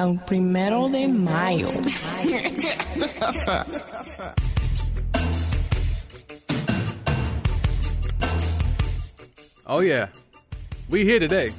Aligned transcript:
El 0.00 0.18
primero 0.26 0.88
de 0.88 1.06
mayo. 1.06 1.68
Oh 9.66 9.80
yeah. 9.80 10.08
We 10.88 11.04
here 11.04 11.18
today. 11.18 11.52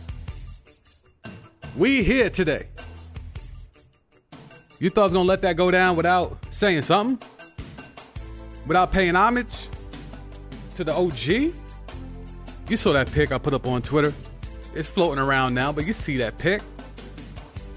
We 1.77 2.01
here 2.01 2.31
today. 2.31 2.63
You 4.79 4.89
thought 4.89 5.01
I 5.01 5.03
was 5.03 5.13
gonna 5.13 5.29
let 5.29 5.43
that 5.43 5.55
go 5.55 5.69
down 5.69 5.95
without 5.95 6.43
saying 6.49 6.81
something? 6.81 7.19
Without 8.65 8.91
paying 8.91 9.13
homage 9.13 9.67
to 10.77 10.83
the 10.83 10.95
OG? 10.95 11.53
You 12.69 12.75
saw 12.75 12.91
that 12.93 13.11
pic 13.11 13.31
I 13.31 13.37
put 13.37 13.53
up 13.53 13.67
on 13.67 13.83
Twitter. 13.83 14.11
It's 14.73 14.87
floating 14.87 15.19
around 15.19 15.53
now, 15.53 15.71
but 15.71 15.85
you 15.85 15.93
see 15.93 16.17
that 16.17 16.39
pic. 16.39 16.63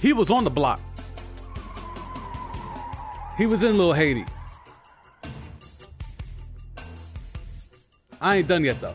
He 0.05 0.13
was 0.13 0.31
on 0.31 0.45
the 0.45 0.51
block. 0.51 0.81
He 3.39 3.47
was 3.47 3.63
in 3.65 3.79
Little 3.79 3.95
Haiti. 3.95 4.27
I 8.21 8.37
ain't 8.37 8.47
done 8.47 8.65
yet 8.65 8.79
though. 8.83 8.93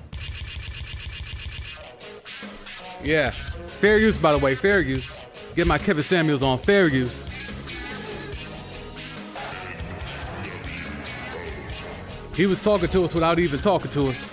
Yeah. 3.04 3.32
Fair 3.32 3.98
use, 3.98 4.20
by 4.20 4.34
the 4.34 4.38
way. 4.38 4.54
Fair 4.54 4.82
use. 4.82 5.20
Get 5.56 5.66
my 5.66 5.80
Kevin 5.80 6.04
Samuels 6.04 6.44
on 6.44 6.60
fair 6.60 6.88
use. 6.88 7.26
He 12.36 12.46
was 12.46 12.62
talking 12.62 12.88
to 12.88 13.04
us 13.04 13.16
without 13.16 13.40
even 13.40 13.60
talking 13.60 13.90
to 13.90 14.10
us. 14.10 14.30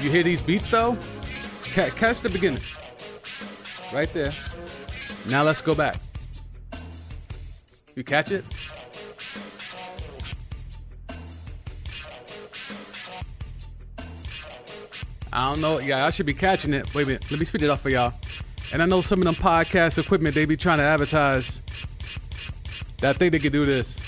You 0.00 0.12
hear 0.12 0.22
these 0.22 0.40
beats 0.40 0.68
though? 0.68 0.96
Catch 1.64 2.20
the 2.20 2.28
beginning. 2.28 2.62
Right 3.92 4.12
there. 4.12 4.30
Now 5.28 5.42
let's 5.42 5.62
go 5.62 5.74
back. 5.74 5.96
You 7.94 8.04
catch 8.04 8.32
it? 8.32 8.44
I 15.32 15.50
don't 15.50 15.60
know. 15.60 15.78
Yeah, 15.78 16.06
I 16.06 16.10
should 16.10 16.26
be 16.26 16.34
catching 16.34 16.74
it. 16.74 16.92
Wait 16.94 17.04
a 17.04 17.06
minute. 17.06 17.30
Let 17.30 17.40
me 17.40 17.46
speed 17.46 17.62
it 17.62 17.70
up 17.70 17.80
for 17.80 17.88
y'all. 17.88 18.12
And 18.72 18.82
I 18.82 18.86
know 18.86 19.00
some 19.00 19.20
of 19.20 19.24
them 19.24 19.34
podcast 19.34 19.98
equipment 19.98 20.34
they 20.34 20.44
be 20.44 20.56
trying 20.56 20.78
to 20.78 20.84
advertise 20.84 21.60
that 22.98 23.16
think 23.16 23.32
they 23.32 23.38
could 23.38 23.52
do 23.52 23.64
this. 23.64 23.98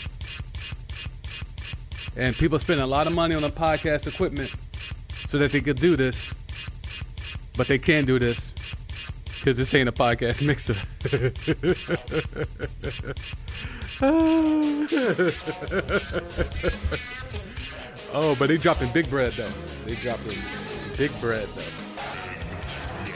And 2.17 2.35
people 2.35 2.59
spending 2.59 2.83
a 2.83 2.87
lot 2.87 3.07
of 3.07 3.15
money 3.15 3.35
on 3.35 3.43
the 3.43 3.51
podcast 3.51 4.13
equipment 4.13 4.55
so 5.27 5.39
that 5.39 5.53
they 5.53 5.61
could 5.61 5.77
do 5.77 5.97
this. 5.97 6.35
But 7.57 7.69
they 7.69 7.79
can't 7.79 8.07
do 8.07 8.19
this 8.19 8.56
because 9.47 9.59
this 9.59 9.73
ain't 9.75 9.89
a 9.89 9.93
podcast 9.93 10.45
mixer. 10.45 10.75
oh, 18.13 18.35
but 18.41 18.49
they 18.49 18.57
dropping 18.57 18.93
big 18.93 19.09
bread 19.09 19.31
though. 19.35 19.49
They 19.85 19.95
dropping 19.95 20.37
big 20.97 21.13
bread 21.21 21.47
though. 21.47 21.63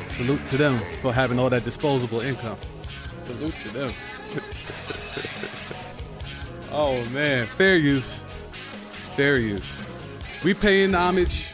Salute 0.06 0.46
to 0.46 0.56
them 0.56 0.78
for 1.02 1.12
having 1.12 1.40
all 1.40 1.50
that 1.50 1.64
disposable 1.64 2.20
income. 2.20 2.58
Salute 3.22 3.54
to 3.64 3.68
them. 3.70 3.90
oh 6.70 7.04
man, 7.12 7.44
fair 7.44 7.76
use. 7.76 8.22
Fair 9.16 9.38
use. 9.38 9.84
We 10.44 10.54
paying 10.54 10.94
homage. 10.94 11.48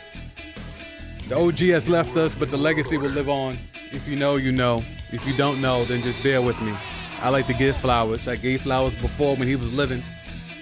The 1.28 1.38
OG 1.38 1.60
has 1.60 1.88
left 1.88 2.14
us, 2.19 2.34
but 2.34 2.50
the 2.50 2.58
legacy 2.58 2.98
will 2.98 3.08
live 3.08 3.30
on. 3.30 3.56
If 3.92 4.06
you 4.09 4.17
know, 4.17 4.37
you 4.37 4.53
know. 4.53 4.83
If 5.12 5.27
you 5.27 5.37
don't 5.37 5.61
know, 5.61 5.84
then 5.84 6.03
just 6.03 6.23
bear 6.23 6.42
with 6.42 6.61
me. 6.61 6.75
I 7.23 7.29
like 7.31 7.47
to 7.47 7.55
give 7.55 7.77
flowers. 7.77 8.27
I 8.27 8.37
gave 8.37 8.62
flowers 8.62 8.95
before 8.95 9.37
when 9.37 9.47
he 9.47 9.55
was 9.55 9.73
living, 9.73 10.03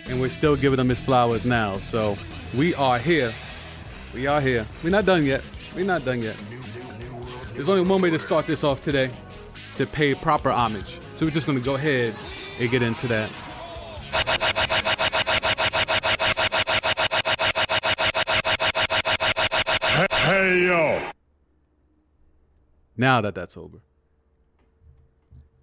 and 0.06 0.20
we're 0.20 0.28
still 0.28 0.54
giving 0.54 0.78
him 0.78 0.88
his 0.90 1.00
flowers 1.00 1.46
now. 1.46 1.78
So 1.78 2.16
we 2.54 2.74
are 2.74 2.98
here. 2.98 3.32
We 4.12 4.26
are 4.26 4.40
here. 4.40 4.66
We're 4.82 4.90
not 4.90 5.06
done 5.06 5.24
yet. 5.24 5.42
We're 5.74 5.86
not 5.86 6.04
done 6.04 6.22
yet. 6.22 6.36
There's 7.54 7.68
only 7.68 7.88
one 7.88 8.02
way 8.02 8.10
to 8.10 8.18
start 8.18 8.46
this 8.46 8.64
off 8.64 8.82
today 8.82 9.10
to 9.76 9.86
pay 9.86 10.14
proper 10.14 10.50
homage. 10.50 10.98
So 11.16 11.24
we're 11.26 11.32
just 11.32 11.46
going 11.46 11.58
to 11.58 11.64
go 11.64 11.74
ahead 11.74 12.14
and 12.60 12.70
get 12.70 12.82
into 12.82 13.06
that. 13.08 13.30
Hey 20.12 20.66
yo. 20.66 21.10
Now 22.96 23.20
that 23.20 23.34
that's 23.34 23.56
over. 23.56 23.78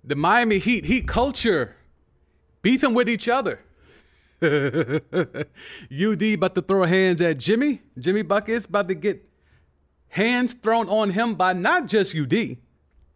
The 0.04 0.16
Miami 0.16 0.58
Heat, 0.58 0.86
Heat 0.86 1.08
culture, 1.08 1.76
beefing 2.62 2.94
with 2.94 3.08
each 3.08 3.30
other. 3.30 3.62
UD 4.44 6.24
about 6.34 6.56
to 6.56 6.64
throw 6.68 6.86
hands 6.86 7.22
at 7.22 7.38
Jimmy. 7.38 7.82
Jimmy 8.00 8.24
Buckets 8.24 8.66
about 8.66 8.88
to 8.88 8.96
get 8.96 9.30
hands 10.10 10.54
thrown 10.54 10.90
on 10.90 11.12
him 11.12 11.36
by 11.36 11.54
not 11.54 11.88
just 11.88 12.16
UD, 12.16 12.58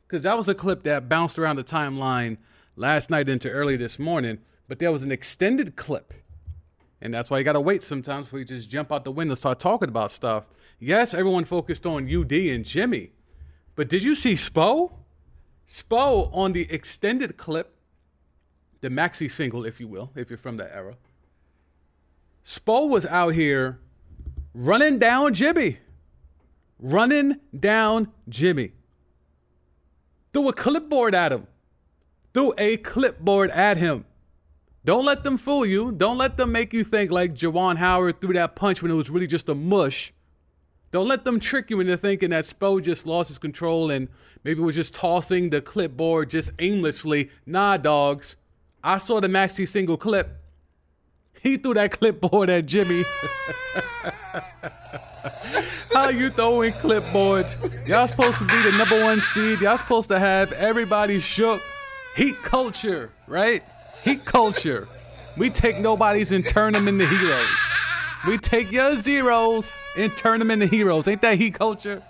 because 0.08 0.24
that 0.24 0.38
was 0.38 0.48
a 0.48 0.56
clip 0.56 0.84
that 0.84 1.09
bounced 1.09 1.40
around 1.40 1.56
the 1.56 1.64
timeline 1.64 2.38
last 2.75 3.09
night 3.09 3.28
into 3.28 3.50
early 3.50 3.75
this 3.75 3.98
morning, 3.98 4.40
but 4.68 4.80
there 4.80 4.92
was 4.92 5.04
an 5.04 5.12
extended 5.12 5.75
clip. 5.75 6.14
And 7.02 7.14
that's 7.14 7.30
why 7.30 7.40
you 7.40 7.44
gotta 7.44 7.62
wait 7.62 7.84
sometimes 7.84 8.25
before 8.28 8.40
you 8.40 8.46
just 8.46 8.70
jump 8.70 8.92
out 8.92 9.04
the 9.04 9.12
window 9.12 9.36
start 9.36 9.59
talking 9.59 9.90
about 9.90 10.12
stuff. 10.12 10.46
Yes, 10.80 11.14
everyone 11.14 11.44
focused 11.44 11.86
on 11.86 12.04
UD 12.14 12.31
and 12.31 12.66
Jimmy, 12.66 13.12
but 13.75 13.90
did 13.90 14.03
you 14.03 14.16
see 14.16 14.34
Spo? 14.34 14.94
Spo 15.68 16.30
on 16.34 16.53
the 16.53 16.72
extended 16.72 17.38
clip, 17.38 17.75
the 18.81 18.90
maxi 18.90 19.30
single, 19.30 19.66
if 19.66 19.80
you 19.80 19.88
will, 19.88 20.12
if 20.16 20.30
you're 20.30 20.38
from 20.38 20.58
that 20.58 20.72
era. 20.74 20.96
Spo 22.46 22.88
was 22.88 23.06
out 23.08 23.34
here 23.34 23.80
running 24.53 25.00
down 25.00 25.34
Jimmy. 25.34 25.80
Running 26.78 27.40
down 27.58 28.12
Jimmy. 28.30 28.74
Threw 30.34 30.50
a 30.50 30.53
clipboard 30.53 31.16
at 31.16 31.31
him. 31.31 31.47
Threw 32.34 32.53
a 32.57 32.78
clipboard 32.78 33.50
at 33.50 33.78
him. 33.78 34.06
Don't 34.84 35.06
let 35.06 35.24
them 35.24 35.38
fool 35.38 35.66
you. 35.66 35.92
Don't 35.92 36.18
let 36.18 36.38
them 36.38 36.52
make 36.52 36.72
you 36.72 36.84
think 36.84 37.09
like 37.09 37.34
Juwan 37.34 37.78
Howard 37.78 38.22
threw 38.22 38.34
that 38.34 38.56
punch 38.56 38.84
when 38.84 38.92
it 38.92 38.96
was 38.96 39.09
really 39.09 39.25
just 39.25 39.50
a 39.50 39.56
mush. 39.56 40.13
Don't 40.95 41.09
let 41.09 41.25
them 41.25 41.41
trick 41.41 41.69
you 41.69 41.81
into 41.81 41.97
thinking 41.97 42.29
that 42.29 42.45
Spo 42.45 42.81
just 42.81 43.06
lost 43.06 43.28
his 43.28 43.38
control 43.38 43.91
and 43.91 44.07
maybe 44.45 44.61
was 44.61 44.75
just 44.75 44.95
tossing 44.95 45.50
the 45.50 45.59
clipboard 45.59 46.29
just 46.29 46.51
aimlessly. 46.57 47.31
Nah, 47.45 47.75
dogs. 47.75 48.38
I 48.81 48.97
saw 49.00 49.19
the 49.19 49.28
maxi 49.28 49.67
single 49.67 49.97
clip. 49.97 50.38
He 51.41 51.57
threw 51.57 51.73
that 51.73 51.91
clipboard 52.00 52.50
at 52.50 52.66
Jimmy. 52.66 53.01
How 55.94 56.07
you 56.11 56.29
throwing 56.29 56.72
clipboards? 56.72 57.89
Y'all 57.89 58.07
supposed 58.07 58.38
to 58.38 58.45
be 58.45 58.62
the 58.62 58.77
number 58.77 59.03
one 59.03 59.19
seed. 59.19 59.59
Y'all 59.59 59.75
supposed 59.75 60.07
to 60.07 60.17
have 60.17 60.53
everybody 60.53 61.19
shook. 61.19 61.59
Heat 62.16 62.35
culture, 62.41 63.12
right? 63.27 63.62
Heat 64.06 64.23
culture. 64.23 64.88
We 65.35 65.50
take 65.50 65.77
nobodies 65.77 66.31
and 66.31 66.47
turn 66.47 66.72
them 66.72 66.88
into 66.88 67.06
heroes. 67.06 67.84
We 68.28 68.38
take 68.38 68.72
your 68.72 68.96
zeros 68.96 69.72
and 69.97 70.12
turn 70.18 70.40
them 70.40 70.52
into 70.52 70.66
heroes. 70.66 71.08
Ain't 71.08 71.22
that 71.22 71.38
heat 71.38 71.53
culture? 71.53 72.02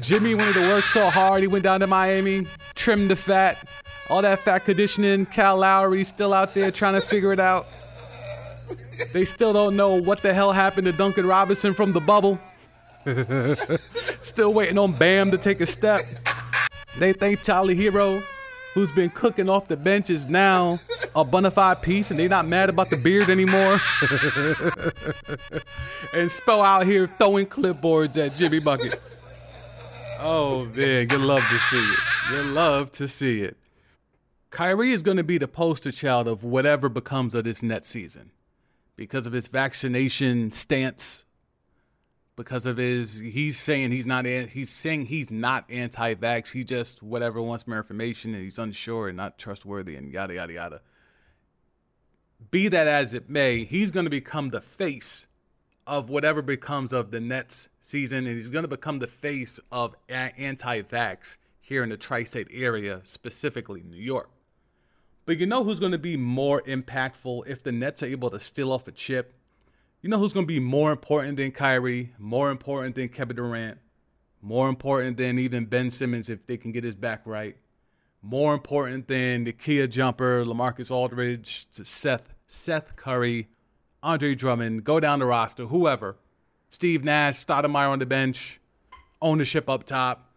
Jimmy 0.00 0.34
wanted 0.34 0.54
to 0.54 0.68
work 0.68 0.84
so 0.84 1.08
hard. 1.10 1.40
He 1.40 1.46
went 1.46 1.64
down 1.64 1.80
to 1.80 1.86
Miami, 1.86 2.42
trimmed 2.74 3.10
the 3.10 3.16
fat, 3.16 3.62
all 4.10 4.22
that 4.22 4.40
fat 4.40 4.64
conditioning. 4.64 5.26
Kyle 5.26 5.56
Lowry 5.56 6.04
still 6.04 6.34
out 6.34 6.54
there 6.54 6.70
trying 6.70 6.94
to 6.94 7.00
figure 7.00 7.32
it 7.32 7.40
out. 7.40 7.66
They 9.12 9.24
still 9.24 9.52
don't 9.52 9.76
know 9.76 10.00
what 10.00 10.20
the 10.20 10.32
hell 10.34 10.52
happened 10.52 10.86
to 10.86 10.92
Duncan 10.92 11.26
Robinson 11.26 11.74
from 11.74 11.92
the 11.92 12.00
bubble. 12.00 12.38
still 14.20 14.54
waiting 14.54 14.78
on 14.78 14.92
Bam 14.92 15.30
to 15.30 15.38
take 15.38 15.60
a 15.60 15.66
step. 15.66 16.02
They 16.98 17.12
think 17.12 17.42
Tyler 17.42 17.74
Herro, 17.74 18.22
who's 18.74 18.92
been 18.92 19.10
cooking 19.10 19.48
off 19.48 19.68
the 19.68 19.76
bench, 19.76 20.10
is 20.10 20.26
now 20.26 20.78
a 21.14 21.24
bona 21.24 21.50
fide 21.50 21.82
piece 21.82 22.10
and 22.10 22.18
they're 22.18 22.28
not 22.28 22.46
mad 22.46 22.68
about 22.68 22.90
the 22.90 22.96
beard 22.96 23.28
anymore. 23.28 23.72
and 26.14 26.30
Spo 26.30 26.64
out 26.64 26.86
here 26.86 27.06
throwing 27.18 27.46
clipboards 27.46 28.16
at 28.16 28.36
Jimmy 28.36 28.58
Buckets. 28.58 29.18
Oh 30.20 30.64
man, 30.76 31.08
you 31.10 31.18
love 31.18 31.46
to 31.48 31.58
see 31.58 31.76
it. 31.76 31.98
You 32.32 32.52
love 32.52 32.92
to 32.92 33.08
see 33.08 33.42
it. 33.42 33.56
Kyrie 34.50 34.92
is 34.92 35.02
going 35.02 35.16
to 35.16 35.24
be 35.24 35.38
the 35.38 35.48
poster 35.48 35.90
child 35.90 36.28
of 36.28 36.44
whatever 36.44 36.88
becomes 36.88 37.34
of 37.34 37.44
this 37.44 37.62
net 37.62 37.86
season 37.86 38.30
because 38.96 39.26
of 39.26 39.32
his 39.32 39.48
vaccination 39.48 40.52
stance. 40.52 41.24
Because 42.36 42.66
of 42.66 42.78
his, 42.78 43.18
he's 43.18 43.58
saying 43.58 43.90
he's 43.90 44.06
not. 44.06 44.24
He's 44.24 44.70
saying 44.70 45.06
he's 45.06 45.30
not 45.30 45.70
anti-vax. 45.70 46.52
He 46.52 46.64
just 46.64 47.02
whatever 47.02 47.42
wants 47.42 47.66
more 47.66 47.76
information 47.76 48.34
and 48.34 48.42
he's 48.42 48.58
unsure 48.58 49.08
and 49.08 49.16
not 49.16 49.38
trustworthy 49.38 49.96
and 49.96 50.10
yada 50.10 50.34
yada 50.34 50.52
yada. 50.52 50.80
Be 52.52 52.68
that 52.68 52.86
as 52.86 53.14
it 53.14 53.30
may, 53.30 53.64
he's 53.64 53.90
going 53.90 54.04
to 54.04 54.10
become 54.10 54.48
the 54.48 54.60
face 54.60 55.26
of 55.86 56.10
whatever 56.10 56.42
becomes 56.42 56.92
of 56.92 57.10
the 57.10 57.18
Nets 57.18 57.70
season, 57.80 58.26
and 58.26 58.36
he's 58.36 58.50
going 58.50 58.62
to 58.62 58.68
become 58.68 58.98
the 58.98 59.06
face 59.06 59.58
of 59.72 59.94
anti-vax 60.10 61.38
here 61.62 61.82
in 61.82 61.88
the 61.88 61.96
tri 61.96 62.24
state 62.24 62.48
area, 62.52 63.00
specifically 63.04 63.82
New 63.82 63.96
York. 63.96 64.28
But 65.24 65.38
you 65.38 65.46
know 65.46 65.64
who's 65.64 65.80
going 65.80 65.92
to 65.92 65.98
be 65.98 66.18
more 66.18 66.60
impactful 66.64 67.46
if 67.46 67.62
the 67.62 67.72
Nets 67.72 68.02
are 68.02 68.06
able 68.06 68.28
to 68.28 68.38
steal 68.38 68.70
off 68.70 68.86
a 68.86 68.92
chip? 68.92 69.32
You 70.02 70.10
know 70.10 70.18
who's 70.18 70.34
going 70.34 70.44
to 70.44 70.52
be 70.54 70.60
more 70.60 70.92
important 70.92 71.38
than 71.38 71.52
Kyrie, 71.52 72.12
more 72.18 72.50
important 72.50 72.96
than 72.96 73.08
Kevin 73.08 73.36
Durant, 73.36 73.78
more 74.42 74.68
important 74.68 75.16
than 75.16 75.38
even 75.38 75.64
Ben 75.64 75.90
Simmons 75.90 76.28
if 76.28 76.46
they 76.46 76.58
can 76.58 76.70
get 76.70 76.84
his 76.84 76.96
back 76.96 77.22
right, 77.24 77.56
more 78.20 78.52
important 78.52 79.08
than 79.08 79.44
the 79.44 79.52
Kia 79.52 79.86
jumper, 79.86 80.44
Lamarcus 80.44 80.90
Aldridge, 80.90 81.70
to 81.70 81.82
Seth, 81.82 82.34
Seth 82.52 82.96
Curry, 82.96 83.48
Andre 84.02 84.34
Drummond, 84.34 84.84
go 84.84 85.00
down 85.00 85.20
the 85.20 85.24
roster, 85.24 85.66
whoever. 85.66 86.18
Steve 86.68 87.02
Nash, 87.02 87.36
Stoudemire 87.36 87.88
on 87.88 87.98
the 87.98 88.04
bench, 88.04 88.60
ownership 89.22 89.70
up 89.70 89.84
top. 89.84 90.30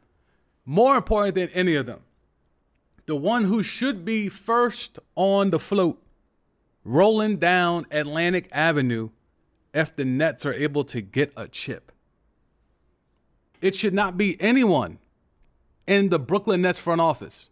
More 0.65 0.95
important 0.95 1.35
than 1.35 1.49
any 1.49 1.75
of 1.75 1.85
them, 1.85 1.99
the 3.05 3.17
one 3.17 3.43
who 3.43 3.61
should 3.61 4.05
be 4.05 4.29
first 4.29 4.97
on 5.15 5.49
the 5.49 5.59
float, 5.59 6.01
rolling 6.85 7.35
down 7.35 7.85
Atlantic 7.91 8.47
Avenue 8.49 9.09
if 9.73 9.93
the 9.93 10.05
Nets 10.05 10.45
are 10.45 10.53
able 10.53 10.85
to 10.85 11.01
get 11.01 11.33
a 11.35 11.49
chip. 11.49 11.91
It 13.59 13.75
should 13.75 13.93
not 13.93 14.17
be 14.17 14.41
anyone 14.41 14.99
in 15.85 16.07
the 16.07 16.19
Brooklyn 16.19 16.61
Nets 16.61 16.79
front 16.79 17.01
office, 17.01 17.49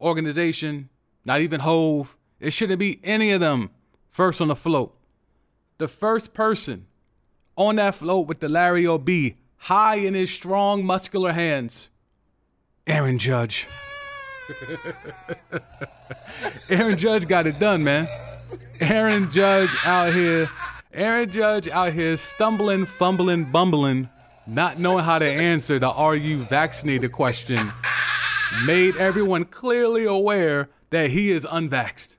organization, 0.00 0.88
not 1.24 1.40
even 1.40 1.60
Hov. 1.60 2.16
It 2.38 2.52
shouldn't 2.52 2.78
be 2.78 3.00
any 3.02 3.32
of 3.32 3.40
them 3.40 3.70
first 4.08 4.40
on 4.40 4.48
the 4.48 4.56
float. 4.56 4.94
The 5.78 5.88
first 5.88 6.34
person 6.34 6.86
on 7.56 7.76
that 7.76 7.94
float 7.94 8.26
with 8.26 8.40
the 8.40 8.48
Larry 8.48 8.86
O.B. 8.86 9.36
high 9.56 9.96
in 9.96 10.14
his 10.14 10.30
strong, 10.30 10.84
muscular 10.84 11.32
hands, 11.32 11.90
Aaron 12.86 13.18
Judge. 13.18 13.66
Aaron 16.70 16.96
Judge 16.96 17.28
got 17.28 17.46
it 17.46 17.58
done, 17.58 17.84
man. 17.84 18.08
Aaron 18.80 19.30
Judge 19.30 19.70
out 19.84 20.12
here 20.12 20.46
Aaron 20.98 21.30
Judge 21.30 21.68
out 21.68 21.92
here 21.92 22.16
stumbling, 22.16 22.84
fumbling, 22.84 23.44
bumbling, 23.44 24.08
not 24.48 24.78
knowing 24.78 25.04
how 25.04 25.18
to 25.18 25.26
answer 25.26 25.78
the 25.78 25.90
are 25.90 26.16
you 26.16 26.38
vaccinated 26.38 27.12
question, 27.12 27.70
made 28.66 28.96
everyone 28.96 29.44
clearly 29.44 30.06
aware 30.06 30.70
that 30.90 31.10
he 31.10 31.30
is 31.30 31.44
unvaxxed. 31.44 32.16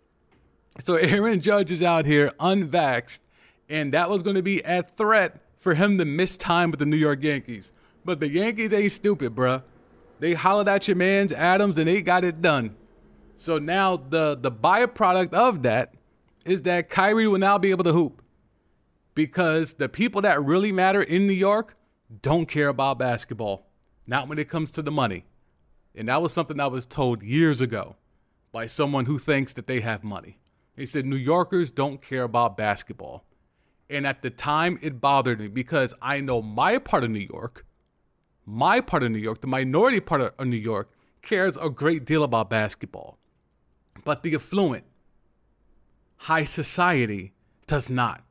So 0.82 0.96
Aaron 0.96 1.42
Judge 1.42 1.72
is 1.72 1.84
out 1.84 2.06
here 2.06 2.32
unvaxxed, 2.40 3.20
and 3.68 3.94
that 3.94 4.10
was 4.10 4.24
going 4.24 4.36
to 4.36 4.44
be 4.44 4.62
a 4.62 4.82
threat 4.82 5.42
for 5.58 5.76
him 5.76 5.98
to 5.98 6.06
miss 6.06 6.38
time 6.38 6.72
with 6.72 6.80
the 6.80 6.86
New 6.86 6.98
York 6.98 7.22
Yankees. 7.22 7.72
But 8.06 8.22
the 8.22 8.30
Yankees 8.30 8.72
ain't 8.72 8.92
stupid, 8.92 9.36
bruh. 9.36 9.64
They 10.20 10.34
hollered 10.34 10.68
at 10.68 10.88
your 10.88 10.96
man's 10.96 11.32
Adams 11.32 11.78
and 11.78 11.88
they 11.88 12.02
got 12.02 12.24
it 12.24 12.42
done. 12.42 12.76
So 13.38 13.58
now 13.58 13.98
the 13.98 14.38
the 14.40 14.52
byproduct 14.52 15.34
of 15.34 15.64
that 15.64 15.94
is 16.46 16.64
that 16.64 16.90
Kyrie 16.90 17.28
will 17.28 17.40
now 17.40 17.58
be 17.58 17.72
able 17.72 17.84
to 17.86 17.94
hoop 17.94 18.22
because 19.16 19.76
the 19.76 19.90
people 19.90 20.22
that 20.22 20.44
really 20.44 20.72
matter 20.72 21.02
in 21.02 21.28
New 21.28 21.34
York 21.34 21.76
don't 22.22 22.48
care 22.48 22.68
about 22.68 23.00
basketball, 23.00 23.68
not 24.08 24.28
when 24.28 24.40
it 24.40 24.50
comes 24.50 24.72
to 24.72 24.82
the 24.82 24.92
money. 24.92 25.26
And 25.96 26.08
that 26.08 26.22
was 26.22 26.34
something 26.34 26.60
I 26.60 26.68
was 26.68 26.86
told 26.86 27.22
years 27.22 27.62
ago 27.62 27.96
by 28.52 28.68
someone 28.68 29.06
who 29.06 29.18
thinks 29.20 29.54
that 29.54 29.68
they 29.68 29.82
have 29.82 30.04
money. 30.04 30.40
They 30.80 30.86
said 30.86 31.06
New 31.06 31.18
Yorkers 31.18 31.72
don't 31.72 32.02
care 32.02 32.24
about 32.24 32.56
basketball. 32.56 33.26
And 33.90 34.08
at 34.08 34.22
the 34.22 34.30
time, 34.30 34.80
it 34.82 35.02
bothered 35.02 35.42
me 35.42 35.50
because 35.50 35.94
I 36.02 36.22
know 36.22 36.42
my 36.42 36.78
part 36.78 37.04
of 37.04 37.10
New 37.10 37.20
York, 37.20 37.66
my 38.46 38.80
part 38.80 39.04
of 39.04 39.12
New 39.12 39.18
York, 39.18 39.42
the 39.42 39.48
minority 39.48 40.00
part 40.00 40.22
of 40.22 40.48
New 40.48 40.56
York, 40.56 40.90
cares 41.22 41.58
a 41.58 41.70
great 41.70 42.06
deal 42.06 42.24
about 42.24 42.50
basketball. 42.50 43.18
But 44.06 44.24
the 44.24 44.34
affluent, 44.36 44.86
high 46.16 46.46
society 46.46 47.34
does 47.68 47.90
not. 47.90 48.24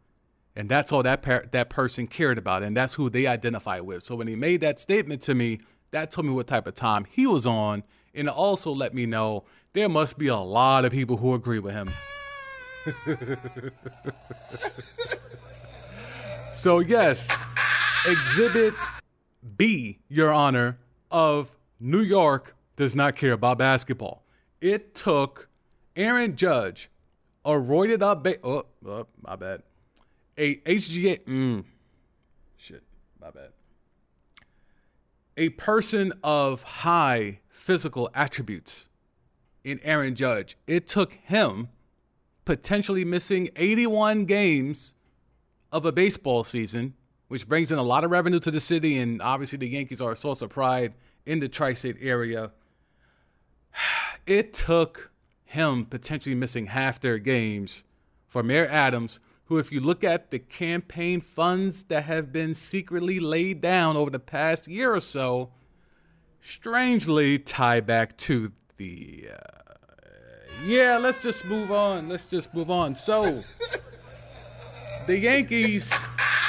And 0.57 0.71
that's 0.71 0.91
all 0.91 1.03
that 1.03 1.53
that 1.53 1.69
person 1.69 2.07
cared 2.07 2.39
about, 2.39 2.63
and 2.63 2.75
that's 2.75 2.95
who 2.95 3.11
they 3.11 3.27
identify 3.27 3.81
with. 3.81 4.05
So 4.05 4.17
when 4.17 4.27
he 4.27 4.37
made 4.37 4.63
that 4.63 4.81
statement 4.81 5.21
to 5.25 5.35
me, 5.35 5.61
that 5.91 6.11
told 6.11 6.27
me 6.27 6.33
what 6.33 6.47
type 6.47 6.67
of 6.67 6.73
time 6.73 7.05
he 7.05 7.27
was 7.27 7.47
on, 7.47 7.83
and 8.15 8.27
it 8.27 8.33
also 8.33 8.73
let 8.73 8.95
me 8.95 9.05
know 9.05 9.45
there 9.75 9.91
must 9.91 10.17
be 10.17 10.29
a 10.29 10.37
lot 10.39 10.87
of 10.87 10.93
people 10.93 11.19
who 11.19 11.35
agree 11.35 11.59
with 11.59 11.75
him. 11.75 11.91
so 16.53 16.81
yes, 16.81 17.31
Exhibit 18.07 18.75
B, 19.57 20.01
Your 20.09 20.33
Honor, 20.33 20.79
of 21.11 21.57
New 21.81 22.01
York 22.01 22.55
does 22.77 22.95
not 22.95 23.17
care 23.17 23.33
about 23.33 23.59
basketball. 23.59 24.23
It 24.61 24.95
took 24.95 25.49
Aaron 25.97 26.37
Judge, 26.37 26.91
a 27.45 27.53
roided 27.53 28.03
up, 28.03 28.25
ba- 28.25 28.45
oh, 28.45 28.67
oh, 28.87 29.07
my 29.21 29.37
bad, 29.37 29.63
a 30.37 30.57
HGA. 30.57 31.25
Mm, 31.25 31.65
shit, 32.57 32.83
my 33.21 33.31
bad. 33.31 33.51
A 35.37 35.51
person 35.51 36.13
of 36.23 36.63
high 36.63 37.41
physical 37.49 38.11
attributes 38.15 38.89
in 39.65 39.81
Aaron 39.83 40.15
Judge. 40.15 40.57
It 40.67 40.87
took 40.87 41.15
him 41.15 41.69
potentially 42.49 43.05
missing 43.05 43.51
81 43.57 44.25
games 44.25 44.95
of 45.71 45.85
a 45.85 45.93
baseball 45.93 46.45
season, 46.45 46.95
which 47.29 47.47
brings 47.47 47.71
in 47.71 47.77
a 47.77 47.83
lot 47.83 48.05
of 48.05 48.11
revenue 48.11 48.41
to 48.41 48.51
the 48.51 48.59
city, 48.59 48.97
and 48.97 49.21
obviously 49.21 49.59
the 49.59 49.69
Yankees 49.69 50.01
are 50.01 50.13
a 50.13 50.17
source 50.17 50.41
of 50.41 50.49
pride 50.49 50.95
in 51.27 51.41
the 51.41 51.49
tri-state 51.49 51.99
area. 52.01 52.53
It 54.27 54.53
took 54.53 55.11
him 55.45 55.87
potentially 55.87 56.35
missing 56.35 56.67
half 56.67 57.01
their 57.01 57.19
games 57.19 57.85
for 58.27 58.43
Mayor 58.43 58.67
Adams 58.67 59.21
who, 59.47 59.59
if 59.59 59.73
you 59.73 59.81
look 59.81 60.05
at 60.05 60.31
the 60.31 60.39
campaign 60.39 61.21
funds 61.21 61.85
that 61.85 62.05
have 62.05 62.31
been 62.33 62.55
secretly 62.55 63.21
laid 63.21 63.61
down 63.63 63.97
over 63.97 64.11
the 64.11 64.19
past 64.19 64.69
year 64.69 64.95
or 64.95 65.01
so, 65.01 65.51
strangely 66.41 67.39
tie 67.39 67.81
back 67.81 68.17
to 68.17 68.53
the. 68.79 69.29
Uh, 69.33 69.58
yeah, 70.65 70.99
let's 70.99 71.23
just 71.23 71.47
move 71.47 71.71
on. 71.71 72.09
Let's 72.09 72.29
just 72.29 72.55
move 72.55 72.71
on. 72.71 72.97
So, 72.97 73.43
the 75.07 75.19
Yankees 75.19 75.93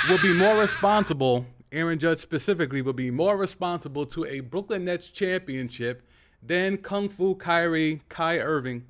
will 0.10 0.22
be 0.22 0.34
more 0.34 0.60
responsible, 0.60 1.46
Aaron 1.72 2.00
Judge 2.00 2.19
specifically, 2.19 2.81
will 2.81 2.94
be 2.94 3.12
more 3.12 3.38
responsible 3.38 4.06
to 4.07 4.25
a 4.25 4.40
Brooklyn 4.42 4.86
Nets 4.86 5.12
championship 5.12 6.01
than 6.42 6.78
Kung 6.78 7.10
Fu 7.10 7.36
Kyrie, 7.36 8.01
Kai 8.10 8.40
Irving, 8.40 8.85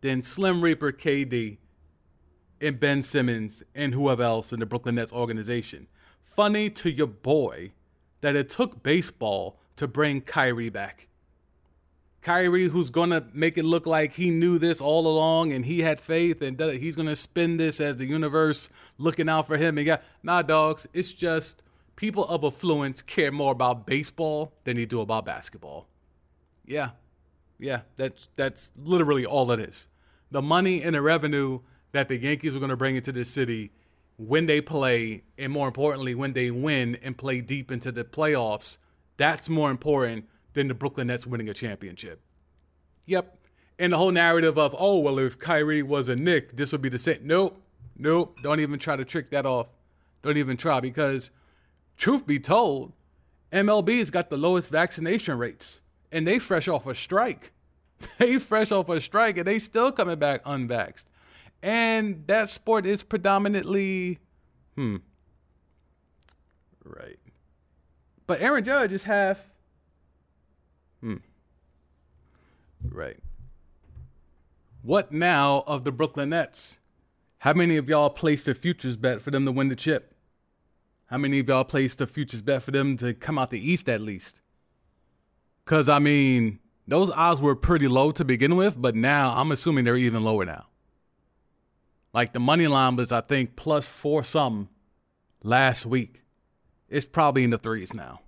than 0.00 0.22
Slim 0.22 0.62
Reaper 0.62 0.92
KD, 0.92 1.58
and 2.60 2.78
Ben 2.78 3.02
Simmons 3.02 3.62
and 3.74 3.94
whoever 3.94 4.22
else 4.22 4.52
in 4.52 4.60
the 4.60 4.66
Brooklyn 4.66 4.94
Nets 4.94 5.12
organization. 5.12 5.88
Funny 6.20 6.70
to 6.70 6.90
your 6.90 7.08
boy 7.08 7.72
that 8.20 8.36
it 8.36 8.48
took 8.48 8.82
baseball 8.82 9.58
to 9.76 9.88
bring 9.88 10.20
Kyrie 10.20 10.70
back. 10.70 11.08
Kyrie, 12.22 12.68
who's 12.68 12.90
gonna 12.90 13.26
make 13.34 13.58
it 13.58 13.64
look 13.64 13.84
like 13.84 14.12
he 14.12 14.30
knew 14.30 14.58
this 14.58 14.80
all 14.80 15.08
along 15.08 15.52
and 15.52 15.64
he 15.64 15.80
had 15.80 15.98
faith 15.98 16.40
and 16.40 16.58
he's 16.60 16.94
gonna 16.94 17.16
spin 17.16 17.56
this 17.56 17.80
as 17.80 17.96
the 17.96 18.06
universe 18.06 18.68
looking 18.96 19.28
out 19.28 19.48
for 19.48 19.56
him. 19.56 19.76
And 19.76 19.86
yeah, 19.86 19.96
nah, 20.22 20.42
dogs, 20.42 20.86
it's 20.94 21.12
just 21.12 21.62
people 21.96 22.24
of 22.28 22.44
affluence 22.44 23.02
care 23.02 23.32
more 23.32 23.52
about 23.52 23.86
baseball 23.86 24.52
than 24.64 24.76
they 24.76 24.86
do 24.86 25.00
about 25.00 25.26
basketball. 25.26 25.88
Yeah, 26.64 26.90
yeah, 27.58 27.82
that's 27.96 28.28
that's 28.36 28.70
literally 28.76 29.26
all 29.26 29.50
it 29.50 29.58
is. 29.58 29.88
The 30.30 30.42
money 30.42 30.80
and 30.80 30.94
the 30.94 31.02
revenue 31.02 31.60
that 31.90 32.08
the 32.08 32.16
Yankees 32.16 32.54
going 32.54 32.70
to 32.70 32.76
bring 32.76 32.96
into 32.96 33.12
this 33.12 33.30
city 33.30 33.72
when 34.16 34.46
they 34.46 34.60
play, 34.60 35.24
and 35.36 35.52
more 35.52 35.66
importantly, 35.66 36.14
when 36.14 36.32
they 36.32 36.50
win 36.50 36.96
and 37.02 37.18
play 37.18 37.40
deep 37.40 37.70
into 37.70 37.90
the 37.92 38.04
playoffs. 38.04 38.78
That's 39.16 39.48
more 39.48 39.70
important 39.70 40.26
than 40.52 40.68
the 40.68 40.74
Brooklyn 40.74 41.08
Nets 41.08 41.26
winning 41.26 41.48
a 41.48 41.54
championship. 41.54 42.20
Yep. 43.06 43.38
And 43.78 43.92
the 43.92 43.96
whole 43.96 44.10
narrative 44.10 44.58
of, 44.58 44.76
oh, 44.78 45.00
well, 45.00 45.18
if 45.18 45.38
Kyrie 45.38 45.82
was 45.82 46.08
a 46.08 46.16
Knick, 46.16 46.56
this 46.56 46.72
would 46.72 46.82
be 46.82 46.88
the 46.88 46.98
same. 46.98 47.18
Nope. 47.22 47.60
Nope. 47.96 48.38
Don't 48.42 48.60
even 48.60 48.78
try 48.78 48.96
to 48.96 49.04
trick 49.04 49.30
that 49.30 49.46
off. 49.46 49.70
Don't 50.22 50.36
even 50.36 50.56
try 50.56 50.80
because, 50.80 51.30
truth 51.96 52.26
be 52.26 52.38
told, 52.38 52.92
MLB's 53.50 54.10
got 54.10 54.30
the 54.30 54.36
lowest 54.36 54.70
vaccination 54.70 55.36
rates, 55.36 55.80
and 56.12 56.26
they 56.26 56.38
fresh 56.38 56.68
off 56.68 56.86
a 56.86 56.94
strike. 56.94 57.52
They 58.18 58.38
fresh 58.38 58.72
off 58.72 58.88
a 58.88 59.00
strike, 59.00 59.36
and 59.36 59.46
they 59.46 59.60
still 59.60 59.92
coming 59.92 60.18
back 60.18 60.42
unvaxxed 60.42 61.04
and 61.62 62.26
that 62.26 62.48
sport 62.48 62.84
is 62.84 63.02
predominantly 63.02 64.18
hmm 64.74 64.96
right 66.84 67.18
but 68.26 68.40
aaron 68.40 68.64
judge 68.64 68.92
is 68.92 69.04
half 69.04 69.50
hmm 71.02 71.16
right 72.88 73.18
what 74.82 75.12
now 75.12 75.62
of 75.66 75.84
the 75.84 75.92
brooklyn 75.92 76.30
nets 76.30 76.78
how 77.38 77.52
many 77.52 77.76
of 77.76 77.88
y'all 77.88 78.10
placed 78.10 78.48
a 78.48 78.54
futures 78.54 78.96
bet 78.96 79.20
for 79.20 79.30
them 79.30 79.44
to 79.44 79.52
win 79.52 79.68
the 79.68 79.76
chip 79.76 80.14
how 81.06 81.18
many 81.18 81.38
of 81.40 81.48
y'all 81.48 81.64
placed 81.64 82.00
a 82.00 82.06
futures 82.06 82.42
bet 82.42 82.62
for 82.62 82.70
them 82.70 82.96
to 82.96 83.14
come 83.14 83.38
out 83.38 83.50
the 83.50 83.70
east 83.70 83.88
at 83.88 84.00
least 84.00 84.40
Because, 85.64 85.88
I 85.88 85.98
mean, 85.98 86.58
those 86.88 87.10
odds 87.10 87.40
were 87.40 87.54
pretty 87.54 87.88
low 87.88 88.10
to 88.12 88.24
begin 88.24 88.56
with, 88.56 88.80
but 88.80 88.94
now 88.96 89.34
I'm 89.36 89.52
assuming 89.52 89.84
they're 89.84 89.96
even 89.96 90.24
lower 90.24 90.44
now. 90.44 90.66
Like 92.12 92.32
the 92.32 92.40
money 92.40 92.66
line 92.66 92.96
was, 92.96 93.12
I 93.12 93.20
think, 93.20 93.56
plus 93.56 93.86
four 93.86 94.24
something 94.24 94.68
last 95.42 95.86
week. 95.86 96.24
It's 96.88 97.06
probably 97.06 97.44
in 97.44 97.50
the 97.50 97.58
threes 97.58 97.94
now. 97.94 98.20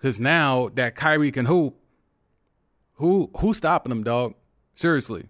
Cause 0.00 0.20
now 0.20 0.68
that 0.74 0.94
Kyrie 0.94 1.32
can 1.32 1.46
hoop, 1.46 1.76
who 2.94 3.30
who's 3.38 3.56
stopping 3.56 3.90
them, 3.90 4.04
dog? 4.04 4.34
Seriously. 4.74 5.28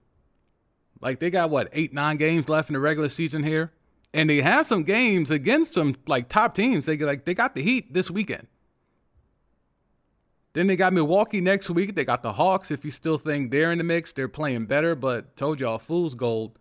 Like 1.01 1.21
they 1.21 1.31
got 1.31 1.51
what, 1.51 1.69
eight, 1.73 1.93
nine 1.93 2.17
games 2.17 2.49
left 2.49 2.69
in 2.69 2.75
the 2.75 2.81
regular 2.81 3.09
season 3.09 3.45
here? 3.45 3.73
And 4.13 4.29
they 4.29 4.43
have 4.43 4.67
some 4.67 4.85
games 4.85 5.31
against 5.31 5.75
some 5.75 5.97
like 6.07 6.29
top 6.29 6.55
teams. 6.55 6.87
They 6.87 6.97
like 6.99 7.25
they 7.25 7.35
got 7.35 7.55
the 7.55 7.63
Heat 7.63 7.93
this 7.93 8.11
weekend. 8.11 8.47
Then 10.55 10.67
they 10.67 10.77
got 10.77 10.93
Milwaukee 10.93 11.41
next 11.41 11.71
week. 11.71 11.95
They 11.95 12.05
got 12.05 12.23
the 12.23 12.33
Hawks. 12.33 12.71
If 12.71 12.85
you 12.85 12.91
still 12.91 13.19
think 13.19 13.51
they're 13.51 13.71
in 13.71 13.79
the 13.79 13.85
mix, 13.85 14.13
they're 14.13 14.29
playing 14.29 14.67
better, 14.67 14.95
but 14.95 15.37
told 15.37 15.61
y'all 15.61 15.79
fool's 15.79 16.15
gold. 16.15 16.59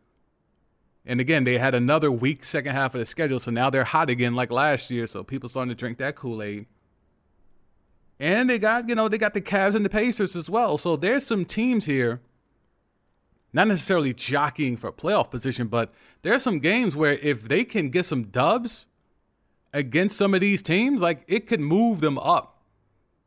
And 1.05 1.21
again, 1.21 1.45
they 1.45 1.57
had 1.57 1.73
another 1.73 2.11
weak 2.11 2.43
second 2.43 2.73
half 2.73 2.93
of 2.93 2.99
the 2.99 3.05
schedule, 3.05 3.39
so 3.39 3.49
now 3.49 3.69
they're 3.69 3.85
hot 3.85 4.09
again 4.09 4.35
like 4.35 4.51
last 4.51 4.91
year. 4.91 5.07
So 5.07 5.23
people 5.23 5.47
starting 5.47 5.69
to 5.69 5.75
drink 5.75 5.97
that 5.99 6.15
Kool-Aid. 6.15 6.65
And 8.19 8.49
they 8.49 8.57
got, 8.57 8.89
you 8.89 8.95
know, 8.95 9.07
they 9.07 9.17
got 9.17 9.33
the 9.33 9.41
Cavs 9.41 9.75
and 9.75 9.85
the 9.85 9.89
Pacers 9.89 10.35
as 10.35 10.49
well. 10.49 10.77
So 10.77 10.95
there's 10.95 11.25
some 11.25 11.45
teams 11.45 11.85
here, 11.85 12.21
not 13.53 13.67
necessarily 13.67 14.13
jockeying 14.13 14.77
for 14.77 14.91
playoff 14.91 15.29
position, 15.29 15.67
but 15.67 15.93
there's 16.23 16.43
some 16.43 16.59
games 16.59 16.95
where 16.95 17.13
if 17.13 17.47
they 17.47 17.63
can 17.63 17.89
get 17.89 18.05
some 18.05 18.25
dubs 18.25 18.87
against 19.73 20.17
some 20.17 20.33
of 20.33 20.41
these 20.41 20.61
teams, 20.61 21.01
like 21.01 21.23
it 21.27 21.47
could 21.47 21.59
move 21.59 22.01
them 22.01 22.17
up. 22.17 22.61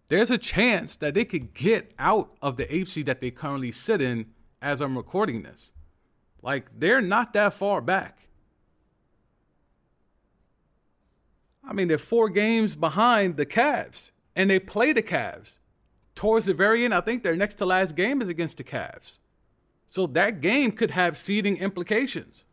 There's 0.08 0.32
a 0.32 0.38
chance 0.38 0.96
that 0.96 1.14
they 1.14 1.24
could 1.24 1.54
get 1.54 1.92
out 1.96 2.30
of 2.42 2.56
the 2.56 2.74
eighth 2.74 3.04
that 3.04 3.20
they 3.20 3.30
currently 3.30 3.70
sit 3.70 4.02
in 4.02 4.26
as 4.60 4.80
I'm 4.80 4.96
recording 4.96 5.42
this. 5.42 5.72
Like 6.42 6.80
they're 6.80 7.00
not 7.00 7.32
that 7.34 7.54
far 7.54 7.80
back. 7.80 8.28
I 11.62 11.72
mean, 11.72 11.86
they're 11.86 11.98
four 11.98 12.28
games 12.28 12.74
behind 12.74 13.36
the 13.36 13.46
Cavs, 13.46 14.10
and 14.40 14.48
they 14.48 14.58
play 14.58 14.90
the 14.90 15.02
Cavs. 15.02 15.58
Towards 16.14 16.46
the 16.46 16.54
very 16.54 16.82
end, 16.82 16.94
I 16.94 17.02
think 17.02 17.22
their 17.22 17.36
next 17.36 17.56
to 17.56 17.66
last 17.66 17.94
game 17.94 18.22
is 18.22 18.30
against 18.30 18.56
the 18.56 18.64
Cavs. 18.64 19.18
So 19.86 20.06
that 20.06 20.40
game 20.40 20.72
could 20.72 20.92
have 20.92 21.18
seeding 21.18 21.58
implications. 21.58 22.46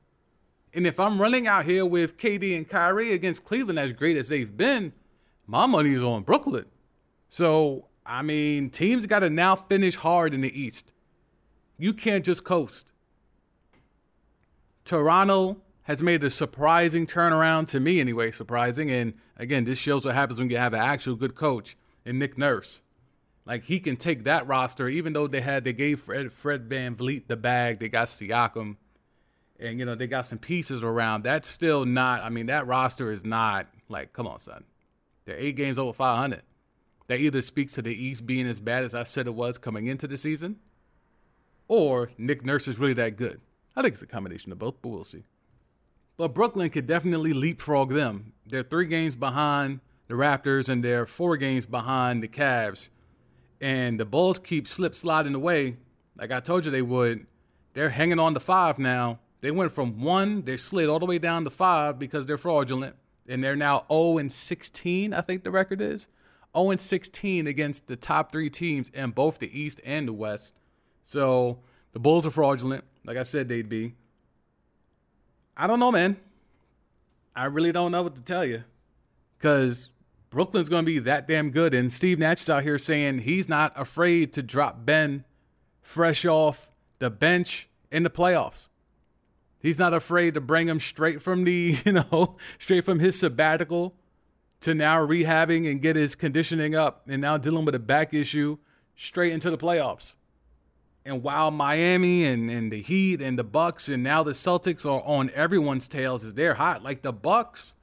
And 0.74 0.86
if 0.86 1.00
I'm 1.00 1.22
running 1.22 1.48
out 1.48 1.64
here 1.64 1.86
with 1.86 2.18
KD 2.18 2.58
and 2.58 2.68
Kyrie 2.68 3.14
against 3.14 3.46
Cleveland, 3.46 3.80
as 3.80 3.94
great 3.94 4.18
as 4.18 4.28
they've 4.28 4.58
been, 4.58 4.92
my 5.46 5.66
money 5.66 5.94
is 5.94 6.04
on 6.04 6.24
Brooklyn. 6.24 6.66
So, 7.30 7.88
I 8.06 8.22
mean, 8.22 8.70
teams 8.70 9.06
got 9.06 9.20
to 9.20 9.30
now 9.30 9.56
finish 9.56 9.96
hard 9.96 10.34
in 10.34 10.42
the 10.42 10.62
East. 10.62 10.92
You 11.78 11.94
can't 11.94 12.26
just 12.26 12.44
coast. 12.44 12.92
Toronto 14.84 15.62
has 15.88 16.04
made 16.04 16.22
a 16.22 16.30
surprising 16.30 17.06
turnaround 17.06 17.70
to 17.70 17.80
me, 17.80 18.02
anyway, 18.02 18.30
surprising. 18.30 18.92
And 18.92 19.14
again, 19.38 19.64
this 19.64 19.80
shows 19.80 20.04
what 20.04 20.16
happens 20.16 20.38
when 20.38 20.50
you 20.50 20.58
have 20.58 20.74
an 20.74 20.82
actual 20.82 21.16
good 21.16 21.34
coach 21.34 21.78
in 22.06 22.20
Nick 22.20 22.38
Nurse. 22.38 22.82
Like 23.46 23.64
he 23.64 23.80
can 23.80 23.96
take 23.96 24.26
that 24.26 24.46
roster, 24.46 24.90
even 24.90 25.14
though 25.14 25.28
they 25.28 25.40
had 25.40 25.64
they 25.64 25.72
gave 25.72 26.02
Fred 26.02 26.34
Fred 26.34 26.68
VanVleet 26.68 27.28
the 27.28 27.38
bag, 27.38 27.80
they 27.80 27.88
got 27.88 28.10
Siakam, 28.10 28.76
and 29.58 29.80
you 29.80 29.86
know 29.86 29.96
they 29.96 30.08
got 30.08 30.26
some 30.26 30.40
pieces 30.40 30.84
around. 30.84 31.24
That's 31.24 31.48
still 31.48 31.86
not. 31.86 32.22
I 32.22 32.30
mean, 32.30 32.48
that 32.48 32.68
roster 32.68 33.10
is 33.10 33.24
not 33.24 33.68
like. 33.88 34.12
Come 34.12 34.28
on, 34.28 34.40
son. 34.40 34.66
They're 35.24 35.40
eight 35.40 35.56
games 35.56 35.80
over 35.80 35.94
500. 35.94 36.42
That 37.08 37.20
either 37.20 37.42
speaks 37.42 37.76
to 37.76 37.82
the 37.82 37.96
East 37.96 38.26
being 38.26 38.46
as 38.46 38.60
bad 38.60 38.84
as 38.84 38.94
I 38.94 39.04
said 39.04 39.28
it 39.28 39.36
was 39.36 39.58
coming 39.58 39.88
into 39.88 40.06
the 40.06 40.18
season, 40.18 40.58
or 41.70 42.10
Nick 42.18 42.44
Nurse 42.44 42.68
is 42.68 42.78
really 42.78 42.94
that 42.96 43.16
good. 43.16 43.40
I 43.78 43.82
think 43.82 43.94
it's 43.94 44.02
a 44.02 44.08
combination 44.08 44.52
of 44.52 44.60
both, 44.60 44.82
but 44.82 44.90
we'll 44.90 45.06
see. 45.06 45.24
But 46.18 46.34
Brooklyn 46.34 46.72
could 46.72 46.88
definitely 46.88 47.32
leapfrog 47.32 47.94
them. 47.94 48.34
They're 48.46 48.64
three 48.64 48.88
games 48.88 49.16
behind 49.16 49.82
the 50.08 50.16
Raptors 50.16 50.68
and 50.68 50.84
they're 50.84 51.06
four 51.06 51.38
games 51.38 51.68
behind 51.68 52.24
the 52.24 52.28
Cavs. 52.28 52.90
And 53.62 54.00
the 54.00 54.06
Bulls 54.06 54.40
keep 54.40 54.68
slip 54.68 54.96
sliding 54.96 55.36
away, 55.36 55.78
like 56.18 56.32
I 56.32 56.40
told 56.40 56.66
you 56.66 56.72
they 56.72 56.82
would. 56.82 57.28
They're 57.74 57.90
hanging 57.90 58.20
on 58.20 58.34
to 58.34 58.40
five 58.40 58.80
now. 58.80 59.20
They 59.42 59.52
went 59.52 59.72
from 59.72 60.02
one, 60.02 60.44
they 60.44 60.58
slid 60.58 60.90
all 60.90 61.00
the 61.00 61.06
way 61.06 61.20
down 61.20 61.44
to 61.44 61.52
five 61.52 62.00
because 62.00 62.26
they're 62.26 62.38
fraudulent. 62.38 62.96
And 63.30 63.44
they're 63.44 63.56
now 63.56 63.86
0 63.92 64.18
and 64.18 64.32
16, 64.32 65.14
I 65.14 65.22
think 65.22 65.44
the 65.44 65.52
record 65.52 65.82
is. 65.82 66.08
0 66.56 66.72
and 66.72 66.80
16 66.80 67.46
against 67.46 67.88
the 67.88 67.96
top 67.96 68.32
three 68.32 68.50
teams 68.50 68.90
in 68.90 69.12
both 69.12 69.38
the 69.38 69.60
East 69.60 69.80
and 69.86 70.08
the 70.08 70.14
West. 70.14 70.56
So 71.04 71.60
the 71.92 72.00
Bulls 72.00 72.26
are 72.26 72.32
fraudulent 72.32 72.84
like 73.08 73.18
I 73.18 73.24
said 73.24 73.48
they'd 73.48 73.70
be. 73.70 73.96
I 75.58 75.66
don't 75.66 75.80
know, 75.80 75.92
man. 75.92 76.18
I 77.36 77.46
really 77.46 77.72
don't 77.72 77.92
know 77.92 78.04
what 78.04 78.16
to 78.16 78.22
tell 78.22 78.46
you. 78.46 78.64
Because 79.38 79.92
Brooklyn's 80.30 80.70
going 80.70 80.86
to 80.86 80.86
be 80.86 81.00
that 81.00 81.28
damn 81.28 81.50
good. 81.50 81.74
And 81.74 81.92
Steve 81.92 82.20
Nash 82.20 82.42
is 82.42 82.50
out 82.50 82.64
here 82.64 82.78
saying 82.78 83.20
he's 83.20 83.50
not 83.50 83.74
afraid 83.76 84.34
to 84.34 84.44
drop 84.44 84.86
Ben 84.86 85.26
fresh 85.82 86.26
off 86.26 86.70
the 87.00 87.10
bench 87.10 87.70
in 87.92 88.04
the 88.04 88.10
playoffs. 88.10 88.68
He's 89.60 89.80
not 89.80 89.94
afraid 89.94 90.36
to 90.36 90.42
bring 90.42 90.68
him 90.68 90.80
straight 90.80 91.22
from 91.22 91.44
the, 91.44 91.78
you 91.86 91.92
know, 91.94 92.38
straight 92.60 92.86
from 92.86 93.00
his 93.00 93.20
sabbatical 93.20 93.96
to 94.62 94.76
now 94.76 94.98
rehabbing 94.98 95.70
and 95.70 95.82
get 95.82 95.96
his 95.96 96.16
conditioning 96.16 96.76
up 96.76 97.04
and 97.08 97.22
now 97.22 97.38
dealing 97.38 97.66
with 97.66 97.76
a 97.76 97.80
back 97.80 98.14
issue 98.14 98.58
straight 98.96 99.32
into 99.32 99.50
the 99.50 99.58
playoffs. 99.58 100.16
And 101.08 101.24
while 101.24 101.52
Miami 101.52 102.26
and, 102.26 102.50
and 102.50 102.70
the 102.70 102.82
Heat 102.82 103.22
and 103.22 103.40
the 103.40 103.44
Bucks 103.46 103.88
and 103.88 104.04
now 104.04 104.24
the 104.24 104.34
Celtics 104.34 104.86
are 104.86 105.02
on 105.06 105.30
everyone's 105.34 105.88
tails 105.88 106.22
is 106.26 106.34
they're 106.34 106.56
hot, 106.56 106.84
like 106.84 107.02
the 107.02 107.14
Bucks, 107.14 107.76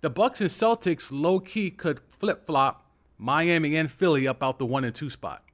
the 0.00 0.10
Bucks 0.10 0.40
and 0.40 0.50
Celtics 0.50 1.10
low 1.12 1.38
key 1.38 1.70
could 1.70 2.00
flip 2.08 2.46
flop 2.46 2.90
Miami 3.16 3.76
and 3.76 3.88
Philly 3.88 4.26
up 4.26 4.42
out 4.42 4.58
the 4.58 4.66
one 4.66 4.82
and 4.82 4.92
two 4.92 5.08
spot. 5.08 5.44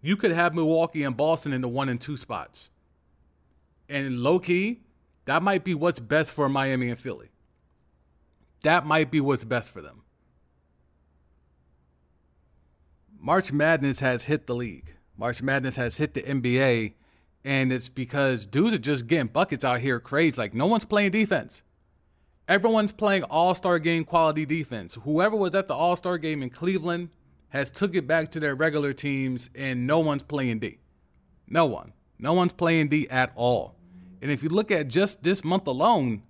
You 0.00 0.16
could 0.16 0.30
have 0.30 0.54
Milwaukee 0.54 1.02
and 1.02 1.16
Boston 1.16 1.52
in 1.52 1.60
the 1.60 1.66
one 1.66 1.88
and 1.88 2.00
two 2.00 2.16
spots. 2.16 2.70
And 3.88 4.20
low 4.20 4.38
key, 4.38 4.82
that 5.24 5.42
might 5.42 5.64
be 5.64 5.74
what's 5.74 5.98
best 5.98 6.32
for 6.32 6.48
Miami 6.48 6.88
and 6.88 6.98
Philly. 6.98 7.30
That 8.62 8.86
might 8.86 9.10
be 9.10 9.20
what's 9.20 9.42
best 9.42 9.72
for 9.72 9.80
them. 9.80 10.04
March 13.18 13.52
Madness 13.52 13.98
has 13.98 14.26
hit 14.26 14.46
the 14.46 14.54
league. 14.54 14.93
March 15.16 15.42
Madness 15.42 15.76
has 15.76 15.96
hit 15.96 16.14
the 16.14 16.22
NBA, 16.22 16.94
and 17.44 17.72
it's 17.72 17.88
because 17.88 18.46
dudes 18.46 18.74
are 18.74 18.78
just 18.78 19.06
getting 19.06 19.28
buckets 19.28 19.64
out 19.64 19.80
here 19.80 20.00
crazy. 20.00 20.36
Like, 20.36 20.54
no 20.54 20.66
one's 20.66 20.84
playing 20.84 21.12
defense. 21.12 21.62
Everyone's 22.46 22.92
playing 22.92 23.22
all 23.24 23.54
star 23.54 23.78
game 23.78 24.04
quality 24.04 24.44
defense. 24.44 24.98
Whoever 25.02 25.36
was 25.36 25.54
at 25.54 25.68
the 25.68 25.74
all 25.74 25.96
star 25.96 26.18
game 26.18 26.42
in 26.42 26.50
Cleveland 26.50 27.10
has 27.50 27.70
took 27.70 27.94
it 27.94 28.06
back 28.06 28.30
to 28.32 28.40
their 28.40 28.54
regular 28.54 28.92
teams, 28.92 29.48
and 29.54 29.86
no 29.86 30.00
one's 30.00 30.22
playing 30.22 30.58
D. 30.58 30.78
No 31.48 31.64
one. 31.64 31.92
No 32.18 32.32
one's 32.32 32.52
playing 32.52 32.88
D 32.88 33.08
at 33.08 33.32
all. 33.36 33.76
And 34.20 34.30
if 34.30 34.42
you 34.42 34.48
look 34.48 34.70
at 34.70 34.88
just 34.88 35.22
this 35.22 35.44
month 35.44 35.66
alone, 35.66 36.22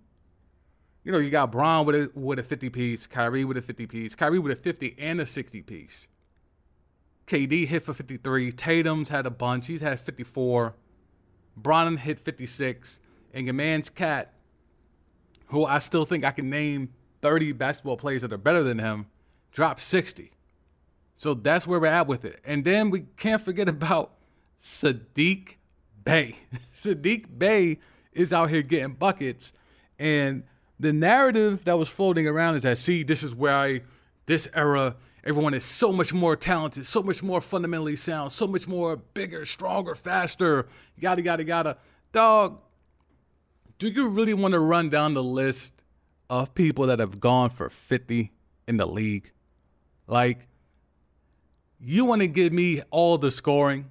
you 1.02 1.12
know, 1.12 1.18
you 1.18 1.30
got 1.30 1.52
Bron 1.52 1.86
with 1.86 1.96
a 1.96 2.10
with 2.14 2.38
a 2.38 2.42
50 2.42 2.70
piece, 2.70 3.06
Kyrie 3.06 3.44
with 3.44 3.56
a 3.56 3.62
50 3.62 3.86
piece, 3.86 4.14
Kyrie 4.14 4.38
with 4.38 4.52
a 4.52 4.56
50 4.56 4.94
and 4.98 5.20
a 5.20 5.26
60 5.26 5.62
piece. 5.62 6.08
KD 7.26 7.66
hit 7.66 7.82
for 7.82 7.94
53. 7.94 8.52
Tatum's 8.52 9.08
had 9.08 9.26
a 9.26 9.30
bunch. 9.30 9.66
He's 9.66 9.80
had 9.80 10.00
54. 10.00 10.74
Bron 11.56 11.96
hit 11.96 12.18
56. 12.18 13.00
And 13.32 13.46
your 13.46 13.54
man's 13.54 13.90
KAT, 13.90 14.32
who 15.46 15.64
I 15.64 15.78
still 15.78 16.04
think 16.04 16.24
I 16.24 16.30
can 16.30 16.50
name 16.50 16.90
30 17.22 17.52
basketball 17.52 17.96
players 17.96 18.22
that 18.22 18.32
are 18.32 18.38
better 18.38 18.62
than 18.62 18.78
him, 18.78 19.06
dropped 19.50 19.80
60. 19.80 20.30
So 21.16 21.34
that's 21.34 21.66
where 21.66 21.80
we're 21.80 21.86
at 21.86 22.06
with 22.06 22.24
it. 22.24 22.40
And 22.44 22.64
then 22.64 22.90
we 22.90 23.06
can't 23.16 23.40
forget 23.40 23.68
about 23.68 24.12
Saddiq 24.58 25.56
Bey. 26.04 26.36
Saddiq 26.74 27.38
Bey 27.38 27.78
is 28.12 28.32
out 28.32 28.50
here 28.50 28.62
getting 28.62 28.94
buckets. 28.94 29.52
And 29.98 30.44
the 30.78 30.92
narrative 30.92 31.64
that 31.64 31.78
was 31.78 31.88
floating 31.88 32.26
around 32.26 32.56
is 32.56 32.62
that, 32.62 32.78
see, 32.78 33.02
this 33.02 33.22
is 33.22 33.34
where 33.34 33.56
I, 33.56 33.80
this 34.26 34.48
era 34.54 34.96
Everyone 35.24 35.54
is 35.54 35.64
so 35.64 35.90
much 35.90 36.12
more 36.12 36.36
talented, 36.36 36.84
so 36.84 37.02
much 37.02 37.22
more 37.22 37.40
fundamentally 37.40 37.96
sound, 37.96 38.30
so 38.30 38.46
much 38.46 38.68
more 38.68 38.96
bigger, 38.96 39.46
stronger, 39.46 39.94
faster, 39.94 40.66
yada, 40.98 41.22
yada, 41.22 41.44
yada. 41.44 41.78
Dog, 42.12 42.60
do 43.78 43.88
you 43.88 44.06
really 44.06 44.34
want 44.34 44.52
to 44.52 44.60
run 44.60 44.90
down 44.90 45.14
the 45.14 45.22
list 45.22 45.82
of 46.28 46.54
people 46.54 46.86
that 46.86 46.98
have 46.98 47.20
gone 47.20 47.48
for 47.48 47.70
50 47.70 48.32
in 48.68 48.76
the 48.76 48.86
league? 48.86 49.32
Like, 50.06 50.46
you 51.80 52.04
want 52.04 52.20
to 52.20 52.28
give 52.28 52.52
me 52.52 52.82
all 52.90 53.16
the 53.16 53.30
scoring 53.30 53.90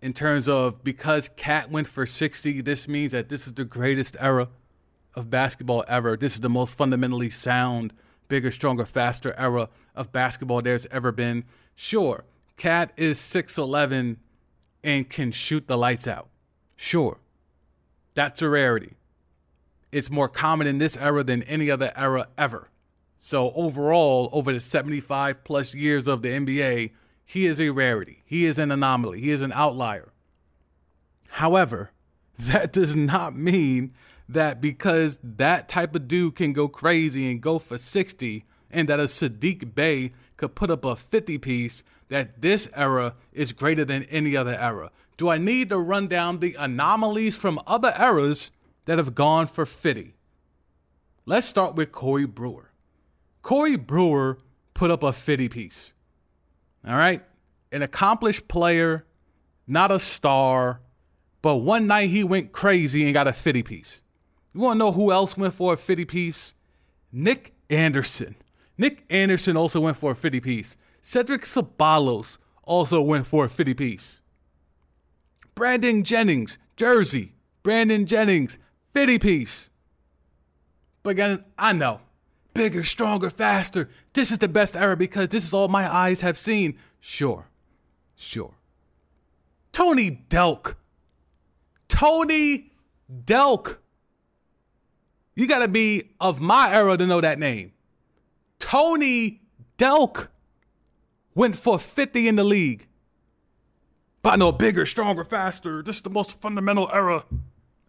in 0.00 0.14
terms 0.14 0.48
of 0.48 0.82
because 0.82 1.28
KAT 1.36 1.70
went 1.70 1.88
for 1.88 2.06
60, 2.06 2.62
this 2.62 2.88
means 2.88 3.12
that 3.12 3.28
this 3.28 3.46
is 3.46 3.52
the 3.52 3.66
greatest 3.66 4.16
era 4.18 4.48
of 5.14 5.28
basketball 5.28 5.84
ever. 5.86 6.16
This 6.16 6.34
is 6.34 6.40
the 6.40 6.48
most 6.48 6.74
fundamentally 6.74 7.28
sound 7.28 7.92
bigger, 8.32 8.50
stronger, 8.50 8.86
faster 8.86 9.34
era 9.36 9.68
of 9.94 10.10
basketball 10.10 10.62
there's 10.62 10.86
ever 10.86 11.12
been. 11.12 11.44
Sure, 11.76 12.24
KAT 12.56 12.90
is 12.96 13.18
6'11 13.18 14.16
and 14.82 15.10
can 15.10 15.30
shoot 15.30 15.68
the 15.68 15.76
lights 15.76 16.08
out. 16.08 16.30
Sure, 16.74 17.18
that's 18.14 18.40
a 18.40 18.48
rarity. 18.48 18.94
It's 19.92 20.10
more 20.10 20.30
common 20.30 20.66
in 20.66 20.78
this 20.78 20.96
era 20.96 21.22
than 21.22 21.42
any 21.42 21.70
other 21.70 21.92
era 21.94 22.28
ever. 22.38 22.70
So, 23.18 23.52
overall, 23.52 24.30
over 24.32 24.50
the 24.50 24.60
75 24.60 25.44
plus 25.44 25.74
years 25.74 26.06
of 26.06 26.22
the 26.22 26.30
NBA, 26.30 26.92
he 27.26 27.44
is 27.44 27.60
a 27.60 27.68
rarity. 27.68 28.22
He 28.24 28.46
is 28.46 28.58
an 28.58 28.72
anomaly. 28.72 29.20
He 29.20 29.30
is 29.30 29.42
an 29.42 29.52
outlier. 29.52 30.10
However, 31.28 31.90
that 32.38 32.72
does 32.72 32.96
not 32.96 33.36
mean 33.36 33.92
that 34.34 34.60
because 34.60 35.18
that 35.22 35.68
type 35.68 35.94
of 35.94 36.08
dude 36.08 36.36
can 36.36 36.52
go 36.52 36.68
crazy 36.68 37.30
and 37.30 37.40
go 37.40 37.58
for 37.58 37.78
60 37.78 38.44
and 38.70 38.88
that 38.88 39.00
a 39.00 39.04
Saddiq 39.04 39.74
Bey 39.74 40.12
could 40.36 40.54
put 40.54 40.70
up 40.70 40.84
a 40.84 40.96
50 40.96 41.38
piece, 41.38 41.84
that 42.08 42.40
this 42.42 42.68
era 42.74 43.14
is 43.32 43.52
greater 43.52 43.84
than 43.84 44.02
any 44.04 44.36
other 44.36 44.54
era. 44.54 44.90
Do 45.16 45.28
I 45.28 45.38
need 45.38 45.68
to 45.68 45.78
run 45.78 46.08
down 46.08 46.40
the 46.40 46.56
anomalies 46.58 47.36
from 47.36 47.60
other 47.66 47.94
eras 47.98 48.50
that 48.86 48.98
have 48.98 49.14
gone 49.14 49.46
for 49.46 49.64
50? 49.66 50.16
Let's 51.26 51.46
start 51.46 51.74
with 51.74 51.92
Corey 51.92 52.26
Brewer. 52.26 52.72
Corey 53.42 53.76
Brewer 53.76 54.38
put 54.74 54.90
up 54.90 55.02
a 55.02 55.12
50 55.12 55.48
piece. 55.48 55.92
All 56.86 56.96
right? 56.96 57.22
An 57.70 57.82
accomplished 57.82 58.48
player, 58.48 59.06
not 59.66 59.92
a 59.92 59.98
star, 59.98 60.80
but 61.40 61.56
one 61.56 61.86
night 61.86 62.10
he 62.10 62.24
went 62.24 62.52
crazy 62.52 63.04
and 63.04 63.14
got 63.14 63.28
a 63.28 63.32
50 63.32 63.62
piece. 63.62 64.01
You 64.54 64.60
want 64.60 64.76
to 64.76 64.78
know 64.78 64.92
who 64.92 65.10
else 65.12 65.36
went 65.36 65.54
for 65.54 65.74
a 65.74 65.76
50 65.76 66.04
piece? 66.04 66.54
Nick 67.10 67.54
Anderson. 67.70 68.36
Nick 68.76 69.04
Anderson 69.10 69.56
also 69.56 69.80
went 69.80 69.96
for 69.96 70.12
a 70.12 70.16
50 70.16 70.40
piece. 70.40 70.76
Cedric 71.00 71.42
Ceballos 71.42 72.38
also 72.62 73.00
went 73.00 73.26
for 73.26 73.44
a 73.46 73.48
50 73.48 73.74
piece. 73.74 74.20
Brandon 75.54 76.02
Jennings, 76.04 76.58
Jersey. 76.76 77.34
Brandon 77.62 78.06
Jennings, 78.06 78.58
50 78.92 79.18
piece. 79.18 79.70
But 81.02 81.10
again, 81.10 81.44
I 81.58 81.72
know. 81.72 82.00
Bigger, 82.54 82.84
stronger, 82.84 83.30
faster. 83.30 83.88
This 84.12 84.30
is 84.30 84.38
the 84.38 84.48
best 84.48 84.76
era 84.76 84.96
because 84.96 85.28
this 85.28 85.44
is 85.44 85.54
all 85.54 85.68
my 85.68 85.92
eyes 85.92 86.20
have 86.20 86.38
seen. 86.38 86.78
Sure. 87.00 87.48
Sure. 88.14 88.54
Tony 89.72 90.24
Delk. 90.28 90.74
Tony 91.88 92.72
Delk. 93.10 93.78
You 95.34 95.46
got 95.46 95.60
to 95.60 95.68
be 95.68 96.10
of 96.20 96.40
my 96.40 96.72
era 96.72 96.96
to 96.96 97.06
know 97.06 97.20
that 97.20 97.38
name. 97.38 97.72
Tony 98.58 99.40
Delk 99.78 100.28
went 101.34 101.56
for 101.56 101.78
50 101.78 102.28
in 102.28 102.36
the 102.36 102.44
league. 102.44 102.86
But 104.22 104.36
know 104.36 104.52
bigger, 104.52 104.86
stronger, 104.86 105.24
faster. 105.24 105.82
This 105.82 105.96
is 105.96 106.02
the 106.02 106.10
most 106.10 106.40
fundamental 106.40 106.88
era. 106.92 107.24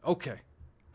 Okay. 0.05 0.39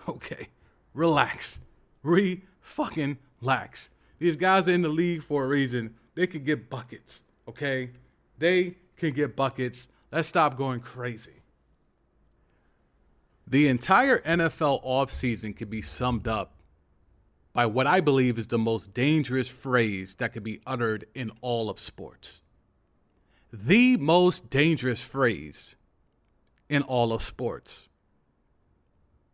Okay. 0.09 0.49
Relax. 0.95 1.61
Re 2.03 2.43
fucking 2.61 3.19
lax. 3.41 3.91
These 4.19 4.37
guys 4.37 4.69
are 4.69 4.73
in 4.73 4.83
the 4.83 4.89
league 4.89 5.23
for 5.23 5.45
a 5.45 5.47
reason. 5.47 5.95
They 6.15 6.27
can 6.27 6.43
get 6.43 6.69
buckets. 6.69 7.23
Okay? 7.47 7.91
They 8.39 8.77
can 8.97 9.13
get 9.13 9.37
buckets. 9.37 9.89
Let's 10.11 10.29
stop 10.29 10.57
going 10.57 10.81
crazy. 10.81 11.38
The 13.51 13.67
entire 13.69 14.19
NFL 14.19 14.85
offseason 14.85 15.57
could 15.57 15.71
be 15.71 15.81
summed 15.81 16.29
up 16.29 16.61
by 17.55 17.65
what 17.65 17.87
I 17.87 18.03
believe 18.03 18.37
is 18.37 18.49
the 18.49 18.59
most 18.59 18.93
dangerous 18.93 19.49
phrase 19.49 20.15
that 20.17 20.35
could 20.35 20.45
be 20.45 20.61
uttered 20.67 21.07
in 21.15 21.33
all 21.41 21.71
of 21.71 21.81
sports. 21.81 22.43
The 23.51 23.97
most 23.97 24.51
dangerous 24.51 25.03
phrase 25.03 25.77
in 26.69 26.83
all 26.83 27.11
of 27.11 27.23
sports. 27.23 27.89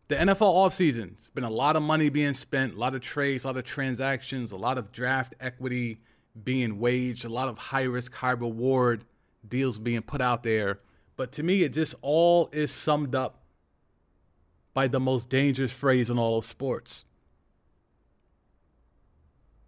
The 0.06 0.14
NFL 0.14 0.54
offseason, 0.54 1.14
it's 1.14 1.28
been 1.28 1.42
a 1.42 1.50
lot 1.50 1.74
of 1.74 1.82
money 1.82 2.08
being 2.08 2.34
spent, 2.34 2.74
a 2.74 2.78
lot 2.78 2.94
of 2.94 3.00
trades, 3.00 3.42
a 3.42 3.48
lot 3.48 3.56
of 3.56 3.64
transactions, 3.64 4.52
a 4.52 4.56
lot 4.56 4.78
of 4.78 4.92
draft 4.92 5.34
equity 5.40 5.98
being 6.40 6.78
waged, 6.78 7.24
a 7.24 7.28
lot 7.28 7.48
of 7.48 7.58
high 7.58 7.82
risk, 7.82 8.14
high 8.14 8.30
reward 8.30 9.06
deals 9.48 9.80
being 9.80 10.02
put 10.02 10.20
out 10.20 10.44
there. 10.44 10.78
But 11.16 11.32
to 11.32 11.42
me, 11.42 11.64
it 11.64 11.72
just 11.72 11.96
all 12.00 12.48
is 12.52 12.70
summed 12.70 13.16
up 13.16 13.40
by 14.74 14.88
the 14.88 15.00
most 15.00 15.28
dangerous 15.30 15.72
phrase 15.72 16.10
in 16.10 16.18
all 16.18 16.37
of 16.37 16.44
sports. 16.44 17.04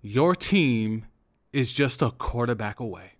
Your 0.03 0.35
team 0.35 1.07
is 1.53 1.73
just 1.73 2.03
a 2.03 2.11
quarterback 2.11 2.81
away. 2.81 3.13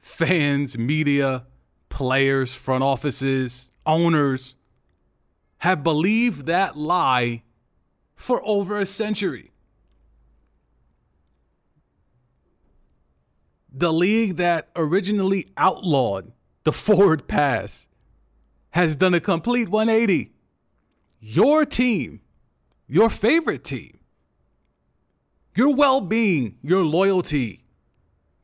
Fans, 0.00 0.78
media, 0.78 1.44
players, 1.88 2.54
front 2.54 2.82
offices, 2.82 3.70
owners 3.84 4.56
have 5.58 5.84
believed 5.84 6.46
that 6.46 6.76
lie 6.76 7.42
for 8.14 8.40
over 8.44 8.78
a 8.78 8.86
century. 8.86 9.52
The 13.72 13.92
league 13.92 14.36
that 14.36 14.68
originally 14.76 15.52
outlawed 15.56 16.32
the 16.64 16.72
forward 16.72 17.26
pass 17.26 17.86
has 18.72 18.96
done 18.96 19.14
a 19.14 19.20
complete 19.20 19.68
180. 19.68 20.32
Your 21.20 21.64
team, 21.64 22.20
your 22.88 23.08
favorite 23.08 23.64
team, 23.64 23.98
your 25.54 25.74
well 25.74 26.00
being, 26.00 26.56
your 26.62 26.84
loyalty, 26.84 27.64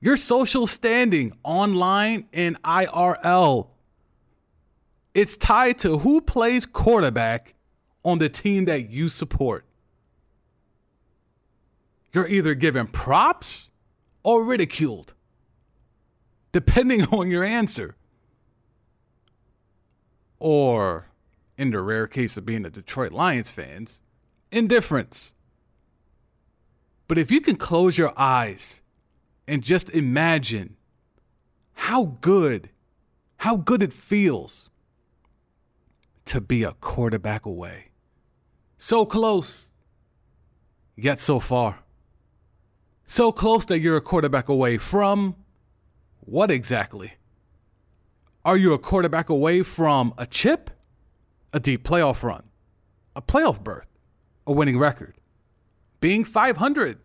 your 0.01 0.17
social 0.17 0.67
standing 0.67 1.33
online 1.43 2.29
and 2.33 2.61
IRL, 2.63 3.69
it's 5.15 5.37
tied 5.37 5.79
to 5.79 5.99
who 5.99 6.21
plays 6.21 6.67
quarterback 6.67 7.55
on 8.05 8.19
the 8.19 8.29
team 8.29 8.67
that 8.67 8.91
you 8.91 9.09
support. 9.09 9.65
You're 12.13 12.29
either 12.29 12.55
given 12.55 12.87
props 12.87 13.71
or 14.23 14.45
ridiculed, 14.45 15.15
depending 16.53 17.03
on 17.13 17.31
your 17.31 17.45
answer 17.45 17.98
or, 20.39 21.09
in 21.57 21.71
the 21.71 21.81
rare 21.81 22.07
case 22.07 22.37
of 22.37 22.47
being 22.47 22.65
a 22.65 22.71
Detroit 22.71 23.13
Lions 23.13 23.51
fans, 23.51 24.01
indifference. 24.51 25.35
But 27.07 27.19
if 27.19 27.31
you 27.31 27.41
can 27.41 27.57
close 27.57 27.99
your 27.99 28.13
eyes 28.19 28.83
and 29.47 29.63
just 29.63 29.91
imagine 29.91 30.77
how 31.73 32.17
good, 32.21 32.71
how 33.39 33.57
good 33.57 33.83
it 33.83 33.93
feels 33.93 34.69
to 36.27 36.41
be 36.41 36.63
a 36.63 36.73
quarterback 36.73 37.47
away. 37.47 37.87
So 38.77 39.07
close, 39.07 39.71
yet 40.97 41.19
so 41.19 41.41
far. 41.41 41.81
So 43.07 43.33
close 43.33 43.65
that 43.67 43.81
you're 43.81 43.97
a 43.97 44.03
quarterback 44.03 44.49
away 44.49 44.77
from 44.77 45.37
what 46.21 46.51
exactly? 46.51 47.15
Are 48.49 48.57
you 48.57 48.73
a 48.73 48.79
quarterback 48.79 49.29
away 49.29 49.63
from 49.63 50.15
a 50.17 50.27
chip, 50.27 50.71
a 51.53 51.61
deep 51.61 51.87
playoff 51.87 52.23
run, 52.23 52.45
a 53.15 53.21
playoff 53.21 53.63
berth, 53.63 53.91
a 54.47 54.53
winning 54.53 54.79
record, 54.79 55.17
being 56.01 56.25
500, 56.25 56.99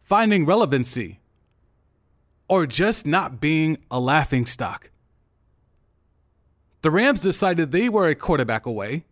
finding 0.00 0.46
relevancy, 0.46 1.20
or 2.48 2.64
just 2.66 3.06
not 3.06 3.42
being 3.42 3.76
a 3.90 4.00
laughing 4.00 4.46
stock? 4.46 4.90
The 6.80 6.90
Rams 6.90 7.20
decided 7.20 7.70
they 7.70 7.90
were 7.90 8.08
a 8.08 8.14
quarterback 8.14 8.64
away, 8.64 9.04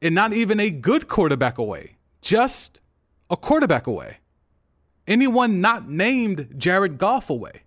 and 0.00 0.14
not 0.14 0.32
even 0.32 0.60
a 0.60 0.70
good 0.70 1.08
quarterback 1.08 1.58
away, 1.58 1.96
just 2.22 2.78
a 3.28 3.36
quarterback 3.36 3.88
away. 3.88 4.18
Anyone 5.08 5.60
not 5.60 5.88
named 5.88 6.54
Jared 6.56 6.98
Goff 6.98 7.30
away 7.30 7.64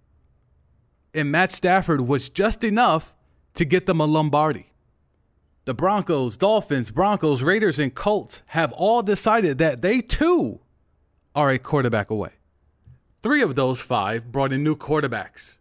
and 1.13 1.31
Matt 1.31 1.51
Stafford 1.51 2.01
was 2.01 2.29
just 2.29 2.63
enough 2.63 3.13
to 3.53 3.65
get 3.65 3.85
them 3.85 3.99
a 3.99 4.05
Lombardi. 4.05 4.73
The 5.65 5.73
Broncos, 5.73 6.35
Dolphins, 6.35 6.91
Broncos, 6.91 7.43
Raiders, 7.43 7.79
and 7.79 7.93
Colts 7.93 8.43
have 8.47 8.73
all 8.73 9.01
decided 9.01 9.57
that 9.59 9.81
they 9.81 10.01
too 10.01 10.59
are 11.35 11.49
a 11.49 11.59
quarterback 11.59 12.09
away. 12.09 12.31
Three 13.21 13.41
of 13.41 13.55
those 13.55 13.81
five 13.81 14.31
brought 14.31 14.51
in 14.51 14.63
new 14.63 14.75
quarterbacks. 14.75 15.57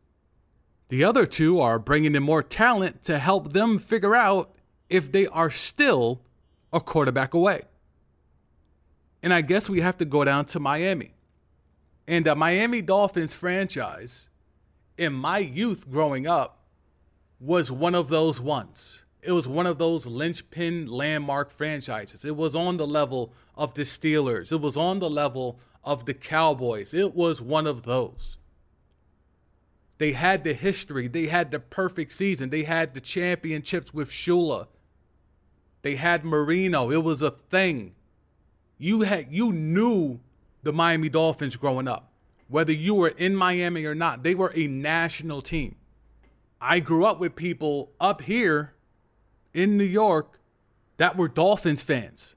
The 0.89 1.05
other 1.05 1.25
two 1.25 1.61
are 1.61 1.79
bringing 1.79 2.15
in 2.15 2.23
more 2.23 2.43
talent 2.43 3.05
to 3.05 3.19
help 3.19 3.53
them 3.53 3.79
figure 3.79 4.15
out 4.15 4.55
if 4.91 5.13
they 5.13 5.27
are 5.29 5.51
still 5.51 6.23
a 6.73 6.81
quarterback 6.81 7.33
away. 7.33 7.63
And 9.23 9.33
I 9.33 9.41
guess 9.41 9.71
we 9.71 9.81
have 9.81 9.97
to 9.99 10.05
go 10.05 10.25
down 10.25 10.47
to 10.47 10.61
Miami. 10.61 11.15
And 12.09 12.27
the 12.27 12.35
Miami 12.35 12.83
Dolphins 12.83 13.35
franchise 13.35 14.29
in 14.97 15.13
my 15.13 15.39
youth 15.39 15.91
growing 15.91 16.27
up 16.27 16.59
was 17.41 17.71
one 17.71 17.95
of 17.95 18.09
those 18.09 18.41
ones. 18.41 19.03
It 19.23 19.33
was 19.33 19.47
one 19.47 19.67
of 19.67 19.79
those 19.79 20.07
linchpin 20.07 20.87
landmark 20.87 21.51
franchises. 21.51 22.25
It 22.25 22.37
was 22.37 22.57
on 22.57 22.77
the 22.77 22.87
level 22.87 23.33
of 23.57 23.75
the 23.75 23.83
Steelers. 23.83 24.53
It 24.53 24.61
was 24.61 24.77
on 24.77 24.99
the 24.99 25.11
level 25.11 25.61
of 25.85 26.07
the 26.07 26.15
Cowboys. 26.15 26.93
It 26.93 27.15
was 27.15 27.41
one 27.41 27.67
of 27.67 27.85
those. 27.85 28.37
They 29.99 30.13
had 30.13 30.43
the 30.43 30.55
history. 30.55 31.07
They 31.07 31.27
had 31.27 31.53
the 31.53 31.61
perfect 31.61 32.13
season. 32.13 32.51
They 32.51 32.65
had 32.65 32.95
the 32.95 33.01
championships 33.01 33.95
with 33.95 34.11
Shula. 34.11 34.67
They 35.83 35.97
had 35.97 36.25
Marino. 36.25 36.91
It 36.91 37.05
was 37.05 37.23
a 37.23 37.31
thing. 37.31 37.95
You 38.79 39.03
had 39.03 39.27
you 39.31 39.53
knew 39.53 40.21
the 40.63 40.73
Miami 40.73 41.09
Dolphins 41.09 41.55
growing 41.55 41.87
up. 41.87 42.12
Whether 42.53 42.73
you 42.73 42.95
were 42.95 43.09
in 43.09 43.35
Miami 43.35 43.87
or 43.87 43.95
not, 43.95 44.25
they 44.25 44.35
were 44.35 44.53
a 44.55 44.67
national 44.67 45.41
team. 45.41 45.77
I 46.61 46.81
grew 46.81 47.07
up 47.07 47.19
with 47.19 47.35
people 47.35 47.93
up 47.99 48.21
here 48.21 48.75
in 49.55 49.79
New 49.79 49.85
York 49.85 50.39
that 50.99 51.17
were 51.17 51.29
Dolphins 51.29 51.83
fans. 51.83 52.35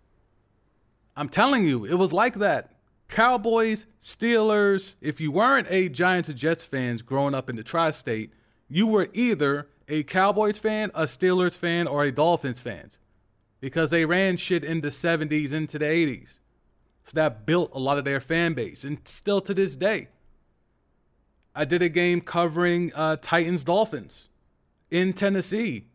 I'm 1.17 1.27
telling 1.27 1.65
you, 1.65 1.83
it 1.83 1.95
was 1.95 2.13
like 2.13 2.35
that. 2.35 2.71
Cowboys, 3.09 3.87
Steelers, 3.99 4.95
if 5.01 5.19
you 5.19 5.33
weren't 5.33 5.67
a 5.69 5.89
Giants 5.89 6.29
or 6.29 6.33
Jets 6.33 6.63
fans 6.63 7.01
growing 7.01 7.35
up 7.35 7.49
in 7.49 7.57
the 7.57 7.63
tri 7.63 7.91
state, 7.91 8.31
you 8.69 8.87
were 8.87 9.09
either 9.11 9.67
a 9.89 10.03
Cowboys 10.03 10.57
fan, 10.57 10.91
a 10.95 11.03
Steelers 11.03 11.57
fan, 11.57 11.87
or 11.87 12.05
a 12.05 12.11
Dolphins 12.13 12.61
fan 12.61 12.89
because 13.59 13.89
they 13.89 14.05
ran 14.05 14.37
shit 14.37 14.63
in 14.63 14.79
the 14.79 14.87
70s 14.87 15.51
into 15.51 15.77
the 15.77 15.85
80s. 15.85 16.39
So 17.05 17.11
that 17.13 17.45
built 17.45 17.71
a 17.73 17.79
lot 17.79 17.99
of 17.99 18.05
their 18.05 18.19
fan 18.19 18.53
base, 18.53 18.83
and 18.83 18.97
still 19.07 19.39
to 19.41 19.53
this 19.53 19.75
day. 19.75 20.09
I 21.53 21.63
did 21.63 21.81
a 21.81 21.89
game 21.89 22.19
covering 22.19 22.91
uh, 22.95 23.17
Titans 23.21 23.63
Dolphins 23.63 24.27
in 24.89 25.13
Tennessee, 25.13 25.85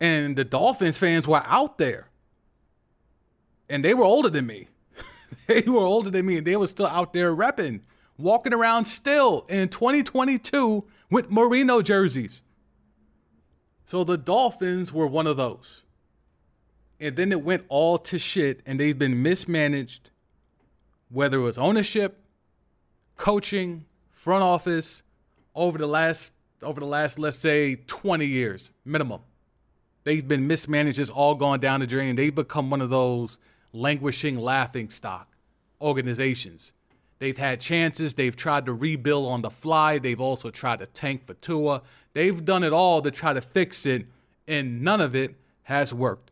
and 0.00 0.34
the 0.34 0.44
Dolphins 0.44 0.96
fans 0.96 1.28
were 1.28 1.42
out 1.44 1.76
there, 1.76 2.08
and 3.68 3.84
they 3.84 3.92
were 3.92 4.04
older 4.04 4.30
than 4.30 4.46
me. 4.46 4.68
they 5.46 5.60
were 5.60 5.84
older 5.84 6.10
than 6.10 6.24
me, 6.24 6.38
and 6.38 6.46
they 6.46 6.56
were 6.56 6.66
still 6.66 6.86
out 6.86 7.12
there 7.12 7.36
repping, 7.36 7.82
walking 8.16 8.54
around 8.54 8.86
still 8.86 9.44
in 9.50 9.68
2022 9.68 10.84
with 11.10 11.30
Marino 11.30 11.82
jerseys. 11.82 12.40
So 13.84 14.04
the 14.04 14.16
Dolphins 14.16 14.92
were 14.92 15.06
one 15.06 15.26
of 15.26 15.36
those. 15.36 15.84
And 16.98 17.14
then 17.14 17.30
it 17.30 17.42
went 17.42 17.64
all 17.68 17.98
to 17.98 18.18
shit, 18.18 18.60
and 18.64 18.80
they've 18.80 18.98
been 18.98 19.22
mismanaged 19.22 20.10
whether 21.10 21.38
it 21.38 21.42
was 21.42 21.58
ownership, 21.58 22.18
coaching, 23.16 23.84
front 24.10 24.42
office, 24.42 25.02
over 25.54 25.78
the 25.78 25.86
last 25.86 26.34
over 26.62 26.80
the 26.80 26.86
last 26.86 27.18
let's 27.18 27.36
say 27.36 27.76
20 27.86 28.26
years 28.26 28.70
minimum. 28.84 29.20
They've 30.04 30.26
been 30.26 30.46
mismanaged, 30.46 30.98
it's 30.98 31.10
all 31.10 31.34
gone 31.34 31.58
down 31.58 31.80
the 31.80 31.86
drain. 31.86 32.16
They've 32.16 32.34
become 32.34 32.70
one 32.70 32.80
of 32.80 32.90
those 32.90 33.38
languishing 33.72 34.38
laughing 34.38 34.88
stock 34.88 35.36
organizations. 35.80 36.72
They've 37.18 37.36
had 37.36 37.60
chances, 37.60 38.14
they've 38.14 38.36
tried 38.36 38.66
to 38.66 38.72
rebuild 38.72 39.26
on 39.26 39.42
the 39.42 39.50
fly, 39.50 39.98
they've 39.98 40.20
also 40.20 40.50
tried 40.50 40.80
to 40.80 40.86
tank 40.86 41.24
for 41.24 41.34
Tua. 41.34 41.82
They've 42.12 42.44
done 42.44 42.62
it 42.62 42.72
all 42.72 43.02
to 43.02 43.10
try 43.10 43.32
to 43.32 43.40
fix 43.40 43.86
it, 43.86 44.06
and 44.46 44.82
none 44.82 45.00
of 45.00 45.16
it 45.16 45.34
has 45.64 45.92
worked. 45.92 46.30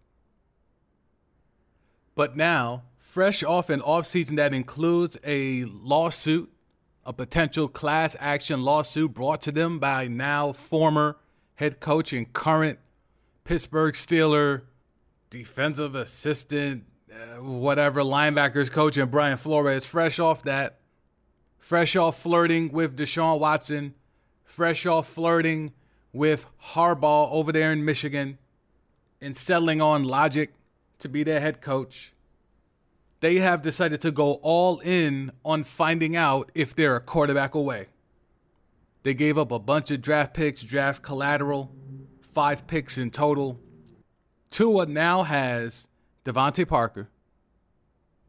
But 2.15 2.37
now 2.37 2.83
fresh 3.15 3.45
off 3.45 3.71
an 3.71 3.81
offseason 3.83 4.35
that 4.35 4.53
includes 4.53 5.17
a 5.23 5.63
lawsuit, 5.67 6.53
a 7.07 7.13
potential 7.13 7.69
class 7.69 8.17
action 8.19 8.61
lawsuit 8.61 9.15
brought 9.15 9.41
to 9.41 9.53
them 9.53 9.79
by 9.79 10.09
now 10.09 10.51
former 10.51 11.17
head 11.55 11.79
coach 11.79 12.13
and 12.13 12.33
current 12.33 12.77
Pittsburgh 13.45 13.95
Steeler 13.95 14.63
defensive 15.31 15.95
assistant, 15.95 16.87
uh, 17.09 17.41
whatever, 17.41 18.03
linebackers 18.03 18.69
coach, 18.69 18.97
and 18.97 19.13
Brian 19.13 19.37
Flores, 19.37 19.87
fresh 19.87 20.19
off 20.19 20.43
that, 20.43 20.81
fresh 21.57 21.95
off 21.95 22.19
flirting 22.19 22.73
with 22.73 22.99
Deshaun 22.99 23.39
Watson, 23.39 23.95
fresh 24.43 24.87
off 24.87 25.07
flirting 25.07 25.73
with 26.13 26.49
Harbaugh 26.73 27.31
over 27.31 27.53
there 27.53 27.71
in 27.71 27.85
Michigan, 27.85 28.39
and 29.21 29.37
settling 29.37 29.81
on 29.81 30.03
Logic 30.03 30.53
to 30.99 31.09
be 31.09 31.23
their 31.23 31.39
head 31.39 31.61
coach 31.61 32.11
they 33.25 33.37
have 33.37 33.63
decided 33.63 34.03
to 34.03 34.11
go 34.11 34.35
all 34.43 34.81
in 34.81 35.33
on 35.47 35.63
finding 35.63 36.15
out 36.15 36.53
if 36.55 36.75
they're 36.75 36.97
a 36.97 37.01
quarterback 37.01 37.55
away. 37.55 37.87
They 39.03 39.15
gave 39.15 39.39
up 39.39 39.51
a 39.51 39.59
bunch 39.59 39.91
of 39.91 40.03
draft 40.03 40.35
picks, 40.35 40.63
draft 40.63 41.01
collateral, 41.01 41.73
five 42.21 42.67
picks 42.67 42.99
in 42.99 43.11
total. 43.11 43.59
Tua 44.51 44.85
now 44.85 45.23
has 45.23 45.89
DeVante 46.27 46.69
Parker, 46.69 47.09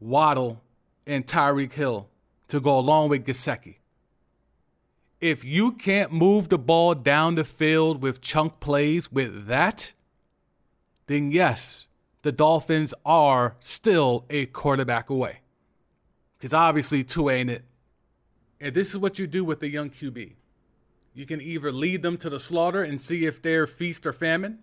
Waddle, 0.00 0.62
and 1.06 1.26
Tyreek 1.26 1.74
Hill 1.74 2.08
to 2.48 2.58
go 2.58 2.78
along 2.78 3.10
with 3.10 3.26
Gesicki. 3.26 3.76
If 5.20 5.44
you 5.44 5.72
can't 5.72 6.10
move 6.10 6.48
the 6.48 6.56
ball 6.58 6.94
down 6.94 7.34
the 7.34 7.44
field 7.44 8.00
with 8.00 8.22
chunk 8.22 8.60
plays 8.60 9.12
with 9.12 9.44
that, 9.44 9.92
then 11.06 11.30
yes, 11.30 11.85
the 12.26 12.32
Dolphins 12.32 12.92
are 13.04 13.54
still 13.60 14.24
a 14.28 14.46
quarterback 14.46 15.10
away. 15.10 15.42
Because 16.36 16.52
obviously, 16.52 17.04
Tua 17.04 17.34
ain't 17.34 17.50
it. 17.50 17.64
And 18.60 18.74
this 18.74 18.90
is 18.90 18.98
what 18.98 19.20
you 19.20 19.28
do 19.28 19.44
with 19.44 19.60
the 19.60 19.70
young 19.70 19.90
QB. 19.90 20.32
You 21.14 21.24
can 21.24 21.40
either 21.40 21.70
lead 21.70 22.02
them 22.02 22.16
to 22.16 22.28
the 22.28 22.40
slaughter 22.40 22.82
and 22.82 23.00
see 23.00 23.26
if 23.26 23.40
they're 23.40 23.68
feast 23.68 24.04
or 24.08 24.12
famine, 24.12 24.58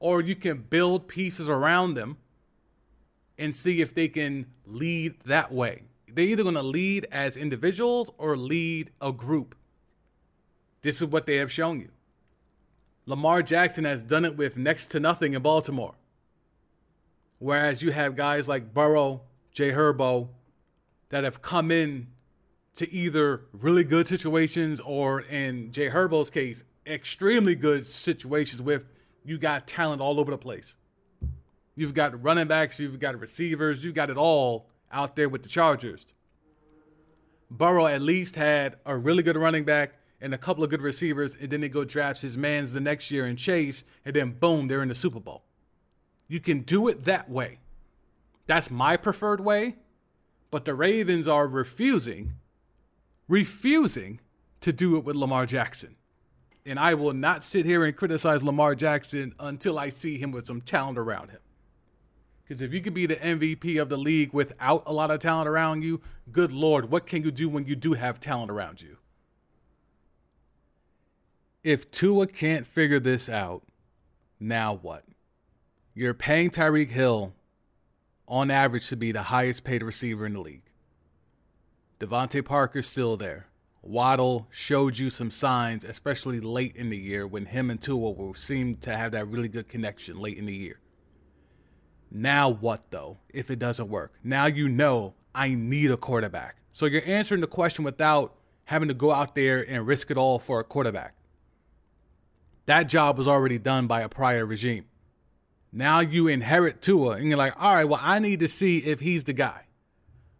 or 0.00 0.20
you 0.20 0.34
can 0.34 0.58
build 0.68 1.08
pieces 1.08 1.48
around 1.48 1.94
them 1.94 2.18
and 3.38 3.54
see 3.54 3.80
if 3.80 3.94
they 3.94 4.08
can 4.08 4.44
lead 4.66 5.14
that 5.24 5.50
way. 5.50 5.84
They're 6.08 6.26
either 6.26 6.42
going 6.42 6.56
to 6.56 6.62
lead 6.62 7.06
as 7.10 7.38
individuals 7.38 8.10
or 8.18 8.36
lead 8.36 8.90
a 9.00 9.12
group. 9.12 9.54
This 10.82 11.00
is 11.00 11.08
what 11.08 11.24
they 11.24 11.36
have 11.36 11.50
shown 11.50 11.80
you. 11.80 11.88
Lamar 13.06 13.42
Jackson 13.42 13.86
has 13.86 14.02
done 14.02 14.26
it 14.26 14.36
with 14.36 14.58
next 14.58 14.88
to 14.88 15.00
nothing 15.00 15.32
in 15.32 15.40
Baltimore. 15.40 15.94
Whereas 17.38 17.82
you 17.82 17.92
have 17.92 18.16
guys 18.16 18.48
like 18.48 18.74
Burrow, 18.74 19.22
Jay 19.52 19.70
Herbo, 19.70 20.28
that 21.10 21.24
have 21.24 21.40
come 21.40 21.70
in 21.70 22.08
to 22.74 22.90
either 22.90 23.42
really 23.52 23.84
good 23.84 24.06
situations 24.06 24.80
or, 24.80 25.20
in 25.20 25.72
Jay 25.72 25.88
Herbo's 25.88 26.30
case, 26.30 26.64
extremely 26.86 27.54
good 27.54 27.86
situations 27.86 28.62
with 28.62 28.86
you 29.24 29.38
got 29.38 29.66
talent 29.66 30.00
all 30.00 30.20
over 30.20 30.30
the 30.30 30.38
place. 30.38 30.76
You've 31.74 31.94
got 31.94 32.22
running 32.22 32.48
backs, 32.48 32.80
you've 32.80 32.98
got 32.98 33.18
receivers, 33.18 33.84
you've 33.84 33.94
got 33.94 34.10
it 34.10 34.16
all 34.16 34.68
out 34.90 35.16
there 35.16 35.28
with 35.28 35.42
the 35.42 35.48
Chargers. 35.48 36.06
Burrow 37.50 37.86
at 37.86 38.02
least 38.02 38.36
had 38.36 38.76
a 38.84 38.96
really 38.96 39.22
good 39.22 39.36
running 39.36 39.64
back 39.64 39.94
and 40.20 40.34
a 40.34 40.38
couple 40.38 40.64
of 40.64 40.70
good 40.70 40.82
receivers, 40.82 41.34
and 41.36 41.50
then 41.50 41.60
they 41.60 41.68
go 41.68 41.84
draft 41.84 42.22
his 42.22 42.36
mans 42.36 42.72
the 42.72 42.80
next 42.80 43.10
year 43.10 43.26
in 43.26 43.36
Chase, 43.36 43.84
and 44.04 44.14
then 44.16 44.32
boom, 44.32 44.66
they're 44.66 44.82
in 44.82 44.88
the 44.88 44.94
Super 44.94 45.20
Bowl. 45.20 45.44
You 46.28 46.40
can 46.40 46.60
do 46.60 46.88
it 46.88 47.04
that 47.04 47.30
way. 47.30 47.58
That's 48.46 48.70
my 48.70 48.96
preferred 48.96 49.40
way. 49.40 49.76
But 50.50 50.64
the 50.64 50.74
Ravens 50.74 51.28
are 51.28 51.46
refusing, 51.46 52.34
refusing 53.26 54.20
to 54.60 54.72
do 54.72 54.96
it 54.96 55.04
with 55.04 55.16
Lamar 55.16 55.46
Jackson. 55.46 55.96
And 56.64 56.78
I 56.78 56.94
will 56.94 57.12
not 57.12 57.44
sit 57.44 57.66
here 57.66 57.84
and 57.84 57.96
criticize 57.96 58.42
Lamar 58.42 58.74
Jackson 58.74 59.34
until 59.38 59.78
I 59.78 59.88
see 59.88 60.18
him 60.18 60.32
with 60.32 60.46
some 60.46 60.60
talent 60.60 60.98
around 60.98 61.30
him. 61.30 61.40
Because 62.42 62.62
if 62.62 62.72
you 62.72 62.80
could 62.80 62.94
be 62.94 63.06
the 63.06 63.16
MVP 63.16 63.80
of 63.80 63.90
the 63.90 63.98
league 63.98 64.32
without 64.32 64.82
a 64.86 64.92
lot 64.92 65.10
of 65.10 65.20
talent 65.20 65.48
around 65.48 65.82
you, 65.82 66.00
good 66.32 66.50
Lord, 66.50 66.90
what 66.90 67.06
can 67.06 67.22
you 67.22 67.30
do 67.30 67.48
when 67.48 67.66
you 67.66 67.76
do 67.76 67.92
have 67.92 68.20
talent 68.20 68.50
around 68.50 68.80
you? 68.80 68.96
If 71.62 71.90
Tua 71.90 72.26
can't 72.26 72.66
figure 72.66 73.00
this 73.00 73.28
out, 73.28 73.64
now 74.40 74.72
what? 74.72 75.04
You're 75.98 76.14
paying 76.14 76.50
Tyreek 76.50 76.90
Hill 76.90 77.34
on 78.28 78.52
average 78.52 78.88
to 78.88 78.94
be 78.94 79.10
the 79.10 79.24
highest 79.24 79.64
paid 79.64 79.82
receiver 79.82 80.26
in 80.26 80.34
the 80.34 80.40
league. 80.40 80.70
DeVante 81.98 82.44
Parker's 82.44 82.86
still 82.86 83.16
there. 83.16 83.48
Waddle 83.82 84.46
showed 84.48 84.96
you 84.98 85.10
some 85.10 85.32
signs, 85.32 85.82
especially 85.82 86.38
late 86.38 86.76
in 86.76 86.90
the 86.90 86.96
year 86.96 87.26
when 87.26 87.46
him 87.46 87.68
and 87.68 87.82
Tua 87.82 88.12
will 88.12 88.34
seem 88.34 88.76
to 88.76 88.96
have 88.96 89.10
that 89.10 89.26
really 89.26 89.48
good 89.48 89.66
connection 89.66 90.20
late 90.20 90.38
in 90.38 90.46
the 90.46 90.54
year. 90.54 90.78
Now 92.12 92.48
what 92.48 92.92
though, 92.92 93.18
if 93.28 93.50
it 93.50 93.58
doesn't 93.58 93.88
work? 93.88 94.14
Now 94.22 94.46
you 94.46 94.68
know 94.68 95.14
I 95.34 95.56
need 95.56 95.90
a 95.90 95.96
quarterback. 95.96 96.58
So 96.70 96.86
you're 96.86 97.02
answering 97.06 97.40
the 97.40 97.48
question 97.48 97.84
without 97.84 98.36
having 98.66 98.86
to 98.86 98.94
go 98.94 99.10
out 99.10 99.34
there 99.34 99.68
and 99.68 99.84
risk 99.84 100.12
it 100.12 100.16
all 100.16 100.38
for 100.38 100.60
a 100.60 100.64
quarterback. 100.64 101.16
That 102.66 102.84
job 102.84 103.18
was 103.18 103.26
already 103.26 103.58
done 103.58 103.88
by 103.88 104.02
a 104.02 104.08
prior 104.08 104.46
regime. 104.46 104.84
Now 105.72 106.00
you 106.00 106.28
inherit 106.28 106.80
Tua, 106.80 107.16
and 107.16 107.28
you're 107.28 107.36
like, 107.36 107.54
all 107.60 107.74
right, 107.74 107.84
well, 107.84 108.00
I 108.02 108.18
need 108.18 108.40
to 108.40 108.48
see 108.48 108.78
if 108.78 109.00
he's 109.00 109.24
the 109.24 109.32
guy. 109.32 109.66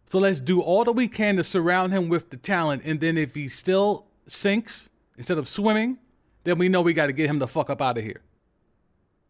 So 0.05 0.17
let's 0.17 0.41
do 0.41 0.59
all 0.59 0.83
that 0.85 0.93
we 0.93 1.07
can 1.07 1.35
to 1.35 1.43
surround 1.43 1.93
him 1.93 2.09
with 2.09 2.31
the 2.31 2.37
talent. 2.37 2.81
And 2.83 2.99
then 2.99 3.17
if 3.17 3.35
he 3.35 3.47
still 3.47 4.07
sinks 4.27 4.89
instead 5.17 5.37
of 5.37 5.47
swimming, 5.47 5.99
then 6.45 6.57
we 6.57 6.67
know 6.67 6.81
we 6.81 6.93
got 6.93 7.07
to 7.07 7.13
get 7.13 7.29
him 7.29 7.37
the 7.37 7.47
fuck 7.47 7.69
up 7.69 7.79
out 7.79 7.97
of 7.97 8.03
here. 8.03 8.21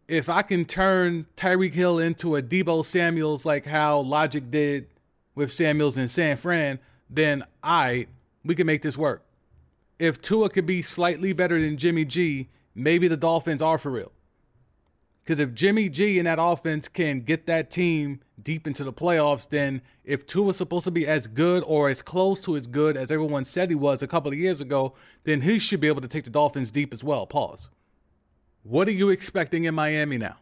if 0.09 0.27
I 0.27 0.41
can 0.41 0.65
turn 0.65 1.27
Tyreek 1.37 1.73
Hill 1.73 1.99
into 1.99 2.35
a 2.35 2.41
Deebo 2.41 2.83
Samuels 2.83 3.45
like 3.45 3.65
how 3.65 3.99
Logic 3.99 4.49
did 4.49 4.87
with 5.35 5.53
Samuels 5.53 5.97
in 5.97 6.07
San 6.07 6.35
Fran, 6.35 6.79
then 7.09 7.43
I 7.63 8.07
we 8.43 8.55
can 8.55 8.65
make 8.65 8.81
this 8.81 8.97
work. 8.97 9.23
If 9.99 10.21
Tua 10.21 10.49
could 10.49 10.65
be 10.65 10.81
slightly 10.81 11.33
better 11.33 11.61
than 11.61 11.77
Jimmy 11.77 12.05
G, 12.05 12.49
maybe 12.73 13.07
the 13.07 13.17
Dolphins 13.17 13.61
are 13.61 13.77
for 13.77 13.91
real. 13.91 14.11
Because 15.29 15.39
if 15.39 15.53
Jimmy 15.53 15.89
G 15.89 16.17
and 16.17 16.25
that 16.25 16.39
offense 16.41 16.87
can 16.87 17.19
get 17.19 17.45
that 17.45 17.69
team 17.69 18.21
deep 18.41 18.65
into 18.65 18.83
the 18.83 18.91
playoffs, 18.91 19.47
then 19.47 19.83
if 20.03 20.25
Tua 20.25 20.49
is 20.49 20.57
supposed 20.57 20.85
to 20.85 20.91
be 20.91 21.05
as 21.05 21.27
good 21.27 21.63
or 21.67 21.87
as 21.87 22.01
close 22.01 22.41
to 22.45 22.55
as 22.55 22.65
good 22.65 22.97
as 22.97 23.11
everyone 23.11 23.45
said 23.45 23.69
he 23.69 23.75
was 23.75 24.01
a 24.01 24.07
couple 24.07 24.31
of 24.31 24.37
years 24.39 24.59
ago, 24.59 24.95
then 25.25 25.41
he 25.41 25.59
should 25.59 25.81
be 25.81 25.87
able 25.87 26.01
to 26.01 26.07
take 26.07 26.23
the 26.23 26.31
Dolphins 26.31 26.71
deep 26.71 26.91
as 26.91 27.03
well. 27.03 27.27
Pause. 27.27 27.69
What 28.63 28.87
are 28.87 28.91
you 28.91 29.11
expecting 29.11 29.65
in 29.65 29.75
Miami 29.75 30.17
now? 30.17 30.37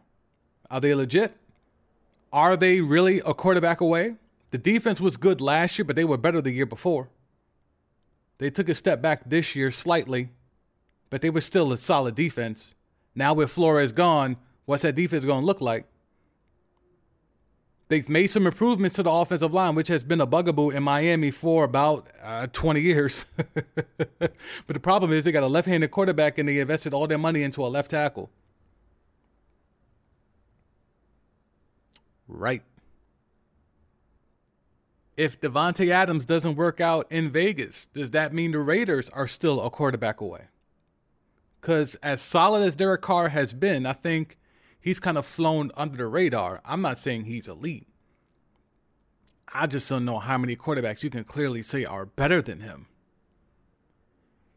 Are 0.70 0.80
they 0.80 0.94
legit? 0.94 1.36
Are 2.32 2.56
they 2.56 2.80
really 2.80 3.18
a 3.26 3.34
quarterback 3.34 3.82
away? 3.82 4.14
The 4.52 4.56
defense 4.56 5.02
was 5.02 5.18
good 5.18 5.42
last 5.42 5.78
year, 5.78 5.84
but 5.84 5.96
they 5.96 6.04
were 6.06 6.16
better 6.16 6.40
the 6.40 6.52
year 6.52 6.64
before. 6.64 7.10
They 8.38 8.48
took 8.48 8.70
a 8.70 8.74
step 8.74 9.02
back 9.02 9.28
this 9.28 9.54
year 9.54 9.70
slightly, 9.70 10.30
but 11.10 11.20
they 11.20 11.28
were 11.28 11.42
still 11.42 11.74
a 11.74 11.76
solid 11.76 12.14
defense. 12.14 12.74
Now 13.14 13.34
with 13.34 13.50
Flores 13.50 13.92
gone, 13.92 14.38
what's 14.68 14.82
that 14.82 14.94
defense 14.94 15.24
going 15.24 15.40
to 15.40 15.46
look 15.46 15.62
like? 15.62 15.86
They've 17.88 18.06
made 18.06 18.26
some 18.26 18.46
improvements 18.46 18.96
to 18.96 19.02
the 19.02 19.10
offensive 19.10 19.54
line, 19.54 19.74
which 19.74 19.88
has 19.88 20.04
been 20.04 20.20
a 20.20 20.26
bugaboo 20.26 20.68
in 20.68 20.82
Miami 20.82 21.30
for 21.30 21.64
about 21.64 22.06
uh, 22.22 22.48
20 22.52 22.78
years. 22.82 23.24
but 24.18 24.34
the 24.66 24.78
problem 24.78 25.10
is 25.10 25.24
they 25.24 25.32
got 25.32 25.42
a 25.42 25.46
left 25.46 25.66
handed 25.66 25.90
quarterback 25.90 26.36
and 26.36 26.46
they 26.46 26.58
invested 26.58 26.92
all 26.92 27.06
their 27.06 27.16
money 27.16 27.42
into 27.42 27.64
a 27.64 27.68
left 27.68 27.92
tackle. 27.92 28.28
Right. 32.28 32.62
If 35.16 35.40
Davante 35.40 35.88
Adams 35.88 36.26
doesn't 36.26 36.56
work 36.56 36.78
out 36.78 37.06
in 37.10 37.30
Vegas, 37.30 37.86
does 37.86 38.10
that 38.10 38.34
mean 38.34 38.52
the 38.52 38.58
Raiders 38.58 39.08
are 39.08 39.26
still 39.26 39.62
a 39.62 39.70
quarterback 39.70 40.20
away? 40.20 40.48
Because 41.58 41.94
as 42.02 42.20
solid 42.20 42.62
as 42.62 42.76
Derek 42.76 43.00
Carr 43.00 43.30
has 43.30 43.54
been, 43.54 43.86
I 43.86 43.94
think 43.94 44.36
he's 44.80 45.00
kind 45.00 45.18
of 45.18 45.26
flown 45.26 45.70
under 45.76 45.96
the 45.96 46.06
radar. 46.06 46.60
I'm 46.64 46.82
not 46.82 46.98
saying 46.98 47.24
he's 47.24 47.48
elite. 47.48 47.86
I 49.52 49.66
just 49.66 49.88
don't 49.88 50.04
know 50.04 50.18
how 50.18 50.38
many 50.38 50.56
quarterbacks 50.56 51.02
you 51.02 51.10
can 51.10 51.24
clearly 51.24 51.62
say 51.62 51.84
are 51.84 52.06
better 52.06 52.42
than 52.42 52.60
him. 52.60 52.86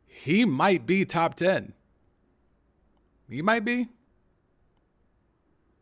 He 0.05 0.45
might 0.45 0.86
be 0.86 1.05
top 1.05 1.36
10. 1.36 1.73
He 3.29 3.41
might 3.41 3.63
be. 3.63 3.88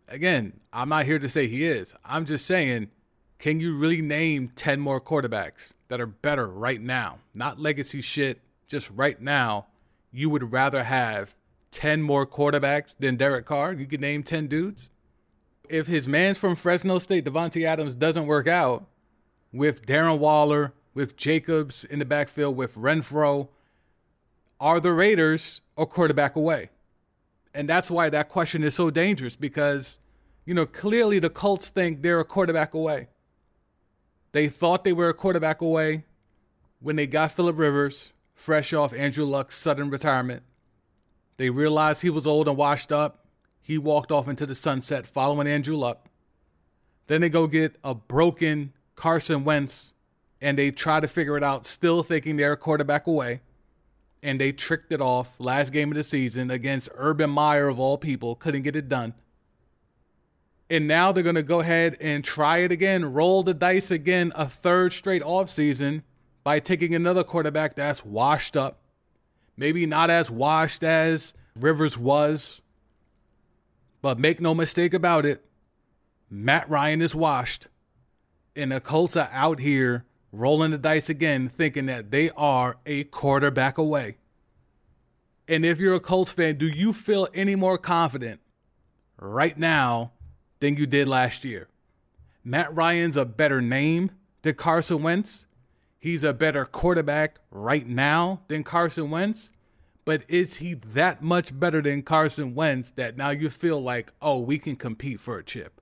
Again, 0.07 0.59
I'm 0.71 0.89
not 0.89 1.05
here 1.05 1.19
to 1.19 1.29
say 1.29 1.47
he 1.47 1.65
is. 1.65 1.95
I'm 2.05 2.25
just 2.25 2.45
saying, 2.45 2.89
can 3.39 3.59
you 3.59 3.75
really 3.75 4.01
name 4.01 4.51
10 4.55 4.79
more 4.79 5.01
quarterbacks 5.01 5.73
that 5.87 5.99
are 5.99 6.05
better 6.05 6.47
right 6.47 6.81
now? 6.81 7.19
Not 7.33 7.59
legacy 7.59 8.01
shit, 8.01 8.41
just 8.67 8.89
right 8.91 9.19
now. 9.19 9.67
You 10.11 10.29
would 10.29 10.51
rather 10.51 10.83
have 10.83 11.35
10 11.71 12.01
more 12.01 12.25
quarterbacks 12.25 12.95
than 12.97 13.15
Derek 13.15 13.45
Carr? 13.45 13.73
You 13.73 13.85
could 13.85 14.01
name 14.01 14.23
10 14.23 14.47
dudes? 14.47 14.89
If 15.69 15.87
his 15.87 16.07
man's 16.07 16.37
from 16.37 16.55
Fresno 16.55 16.99
State, 16.99 17.25
Davante 17.25 17.63
Adams, 17.63 17.95
doesn't 17.95 18.25
work 18.25 18.47
out 18.47 18.87
with 19.51 19.85
Darren 19.85 20.17
Waller, 20.17 20.73
with 20.93 21.15
Jacobs 21.15 21.83
in 21.83 21.99
the 21.99 22.05
backfield, 22.05 22.57
with 22.57 22.75
Renfrow, 22.75 23.49
are 24.59 24.79
the 24.79 24.91
Raiders 24.91 25.61
a 25.77 25.85
quarterback 25.85 26.35
away? 26.35 26.69
And 27.53 27.69
that's 27.69 27.89
why 27.89 28.09
that 28.09 28.29
question 28.29 28.63
is 28.63 28.75
so 28.75 28.89
dangerous 28.89 29.35
because, 29.35 29.99
you 30.45 30.53
know, 30.53 30.65
clearly 30.65 31.19
the 31.19 31.29
Colts 31.29 31.69
think 31.69 32.01
they're 32.01 32.19
a 32.19 32.25
quarterback 32.25 32.73
away. 32.73 33.07
They 34.31 34.47
thought 34.47 34.83
they 34.83 34.93
were 34.93 35.09
a 35.09 35.13
quarterback 35.13 35.61
away 35.61 36.05
when 36.79 36.95
they 36.95 37.07
got 37.07 37.31
Philip 37.31 37.57
Rivers, 37.57 38.11
fresh 38.35 38.73
off 38.73 38.93
Andrew 38.93 39.25
Luck's 39.25 39.57
sudden 39.57 39.89
retirement. 39.89 40.43
They 41.39 41.49
realized 41.49 42.01
he 42.01 42.09
was 42.09 42.27
old 42.27 42.49
and 42.49 42.57
washed 42.57 42.91
up. 42.91 43.25
He 43.61 43.77
walked 43.77 44.11
off 44.11 44.27
into 44.27 44.45
the 44.45 44.55
sunset 44.55 45.07
following 45.07 45.47
Andrew 45.47 45.77
Luck. 45.77 46.09
Then 47.07 47.21
they 47.21 47.29
go 47.29 47.47
get 47.47 47.77
a 47.81 47.95
broken 47.95 48.73
Carson 48.97 49.45
Wentz 49.45 49.93
and 50.41 50.59
they 50.59 50.69
try 50.69 50.99
to 50.99 51.07
figure 51.07 51.37
it 51.37 51.43
out, 51.43 51.65
still 51.65 52.03
thinking 52.03 52.35
they're 52.35 52.51
a 52.51 52.57
quarterback 52.57 53.07
away. 53.07 53.39
And 54.21 54.37
they 54.41 54.51
tricked 54.51 54.91
it 54.91 54.99
off 54.99 55.39
last 55.39 55.71
game 55.71 55.89
of 55.91 55.95
the 55.95 56.03
season 56.03 56.51
against 56.51 56.89
Urban 56.95 57.29
Meyer, 57.29 57.69
of 57.69 57.79
all 57.79 57.97
people, 57.97 58.35
couldn't 58.35 58.63
get 58.63 58.75
it 58.75 58.89
done. 58.89 59.13
And 60.69 60.89
now 60.89 61.13
they're 61.13 61.23
going 61.23 61.35
to 61.35 61.41
go 61.41 61.61
ahead 61.61 61.95
and 62.01 62.21
try 62.21 62.57
it 62.57 62.71
again, 62.73 63.13
roll 63.13 63.43
the 63.43 63.53
dice 63.53 63.91
again, 63.91 64.33
a 64.35 64.45
third 64.45 64.91
straight 64.91 65.21
offseason 65.21 66.03
by 66.43 66.59
taking 66.59 66.93
another 66.93 67.23
quarterback 67.23 67.77
that's 67.77 68.03
washed 68.03 68.57
up, 68.57 68.81
Maybe 69.59 69.85
not 69.85 70.09
as 70.09 70.31
washed 70.31 70.83
as 70.83 71.33
Rivers 71.53 71.97
was, 71.97 72.61
but 74.01 74.17
make 74.17 74.39
no 74.39 74.55
mistake 74.55 74.93
about 74.93 75.25
it, 75.25 75.43
Matt 76.29 76.69
Ryan 76.69 77.01
is 77.01 77.13
washed. 77.13 77.67
And 78.55 78.71
the 78.71 78.79
Colts 78.79 79.17
are 79.17 79.27
out 79.33 79.59
here 79.59 80.05
rolling 80.31 80.71
the 80.71 80.77
dice 80.77 81.09
again, 81.09 81.49
thinking 81.49 81.87
that 81.87 82.09
they 82.09 82.29
are 82.37 82.77
a 82.85 83.03
quarterback 83.03 83.77
away. 83.77 84.15
And 85.45 85.65
if 85.65 85.77
you're 85.77 85.95
a 85.95 85.99
Colts 85.99 86.31
fan, 86.31 86.55
do 86.55 86.65
you 86.67 86.93
feel 86.93 87.27
any 87.33 87.57
more 87.57 87.77
confident 87.77 88.39
right 89.19 89.57
now 89.57 90.13
than 90.61 90.77
you 90.77 90.87
did 90.87 91.09
last 91.09 91.43
year? 91.43 91.67
Matt 92.45 92.73
Ryan's 92.73 93.17
a 93.17 93.25
better 93.25 93.59
name 93.59 94.11
than 94.41 94.53
Carson 94.53 95.03
Wentz 95.03 95.47
he's 95.99 96.23
a 96.23 96.33
better 96.33 96.65
quarterback 96.65 97.39
right 97.51 97.87
now 97.87 98.41
than 98.47 98.63
Carson 98.63 99.11
Wentz. 99.11 99.51
But 100.05 100.25
is 100.27 100.55
he 100.55 100.73
that 100.73 101.21
much 101.21 101.59
better 101.59 101.81
than 101.81 102.01
Carson 102.01 102.55
Wentz 102.55 102.89
that 102.91 103.15
now 103.15 103.29
you 103.29 103.49
feel 103.49 103.79
like, 103.79 104.11
oh, 104.21 104.39
we 104.39 104.57
can 104.57 104.75
compete 104.75 105.19
for 105.19 105.37
a 105.37 105.43
chip? 105.43 105.81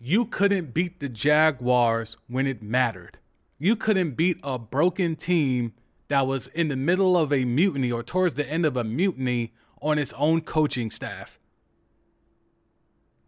You 0.00 0.24
couldn't 0.24 0.72
beat 0.72 1.00
the 1.00 1.08
Jaguars 1.08 2.16
when 2.26 2.46
it 2.46 2.62
mattered. 2.62 3.18
You 3.58 3.76
couldn't 3.76 4.12
beat 4.12 4.38
a 4.42 4.58
broken 4.58 5.14
team 5.16 5.74
that 6.08 6.26
was 6.26 6.46
in 6.48 6.68
the 6.68 6.76
middle 6.76 7.16
of 7.16 7.32
a 7.32 7.44
mutiny 7.44 7.92
or 7.92 8.02
towards 8.02 8.34
the 8.34 8.48
end 8.48 8.66
of 8.66 8.76
a 8.76 8.84
mutiny 8.84 9.52
on 9.80 9.98
its 9.98 10.12
own 10.14 10.40
coaching 10.40 10.90
staff. 10.90 11.38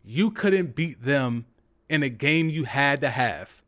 You 0.05 0.31
couldn't 0.31 0.75
beat 0.75 1.03
them 1.03 1.47
in 1.89 2.03
a 2.03 2.09
game 2.09 2.49
you 2.49 2.65
had 2.65 3.01
to 3.01 3.11
have. 3.11 3.63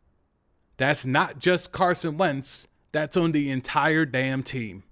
That's 0.76 1.06
not 1.06 1.38
just 1.38 1.72
Carson 1.72 2.16
Wentz, 2.16 2.68
that's 2.92 3.16
on 3.16 3.32
the 3.32 3.50
entire 3.50 4.04
damn 4.04 4.42
team. 4.42 4.82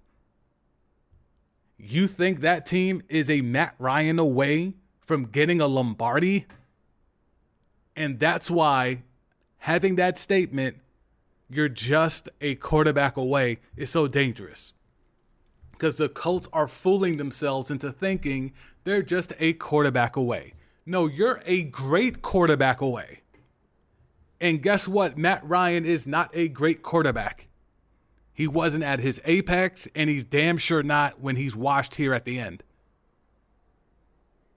You 1.77 2.07
think 2.07 2.40
that 2.40 2.64
team 2.64 3.03
is 3.09 3.29
a 3.29 3.42
Matt 3.42 3.75
Ryan 3.79 4.18
away 4.18 4.75
from 5.01 5.27
getting 5.27 5.61
a 5.61 5.66
Lombardi? 5.66 6.47
And 7.97 8.18
that's 8.18 8.51
why 8.51 9.03
having 9.59 9.97
that 9.97 10.16
statement, 10.16 10.77
you're 11.51 11.68
just 11.68 12.29
a 12.40 12.55
quarterback 12.57 13.16
away, 13.16 13.61
is 13.77 13.90
so 13.90 14.07
dangerous. 14.09 14.73
Because 15.73 15.97
the 15.97 16.09
Colts 16.09 16.49
are 16.53 16.68
fooling 16.68 17.16
themselves 17.16 17.70
into 17.70 17.92
thinking 17.92 18.53
they're 18.85 19.03
just 19.03 19.33
a 19.38 19.53
quarterback 19.55 20.16
away. 20.16 20.55
No, 20.87 21.07
you're 21.07 21.40
a 21.44 21.64
great 21.64 22.23
quarterback 22.23 22.81
away. 22.81 23.20
And 24.40 24.62
guess 24.62 24.88
what? 24.88 25.16
Matt 25.16 25.47
Ryan 25.49 25.85
is 25.85 26.07
not 26.07 26.31
a 26.35 26.49
great 26.49 26.83
quarterback. 26.83 27.49
He 28.33 28.49
wasn't 28.49 28.85
at 28.85 28.99
his 28.99 29.20
apex, 29.25 29.87
and 29.94 30.11
he's 30.11 30.25
damn 30.25 30.59
sure 30.59 30.83
not 30.83 31.20
when 31.20 31.37
he's 31.37 31.55
washed 31.55 31.94
here 31.94 32.12
at 32.12 32.25
the 32.25 32.38
end. 32.38 32.64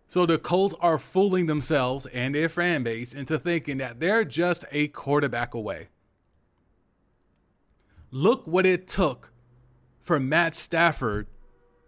So 0.08 0.26
the 0.26 0.38
Colts 0.38 0.74
are 0.80 0.98
fooling 0.98 1.46
themselves 1.46 2.06
and 2.08 2.34
their 2.34 2.50
fan 2.50 2.84
base 2.84 3.14
into 3.14 3.38
thinking 3.38 3.78
that 3.78 4.00
they're 4.00 4.24
just 4.24 4.66
a 4.72 4.88
quarterback 4.88 5.54
away. 5.54 5.90
Look 8.10 8.48
what 8.48 8.66
it 8.66 8.88
took 8.88 9.32
for 10.02 10.20
Matt 10.20 10.56
Stafford 10.56 11.28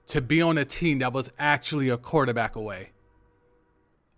to 0.08 0.21
be 0.21 0.41
on 0.41 0.58
a 0.58 0.65
team 0.65 0.99
that 0.99 1.13
was 1.13 1.32
actually 1.39 1.88
a 1.89 1.97
quarterback 1.97 2.56
away. 2.56 2.91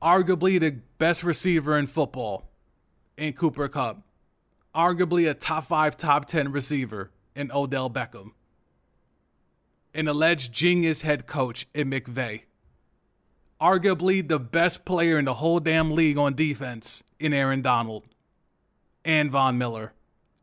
Arguably 0.02 0.60
the 0.60 0.80
best 0.98 1.24
receiver 1.24 1.78
in 1.78 1.86
football 1.86 2.51
in 3.17 3.34
Cooper 3.34 3.67
Kupp, 3.67 4.02
arguably 4.74 5.30
a 5.30 5.34
top 5.34 5.65
five, 5.65 5.97
top 5.97 6.26
10 6.26 6.52
receiver 6.52 7.12
in 7.36 7.52
Odell 7.52 7.89
Beckham, 7.89 8.32
an 9.93 10.08
alleged 10.08 10.52
genius 10.54 11.02
head 11.02 11.28
coach 11.28 11.67
in 11.74 11.89
McVay, 11.89 12.43
arguably 13.60 14.28
the 14.28 14.39
best 14.39 14.86
player 14.86 15.19
in 15.19 15.26
the 15.26 15.36
whole 15.36 15.60
damn 15.60 15.91
league 15.91 16.17
on 16.17 16.34
defense 16.34 17.04
in 17.19 17.34
Aaron 17.34 17.62
Donald, 17.62 18.06
and 19.04 19.30
Von 19.32 19.58
Miller, 19.58 19.93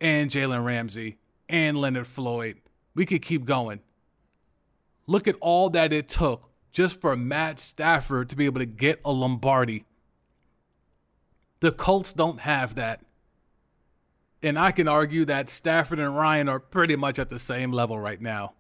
and 0.01 0.31
Jalen 0.31 0.65
Ramsey, 0.65 1.19
and 1.49 1.79
Leonard 1.79 2.07
Floyd. 2.07 2.61
We 2.95 3.07
could 3.07 3.23
keep 3.23 3.45
going. 3.45 3.81
Look 5.07 5.27
at 5.27 5.37
all 5.41 5.71
that 5.71 5.93
it 5.93 6.09
took 6.09 6.51
just 6.71 7.01
for 7.01 7.17
Matt 7.17 7.59
Stafford 7.59 8.29
to 8.29 8.37
be 8.37 8.45
able 8.45 8.61
to 8.61 8.67
get 8.67 9.01
a 9.05 9.11
Lombardi. 9.11 9.85
The 11.61 11.73
Colts 11.73 12.13
don't 12.13 12.41
have 12.41 12.75
that. 12.77 13.05
And 14.43 14.59
I 14.59 14.71
can 14.71 14.87
argue 14.87 15.25
that 15.25 15.51
Stafford 15.51 15.99
and 15.99 16.17
Ryan 16.17 16.49
are 16.49 16.61
pretty 16.61 16.95
much 16.95 17.19
at 17.19 17.31
the 17.31 17.39
same 17.39 17.73
level 17.73 17.99
right 17.99 18.21
now. 18.21 18.55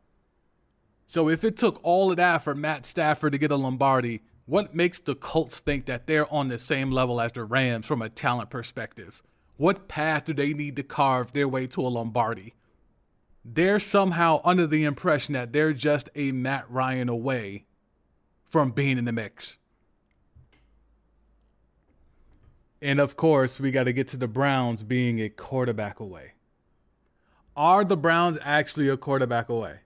So 1.07 1.29
if 1.29 1.45
it 1.45 1.57
took 1.57 1.81
all 1.83 2.11
of 2.11 2.17
that 2.17 2.43
for 2.43 2.55
Matt 2.55 2.85
Stafford 2.85 3.33
to 3.33 3.39
get 3.39 3.53
a 3.53 3.57
Lombardi, 3.57 4.23
what 4.47 4.75
makes 4.75 4.99
the 4.99 5.15
Colts 5.15 5.61
think 5.61 5.87
that 5.87 6.07
they're 6.07 6.31
on 6.33 6.49
the 6.49 6.59
same 6.59 6.91
level 6.91 7.21
as 7.21 7.33
the 7.33 7.45
Rams 7.45 7.87
from 7.87 8.03
a 8.03 8.09
talent 8.09 8.51
perspective? 8.51 9.23
What 9.57 9.89
path 9.89 10.25
do 10.25 10.35
they 10.35 10.53
need 10.53 10.77
to 10.77 10.83
carve 10.83 11.33
their 11.33 11.49
way 11.49 11.67
to 11.69 11.81
a 11.81 11.89
Lombardi? 11.89 12.55
They're 13.45 13.79
somehow 13.79 14.41
under 14.45 14.67
the 14.67 14.85
impression 14.85 15.35
that 15.35 15.53
they're 15.53 15.73
just 15.73 16.09
a 16.15 16.33
Matt 16.33 16.71
Ryan 16.71 17.09
away 17.09 17.67
from 18.45 18.73
being 18.73 18.99
in 18.99 19.05
the 19.05 19.13
mix. 19.13 19.59
And 22.81 23.01
of 23.01 23.17
course, 23.17 23.59
we 23.59 23.71
got 23.71 23.85
to 23.85 23.93
get 23.93 24.09
to 24.09 24.17
the 24.17 24.29
Browns 24.29 24.83
being 24.83 25.21
a 25.21 25.29
quarterback 25.29 25.99
away. 25.99 26.33
Are 27.57 27.85
the 27.85 27.97
Browns 27.97 28.38
actually 28.43 28.88
a 28.88 28.97
quarterback 28.97 29.49
away? 29.49 29.81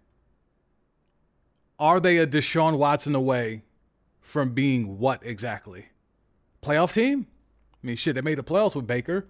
Are 1.79 2.01
they 2.01 2.19
a 2.19 2.27
Deshaun 2.27 2.77
Watson 2.77 3.15
away 3.15 3.63
from 4.21 4.51
being 4.51 4.99
what 4.99 5.25
exactly? 5.25 5.87
Playoff 6.63 6.93
team? 6.93 7.27
I 7.83 7.87
mean, 7.87 7.97
shit, 7.97 8.15
they 8.15 8.21
made 8.21 8.39
the 8.39 8.45
playoffs 8.45 8.77
with 8.77 8.87
Baker. 8.87 9.27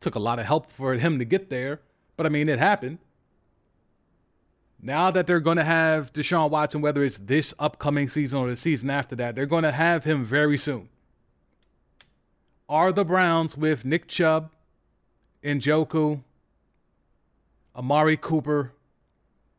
Took 0.00 0.14
a 0.14 0.20
lot 0.20 0.38
of 0.38 0.46
help 0.46 0.70
for 0.70 0.94
him 0.94 1.18
to 1.18 1.24
get 1.24 1.48
there, 1.48 1.80
but 2.16 2.26
I 2.26 2.28
mean, 2.28 2.48
it 2.48 2.58
happened. 2.58 2.98
Now 4.80 5.10
that 5.10 5.26
they're 5.26 5.40
going 5.40 5.56
to 5.56 5.64
have 5.64 6.12
Deshaun 6.12 6.50
Watson, 6.50 6.82
whether 6.82 7.02
it's 7.02 7.16
this 7.18 7.54
upcoming 7.58 8.08
season 8.08 8.38
or 8.38 8.50
the 8.50 8.56
season 8.56 8.90
after 8.90 9.16
that, 9.16 9.34
they're 9.34 9.46
going 9.46 9.64
to 9.64 9.72
have 9.72 10.04
him 10.04 10.22
very 10.22 10.58
soon. 10.58 10.90
Are 12.68 12.90
the 12.90 13.04
Browns 13.04 13.56
with 13.56 13.84
Nick 13.84 14.08
Chubb, 14.08 14.50
Njoku, 15.44 16.24
Amari 17.76 18.16
Cooper, 18.16 18.72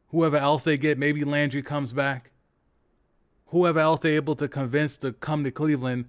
whoever 0.10 0.36
else 0.36 0.66
they 0.66 0.78
get, 0.78 0.98
maybe 0.98 1.24
Landry 1.24 1.62
comes 1.62 1.94
back, 1.94 2.32
whoever 3.48 3.80
else 3.80 4.02
they're 4.02 4.12
able 4.12 4.36
to 4.36 4.50
convince 4.50 4.98
to 4.98 5.14
come 5.14 5.46
to 5.46 5.52
Cleveland, 5.52 6.06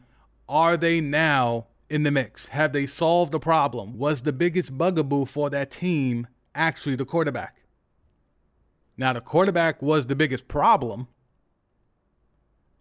are 0.48 0.76
they 0.76 1.00
now 1.00 1.66
in 1.88 2.02
the 2.02 2.10
mix? 2.10 2.48
Have 2.48 2.72
they 2.72 2.86
solved 2.86 3.30
the 3.30 3.38
problem? 3.38 3.96
Was 3.96 4.22
the 4.22 4.32
biggest 4.32 4.76
bugaboo 4.76 5.26
for 5.26 5.50
that 5.50 5.70
team 5.70 6.26
actually 6.52 6.96
the 6.96 7.04
quarterback? 7.04 7.62
Now, 8.96 9.12
the 9.12 9.20
quarterback 9.20 9.80
was 9.80 10.06
the 10.06 10.16
biggest 10.16 10.48
problem. 10.48 11.06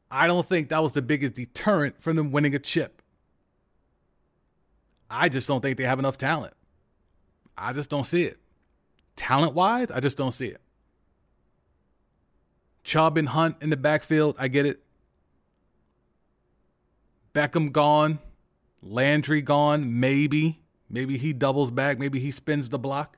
I 0.10 0.26
don't 0.26 0.48
think 0.48 0.70
that 0.70 0.82
was 0.82 0.94
the 0.94 1.04
biggest 1.04 1.36
deterrent 1.36 2.02
from 2.02 2.16
them 2.16 2.32
winning 2.32 2.56
a 2.56 2.60
chip. 2.60 2.97
I 5.10 5.30
just 5.30 5.48
don't 5.48 5.62
think 5.62 5.78
they 5.78 5.84
have 5.84 6.00
enough 6.00 6.18
talent. 6.18 6.54
I 7.58 7.74
just 7.74 7.90
don't 7.90 8.06
see 8.06 8.24
it. 8.24 8.38
Talent 9.16 9.54
wise, 9.54 9.90
I 9.92 10.00
just 10.00 10.18
don't 10.18 10.34
see 10.34 10.48
it. 10.48 10.62
Chubb 12.84 13.18
and 13.18 13.30
Hunt 13.30 13.58
in 13.62 13.70
the 13.70 13.78
backfield, 13.78 14.36
I 14.40 14.48
get 14.48 14.66
it. 14.66 14.82
Beckham 17.34 17.72
gone. 17.72 18.20
Landry 18.82 19.42
gone. 19.42 20.00
Maybe. 20.00 20.62
Maybe 20.90 21.18
he 21.18 21.34
doubles 21.34 21.70
back. 21.70 22.00
Maybe 22.00 22.20
he 22.20 22.32
spins 22.32 22.70
the 22.70 22.80
block. 22.80 23.18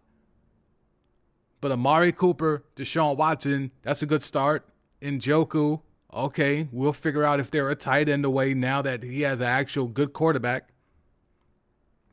But 1.62 1.72
Amari 1.72 2.12
Cooper, 2.12 2.64
Deshaun 2.76 3.18
Watson, 3.18 3.72
that's 3.82 4.02
a 4.02 4.06
good 4.06 4.22
start. 4.22 4.68
Njoku, 5.02 5.82
okay, 6.14 6.68
we'll 6.72 6.94
figure 6.94 7.24
out 7.24 7.40
if 7.40 7.52
they're 7.52 7.70
a 7.70 7.76
tight 7.76 8.10
end 8.10 8.26
away 8.26 8.54
now 8.54 8.82
that 8.82 9.04
he 9.04 9.22
has 9.22 9.40
an 9.40 9.48
actual 9.48 9.88
good 9.88 10.14
quarterback. 10.14 10.70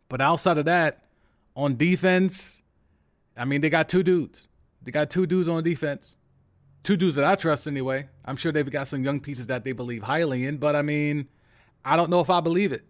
But 0.08 0.20
outside 0.20 0.58
of 0.58 0.64
that, 0.66 1.04
on 1.54 1.76
defense, 1.76 2.62
I 3.36 3.44
mean, 3.44 3.60
they 3.60 3.70
got 3.70 3.88
two 3.88 4.02
dudes. 4.02 4.48
They 4.82 4.90
got 4.90 5.10
two 5.10 5.26
dudes 5.26 5.48
on 5.48 5.62
defense. 5.62 6.16
Two 6.82 6.96
dudes 6.96 7.16
that 7.16 7.24
I 7.24 7.34
trust 7.34 7.66
anyway. 7.66 8.08
I'm 8.24 8.36
sure 8.36 8.52
they've 8.52 8.70
got 8.70 8.86
some 8.86 9.02
young 9.02 9.20
pieces 9.20 9.48
that 9.48 9.64
they 9.64 9.72
believe 9.72 10.04
highly 10.04 10.46
in, 10.46 10.58
but 10.58 10.76
I 10.76 10.82
mean, 10.82 11.28
I 11.84 11.96
don't 11.96 12.10
know 12.10 12.20
if 12.20 12.30
I 12.30 12.40
believe 12.40 12.72
it. 12.72 12.84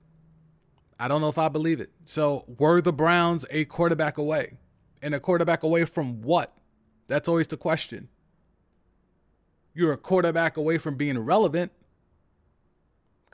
I 0.98 1.08
don't 1.08 1.20
know 1.20 1.28
if 1.28 1.38
I 1.38 1.48
believe 1.48 1.80
it. 1.80 1.90
So, 2.04 2.44
were 2.58 2.80
the 2.80 2.92
Browns 2.92 3.44
a 3.50 3.64
quarterback 3.66 4.18
away? 4.18 4.58
And 5.02 5.14
a 5.14 5.20
quarterback 5.20 5.62
away 5.62 5.84
from 5.84 6.22
what? 6.22 6.56
That's 7.06 7.28
always 7.28 7.46
the 7.46 7.56
question. 7.56 8.08
You're 9.74 9.92
a 9.92 9.98
quarterback 9.98 10.56
away 10.56 10.78
from 10.78 10.96
being 10.96 11.18
relevant 11.18 11.72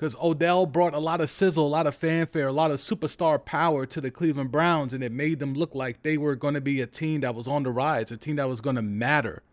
because 0.03 0.17
Odell 0.21 0.67
brought 0.67 0.95
a 0.95 0.99
lot 0.99 1.21
of 1.21 1.31
sizzle, 1.31 1.65
a 1.65 1.69
lot 1.69 1.87
of 1.87 1.95
fanfare, 1.95 2.49
a 2.49 2.53
lot 2.53 2.73
of 2.73 2.79
superstar 2.79 3.43
power 3.43 3.87
to 3.87 4.01
the 4.01 4.11
Cleveland 4.11 4.51
Browns, 4.51 4.93
and 4.93 5.05
it 5.05 5.13
made 5.13 5.39
them 5.39 5.55
look 5.55 5.77
like 5.77 6.03
they 6.03 6.19
were 6.19 6.35
going 6.35 6.55
to 6.55 6.61
be 6.61 6.81
a 6.81 6.89
team 6.89 7.21
that 7.21 7.37
was 7.37 7.47
on 7.47 7.63
the 7.63 7.71
rise, 7.71 8.11
a 8.11 8.17
team 8.17 8.35
that 8.35 8.49
was 8.49 8.61
going 8.61 8.75
to 8.75 8.83
matter, 8.83 9.45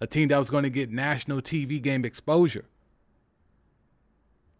a 0.00 0.06
team 0.06 0.28
that 0.28 0.38
was 0.38 0.48
going 0.48 0.64
to 0.64 0.70
get 0.70 0.90
national 0.90 1.42
TV 1.42 1.82
game 1.82 2.06
exposure. 2.06 2.64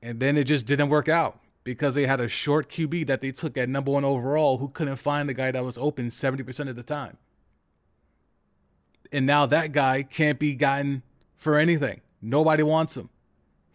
And 0.02 0.20
then 0.20 0.36
it 0.36 0.44
just 0.44 0.66
didn't 0.66 0.90
work 0.90 1.08
out 1.08 1.40
because 1.64 1.94
they 1.94 2.04
had 2.04 2.20
a 2.20 2.28
short 2.28 2.68
QB 2.68 3.06
that 3.06 3.22
they 3.22 3.32
took 3.32 3.56
at 3.56 3.70
number 3.70 3.92
one 3.92 4.04
overall 4.04 4.58
who 4.58 4.68
couldn't 4.68 4.96
find 4.96 5.26
the 5.26 5.32
guy 5.32 5.50
that 5.52 5.64
was 5.64 5.78
open 5.78 6.10
70% 6.10 6.68
of 6.68 6.76
the 6.76 6.82
time. 6.82 7.16
And 9.10 9.24
now 9.24 9.46
that 9.46 9.72
guy 9.72 10.02
can't 10.02 10.38
be 10.38 10.54
gotten 10.54 11.02
for 11.34 11.56
anything. 11.56 12.02
Nobody 12.20 12.62
wants 12.62 12.94
him. 12.94 13.08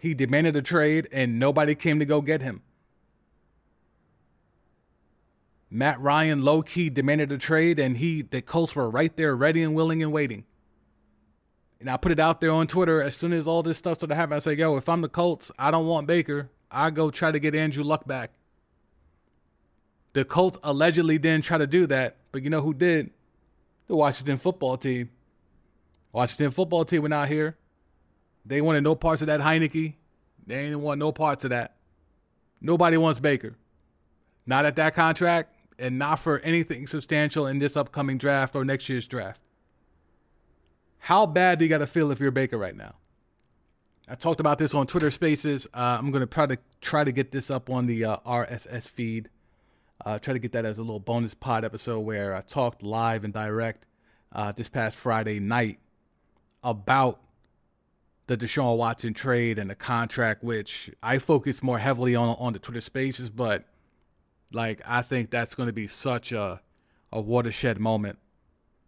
He 0.05 0.13
demanded 0.13 0.55
a 0.55 0.61
trade 0.61 1.07
and 1.11 1.39
nobody 1.39 1.73
came 1.73 1.97
to 1.97 2.05
go 2.05 2.21
get 2.21 2.39
him. 2.39 2.61
Matt 5.71 5.99
Ryan 5.99 6.43
low 6.43 6.61
key 6.61 6.91
demanded 6.91 7.31
a 7.31 7.39
trade 7.39 7.79
and 7.79 7.97
he 7.97 8.21
the 8.21 8.43
Colts 8.43 8.75
were 8.75 8.87
right 8.87 9.17
there 9.17 9.35
ready 9.35 9.63
and 9.63 9.73
willing 9.73 10.03
and 10.03 10.11
waiting. 10.11 10.45
And 11.79 11.89
I 11.89 11.97
put 11.97 12.11
it 12.11 12.19
out 12.19 12.39
there 12.39 12.51
on 12.51 12.67
Twitter 12.67 13.01
as 13.01 13.15
soon 13.15 13.33
as 13.33 13.47
all 13.47 13.63
this 13.63 13.79
stuff 13.79 13.97
started 13.97 14.13
happening. 14.13 14.35
I 14.35 14.39
said, 14.41 14.59
yo, 14.59 14.77
if 14.77 14.87
I'm 14.87 15.01
the 15.01 15.09
Colts, 15.09 15.51
I 15.57 15.71
don't 15.71 15.87
want 15.87 16.05
Baker. 16.05 16.51
I 16.69 16.91
go 16.91 17.09
try 17.09 17.31
to 17.31 17.39
get 17.39 17.55
Andrew 17.55 17.83
Luck 17.83 18.05
back. 18.05 18.29
The 20.13 20.23
Colts 20.23 20.59
allegedly 20.61 21.17
didn't 21.17 21.45
try 21.45 21.57
to 21.57 21.65
do 21.65 21.87
that, 21.87 22.17
but 22.31 22.43
you 22.43 22.51
know 22.51 22.61
who 22.61 22.75
did? 22.75 23.09
The 23.87 23.95
Washington 23.95 24.37
football 24.37 24.77
team. 24.77 25.09
Washington 26.11 26.51
football 26.51 26.85
team 26.85 27.01
went 27.01 27.15
out 27.15 27.27
here. 27.27 27.57
They 28.45 28.61
wanted 28.61 28.83
no 28.83 28.95
parts 28.95 29.21
of 29.21 29.27
that 29.27 29.41
Heinicke. 29.41 29.95
They 30.45 30.63
didn't 30.63 30.81
want 30.81 30.99
no 30.99 31.11
parts 31.11 31.43
of 31.43 31.49
that. 31.49 31.75
Nobody 32.61 32.97
wants 32.97 33.19
Baker. 33.19 33.55
Not 34.45 34.65
at 34.65 34.75
that 34.75 34.93
contract 34.93 35.55
and 35.79 35.97
not 35.97 36.19
for 36.19 36.39
anything 36.39 36.87
substantial 36.87 37.47
in 37.47 37.59
this 37.59 37.75
upcoming 37.75 38.17
draft 38.17 38.55
or 38.55 38.63
next 38.63 38.87
year's 38.87 39.07
draft. 39.07 39.41
How 40.99 41.25
bad 41.25 41.59
do 41.59 41.65
you 41.65 41.69
got 41.69 41.79
to 41.79 41.87
feel 41.87 42.11
if 42.11 42.19
you're 42.19 42.31
Baker 42.31 42.57
right 42.57 42.75
now? 42.75 42.95
I 44.07 44.15
talked 44.15 44.39
about 44.39 44.59
this 44.59 44.73
on 44.75 44.85
Twitter 44.85 45.09
Spaces. 45.09 45.67
Uh, 45.73 45.97
I'm 45.99 46.11
gonna 46.11 46.27
try 46.27 46.45
to 46.45 46.59
try 46.79 47.03
to 47.03 47.11
get 47.11 47.31
this 47.31 47.49
up 47.49 47.71
on 47.71 47.87
the 47.87 48.05
uh, 48.05 48.17
RSS 48.25 48.87
feed. 48.87 49.29
Uh, 50.05 50.19
try 50.19 50.33
to 50.33 50.39
get 50.39 50.51
that 50.51 50.63
as 50.63 50.77
a 50.77 50.81
little 50.81 50.99
bonus 50.99 51.33
pod 51.33 51.65
episode 51.65 52.01
where 52.01 52.35
I 52.35 52.41
talked 52.41 52.83
live 52.83 53.23
and 53.23 53.33
direct 53.33 53.87
uh, 54.31 54.51
this 54.51 54.69
past 54.69 54.95
Friday 54.95 55.39
night 55.39 55.79
about 56.63 57.19
the 58.27 58.37
Deshaun 58.37 58.77
Watson 58.77 59.13
trade 59.13 59.59
and 59.59 59.69
the 59.69 59.75
contract, 59.75 60.43
which 60.43 60.91
I 61.03 61.19
focus 61.19 61.61
more 61.61 61.79
heavily 61.79 62.15
on 62.15 62.35
on 62.39 62.53
the 62.53 62.59
Twitter 62.59 62.81
Spaces, 62.81 63.29
but 63.29 63.65
like 64.51 64.81
I 64.85 65.01
think 65.01 65.29
that's 65.29 65.55
going 65.55 65.67
to 65.67 65.73
be 65.73 65.87
such 65.87 66.31
a 66.31 66.61
a 67.11 67.21
watershed 67.21 67.79
moment 67.79 68.19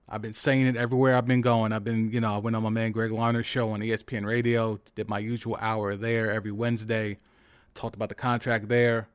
I've 0.09 0.21
been 0.21 0.33
saying 0.33 0.67
it 0.67 0.77
everywhere 0.77 1.17
I've 1.17 1.27
been 1.27 1.41
going. 1.41 1.73
I've 1.73 1.83
been, 1.83 2.11
you 2.11 2.21
know, 2.21 2.35
I 2.35 2.37
went 2.37 2.55
on 2.55 2.63
my 2.63 2.69
man 2.69 2.93
Greg 2.93 3.11
Larner's 3.11 3.45
show 3.45 3.71
on 3.71 3.81
ESPN 3.81 4.25
Radio, 4.25 4.79
did 4.95 5.09
my 5.09 5.19
usual 5.19 5.57
hour 5.59 5.97
there 5.97 6.31
every 6.31 6.51
Wednesday, 6.51 7.17
talked 7.73 7.95
about 7.95 8.07
the 8.07 8.15
contract 8.15 8.69
there, 8.69 9.09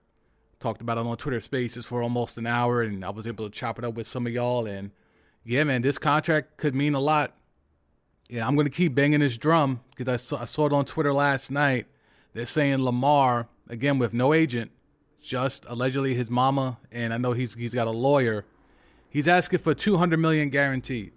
talked 0.60 0.82
about 0.82 0.98
it 0.98 1.06
on 1.06 1.16
Twitter 1.16 1.40
Spaces 1.40 1.86
for 1.86 2.02
almost 2.02 2.36
an 2.36 2.46
hour, 2.46 2.82
and 2.82 3.06
I 3.06 3.10
was 3.10 3.26
able 3.26 3.48
to 3.48 3.50
chop 3.50 3.78
it 3.78 3.86
up 3.86 3.94
with 3.94 4.06
some 4.06 4.26
of 4.26 4.34
y'all. 4.34 4.66
And 4.66 4.90
yeah, 5.44 5.64
man, 5.64 5.80
this 5.80 5.96
contract 5.96 6.58
could 6.58 6.74
mean 6.74 6.92
a 6.92 7.00
lot. 7.00 7.34
Yeah, 8.28 8.46
I'm 8.46 8.56
to 8.56 8.70
keep 8.70 8.94
banging 8.94 9.20
this 9.20 9.36
drum 9.36 9.80
because 9.94 10.08
I 10.08 10.16
saw, 10.16 10.42
I 10.42 10.44
saw 10.46 10.66
it 10.66 10.72
on 10.72 10.84
Twitter 10.84 11.12
last 11.12 11.50
night. 11.50 11.86
They're 12.32 12.46
saying 12.46 12.82
Lamar, 12.82 13.48
again, 13.68 13.98
with 13.98 14.14
no 14.14 14.32
agent, 14.32 14.70
just 15.20 15.66
allegedly 15.68 16.14
his 16.14 16.30
mama, 16.30 16.78
and 16.90 17.12
I 17.12 17.18
know 17.18 17.32
he's 17.32 17.54
he's 17.54 17.74
got 17.74 17.86
a 17.86 17.90
lawyer 17.90 18.44
He's 19.12 19.28
asking 19.28 19.58
for 19.58 19.74
200 19.74 20.16
million 20.16 20.48
guaranteed. 20.48 21.12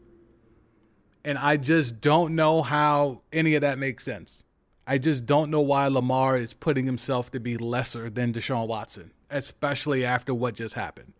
And 1.23 1.37
I 1.37 1.55
just 1.55 2.01
don't 2.01 2.35
know 2.35 2.61
how 2.61 3.21
any 3.31 3.55
of 3.55 3.61
that 3.61 3.79
makes 3.79 4.03
sense. 4.03 4.43
I 4.85 4.97
just 4.97 5.25
don't 5.25 5.49
know 5.49 5.61
why 5.61 5.87
Lamar 5.87 6.35
is 6.35 6.53
putting 6.53 6.87
himself 6.87 7.31
to 7.31 7.39
be 7.39 7.55
lesser 7.55 8.09
than 8.09 8.33
Deshaun 8.33 8.67
Watson, 8.67 9.11
especially 9.29 10.03
after 10.03 10.33
what 10.33 10.55
just 10.55 10.75
happened. 10.75 11.13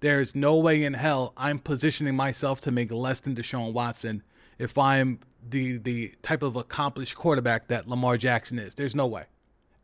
There 0.00 0.20
is 0.20 0.36
no 0.36 0.58
way 0.58 0.84
in 0.84 0.92
hell 0.92 1.32
I'm 1.34 1.58
positioning 1.58 2.14
myself 2.14 2.60
to 2.60 2.70
make 2.70 2.92
less 2.92 3.20
than 3.20 3.34
Deshaun 3.34 3.72
Watson 3.72 4.22
if 4.62 4.78
I'm 4.78 5.18
the 5.46 5.78
the 5.78 6.14
type 6.22 6.42
of 6.42 6.54
accomplished 6.54 7.16
quarterback 7.16 7.66
that 7.66 7.88
Lamar 7.88 8.16
Jackson 8.16 8.58
is. 8.58 8.74
There's 8.74 8.94
no 8.94 9.06
way. 9.06 9.24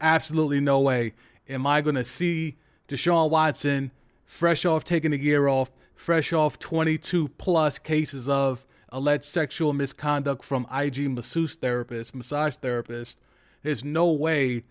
Absolutely 0.01 0.61
no 0.61 0.79
way 0.79 1.15
am 1.49 1.67
I 1.67 1.81
going 1.81 1.97
to 1.97 2.05
see 2.05 2.57
Deshaun 2.87 3.31
Watson 3.31 3.91
fresh 4.25 4.65
off 4.65 4.85
taking 4.85 5.11
the 5.11 5.19
year 5.19 5.49
off, 5.49 5.73
fresh 5.95 6.33
off 6.33 6.59
22 6.59 7.29
plus 7.31 7.79
cases 7.79 8.29
of 8.29 8.65
alleged 8.91 9.25
sexual 9.25 9.73
misconduct 9.73 10.45
from 10.45 10.67
IG 10.73 11.11
masseuse 11.11 11.57
therapist, 11.57 12.15
massage 12.15 12.55
therapist. 12.57 13.19
There's 13.63 13.83
no 13.83 14.13
way 14.13 14.63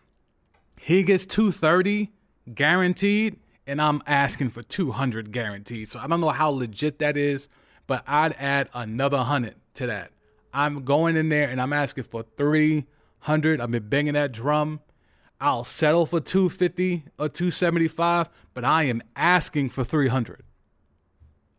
he 0.80 1.04
gets 1.04 1.26
230 1.26 2.12
guaranteed 2.54 3.40
and 3.66 3.82
I'm 3.82 4.02
asking 4.08 4.52
for 4.52 4.64
200 4.64 5.34
guaranteed. 5.34 5.90
So 5.90 6.00
I 6.00 6.08
don't 6.08 6.22
know 6.22 6.30
how 6.30 6.50
legit 6.50 7.00
that 7.00 7.18
is, 7.18 7.50
but 7.86 8.04
I'd 8.08 8.34
add 8.34 8.70
another 8.74 9.18
100 9.18 9.56
to 9.78 9.88
that. 9.88 10.12
I'm 10.54 10.84
going 10.84 11.16
in 11.16 11.30
there 11.30 11.50
and 11.50 11.62
I'm 11.62 11.74
asking 11.74 12.06
for 12.06 12.24
300. 12.36 13.62
I've 13.62 13.72
been 13.72 13.90
banging 13.90 14.14
that 14.14 14.32
drum. 14.32 14.82
I'll 15.40 15.64
settle 15.64 16.06
for 16.06 16.20
250 16.20 17.06
or 17.20 17.30
275, 17.30 18.30
but 18.54 18.66
I 18.66 18.84
am 18.84 19.02
asking 19.16 19.70
for 19.70 19.84
300. 19.84 20.44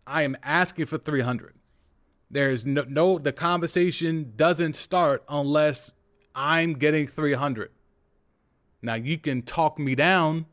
I 0.07 0.23
am 0.23 0.37
asking 0.43 0.87
for 0.87 0.99
300. 0.99 1.55
There's 2.31 2.67
no, 2.67 2.85
no 2.89 3.19
the 3.19 3.33
conversation 3.33 4.33
doesn't 4.37 4.75
start 4.75 5.23
unless 5.29 5.93
I'm 6.35 6.75
getting 6.75 7.07
300. 7.07 7.71
Now 8.83 8.95
you 8.95 9.19
can 9.19 9.43
talk 9.43 9.79
me 9.79 9.95
down 9.95 10.47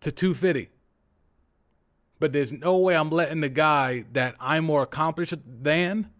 to 0.00 0.10
250. 0.10 0.70
But 2.18 2.32
there's 2.32 2.52
no 2.52 2.76
way 2.78 2.96
I'm 2.96 3.10
letting 3.10 3.40
the 3.40 3.48
guy 3.48 4.04
that 4.12 4.34
I'm 4.40 4.64
more 4.64 4.82
accomplished 4.82 5.34
than 5.46 6.10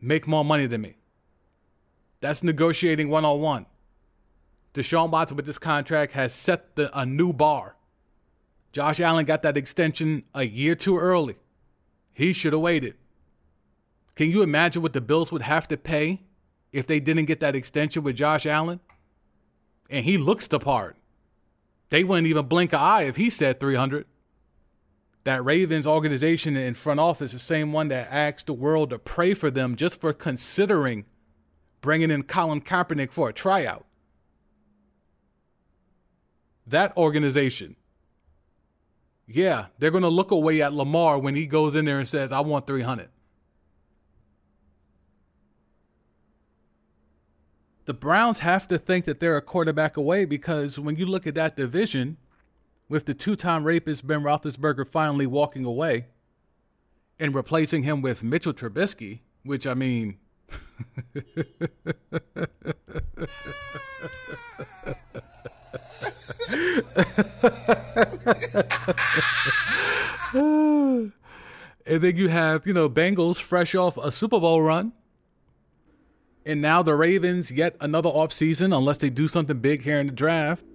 make 0.00 0.26
more 0.26 0.44
money 0.44 0.66
than 0.66 0.82
me. 0.82 0.96
That's 2.20 2.42
negotiating 2.42 3.08
one 3.08 3.24
on 3.24 3.40
one. 3.40 3.66
Deshaun 4.72 5.10
Watson 5.10 5.36
with 5.36 5.46
this 5.46 5.58
contract 5.58 6.12
has 6.12 6.34
set 6.34 6.74
the, 6.74 6.98
a 6.98 7.06
new 7.06 7.32
bar. 7.32 7.76
Josh 8.72 8.98
Allen 8.98 9.24
got 9.24 9.42
that 9.42 9.56
extension 9.56 10.24
a 10.34 10.44
year 10.44 10.74
too 10.74 10.98
early. 10.98 11.36
He 12.12 12.32
should 12.32 12.52
have 12.52 12.62
waited. 12.62 12.94
Can 14.16 14.30
you 14.30 14.42
imagine 14.42 14.82
what 14.82 14.92
the 14.92 15.00
Bills 15.00 15.30
would 15.30 15.42
have 15.42 15.68
to 15.68 15.76
pay 15.76 16.22
if 16.72 16.86
they 16.86 16.98
didn't 16.98 17.26
get 17.26 17.40
that 17.40 17.54
extension 17.54 18.02
with 18.02 18.16
Josh 18.16 18.46
Allen? 18.46 18.80
And 19.90 20.04
he 20.04 20.18
looks 20.18 20.48
the 20.48 20.58
part. 20.58 20.96
They 21.90 22.02
wouldn't 22.02 22.26
even 22.26 22.46
blink 22.46 22.72
an 22.72 22.80
eye 22.80 23.02
if 23.02 23.16
he 23.16 23.30
said 23.30 23.60
300. 23.60 24.06
That 25.24 25.44
Ravens 25.44 25.86
organization 25.86 26.56
and 26.56 26.76
front 26.76 27.00
office, 27.00 27.32
the 27.32 27.38
same 27.38 27.72
one 27.72 27.88
that 27.88 28.08
asked 28.10 28.46
the 28.46 28.52
world 28.52 28.90
to 28.90 28.98
pray 28.98 29.34
for 29.34 29.50
them 29.50 29.74
just 29.74 30.00
for 30.00 30.12
considering 30.12 31.06
bringing 31.80 32.10
in 32.10 32.22
Colin 32.24 32.60
Kaepernick 32.60 33.10
for 33.10 33.30
a 33.30 33.32
tryout 33.32 33.86
that 36.66 36.96
organization, 36.96 37.76
yeah, 39.26 39.66
they're 39.78 39.90
going 39.90 40.02
to 40.02 40.08
look 40.08 40.30
away 40.30 40.62
at 40.62 40.72
Lamar 40.72 41.18
when 41.18 41.34
he 41.34 41.46
goes 41.46 41.74
in 41.74 41.84
there 41.84 41.98
and 41.98 42.08
says, 42.08 42.32
I 42.32 42.40
want 42.40 42.66
300. 42.66 43.08
The 47.86 47.94
Browns 47.94 48.38
have 48.40 48.66
to 48.68 48.78
think 48.78 49.04
that 49.04 49.20
they're 49.20 49.36
a 49.36 49.42
quarterback 49.42 49.96
away 49.96 50.24
because 50.24 50.78
when 50.78 50.96
you 50.96 51.04
look 51.04 51.26
at 51.26 51.34
that 51.34 51.54
division, 51.54 52.16
with 52.88 53.06
the 53.06 53.14
two 53.14 53.36
time 53.36 53.64
rapist 53.64 54.06
Ben 54.06 54.22
Roethlisberger 54.22 54.86
finally 54.86 55.26
walking 55.26 55.64
away 55.64 56.06
and 57.18 57.34
replacing 57.34 57.82
him 57.82 58.02
with 58.02 58.22
Mitchell 58.22 58.52
Trubisky, 58.52 59.20
which 59.42 59.66
I 59.66 59.74
mean, 59.74 60.18
and 70.34 72.02
then 72.02 72.16
you 72.16 72.28
have, 72.28 72.66
you 72.66 72.72
know, 72.72 72.88
Bengals 72.88 73.40
fresh 73.40 73.74
off 73.74 73.96
a 73.96 74.10
Super 74.10 74.40
Bowl 74.40 74.62
run. 74.62 74.92
And 76.46 76.60
now 76.60 76.82
the 76.82 76.94
Ravens 76.94 77.50
yet 77.50 77.76
another 77.80 78.10
offseason, 78.10 78.76
unless 78.76 78.98
they 78.98 79.08
do 79.08 79.28
something 79.28 79.58
big 79.58 79.82
here 79.82 79.98
in 79.98 80.06
the 80.06 80.12
draft. 80.12 80.66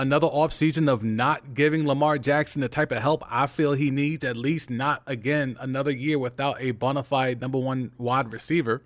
Another 0.00 0.28
offseason 0.28 0.88
of 0.88 1.04
not 1.04 1.52
giving 1.52 1.86
Lamar 1.86 2.16
Jackson 2.16 2.62
the 2.62 2.70
type 2.70 2.90
of 2.90 3.02
help 3.02 3.22
I 3.28 3.46
feel 3.46 3.74
he 3.74 3.90
needs, 3.90 4.24
at 4.24 4.34
least 4.34 4.70
not 4.70 5.02
again 5.06 5.58
another 5.60 5.90
year 5.90 6.18
without 6.18 6.56
a 6.58 6.70
bona 6.70 7.02
fide 7.02 7.38
number 7.38 7.58
one 7.58 7.92
wide 7.98 8.32
receiver. 8.32 8.82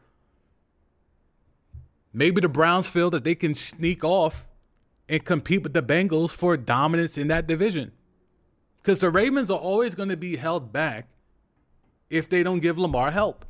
Maybe 2.12 2.40
the 2.40 2.48
Browns 2.48 2.88
feel 2.88 3.10
that 3.10 3.22
they 3.22 3.36
can 3.36 3.54
sneak 3.54 4.02
off 4.02 4.48
and 5.08 5.24
compete 5.24 5.62
with 5.62 5.72
the 5.72 5.82
Bengals 5.82 6.32
for 6.32 6.56
dominance 6.56 7.16
in 7.16 7.28
that 7.28 7.46
division. 7.46 7.92
Because 8.78 8.98
the 8.98 9.08
Ravens 9.08 9.52
are 9.52 9.58
always 9.58 9.94
going 9.94 10.08
to 10.08 10.16
be 10.16 10.34
held 10.34 10.72
back 10.72 11.06
if 12.10 12.28
they 12.28 12.42
don't 12.42 12.58
give 12.58 12.76
Lamar 12.76 13.12
help. 13.12 13.44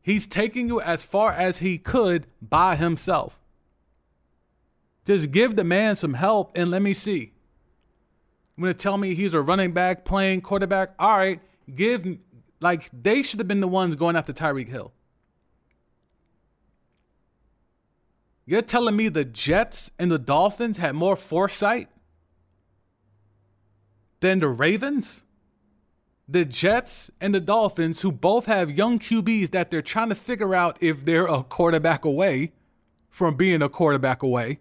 He's 0.00 0.26
taking 0.26 0.66
you 0.66 0.80
as 0.80 1.04
far 1.04 1.30
as 1.30 1.58
he 1.58 1.78
could 1.78 2.26
by 2.40 2.74
himself. 2.74 3.38
Just 5.04 5.30
give 5.30 5.56
the 5.56 5.64
man 5.64 5.96
some 5.96 6.14
help 6.14 6.56
and 6.56 6.70
let 6.70 6.82
me 6.82 6.94
see. 6.94 7.32
You 8.56 8.62
going 8.62 8.74
to 8.74 8.78
tell 8.78 8.98
me 8.98 9.14
he's 9.14 9.34
a 9.34 9.42
running 9.42 9.72
back 9.72 10.04
playing 10.04 10.42
quarterback? 10.42 10.90
All 10.98 11.16
right, 11.16 11.40
give 11.74 12.18
like 12.60 12.88
they 12.92 13.22
should 13.22 13.40
have 13.40 13.48
been 13.48 13.60
the 13.60 13.68
ones 13.68 13.94
going 13.94 14.16
after 14.16 14.32
Tyreek 14.32 14.68
Hill. 14.68 14.92
You're 18.44 18.62
telling 18.62 18.96
me 18.96 19.08
the 19.08 19.24
Jets 19.24 19.90
and 19.98 20.10
the 20.10 20.18
Dolphins 20.18 20.76
had 20.76 20.94
more 20.94 21.16
foresight 21.16 21.88
than 24.20 24.40
the 24.40 24.48
Ravens? 24.48 25.22
The 26.28 26.44
Jets 26.44 27.10
and 27.20 27.34
the 27.34 27.40
Dolphins, 27.40 28.00
who 28.00 28.10
both 28.10 28.46
have 28.46 28.70
young 28.70 28.98
QBs 28.98 29.50
that 29.50 29.70
they're 29.70 29.82
trying 29.82 30.08
to 30.08 30.14
figure 30.14 30.54
out 30.54 30.76
if 30.80 31.04
they're 31.04 31.26
a 31.26 31.42
quarterback 31.42 32.04
away 32.04 32.52
from 33.10 33.36
being 33.36 33.60
a 33.60 33.68
quarterback 33.68 34.22
away, 34.22 34.60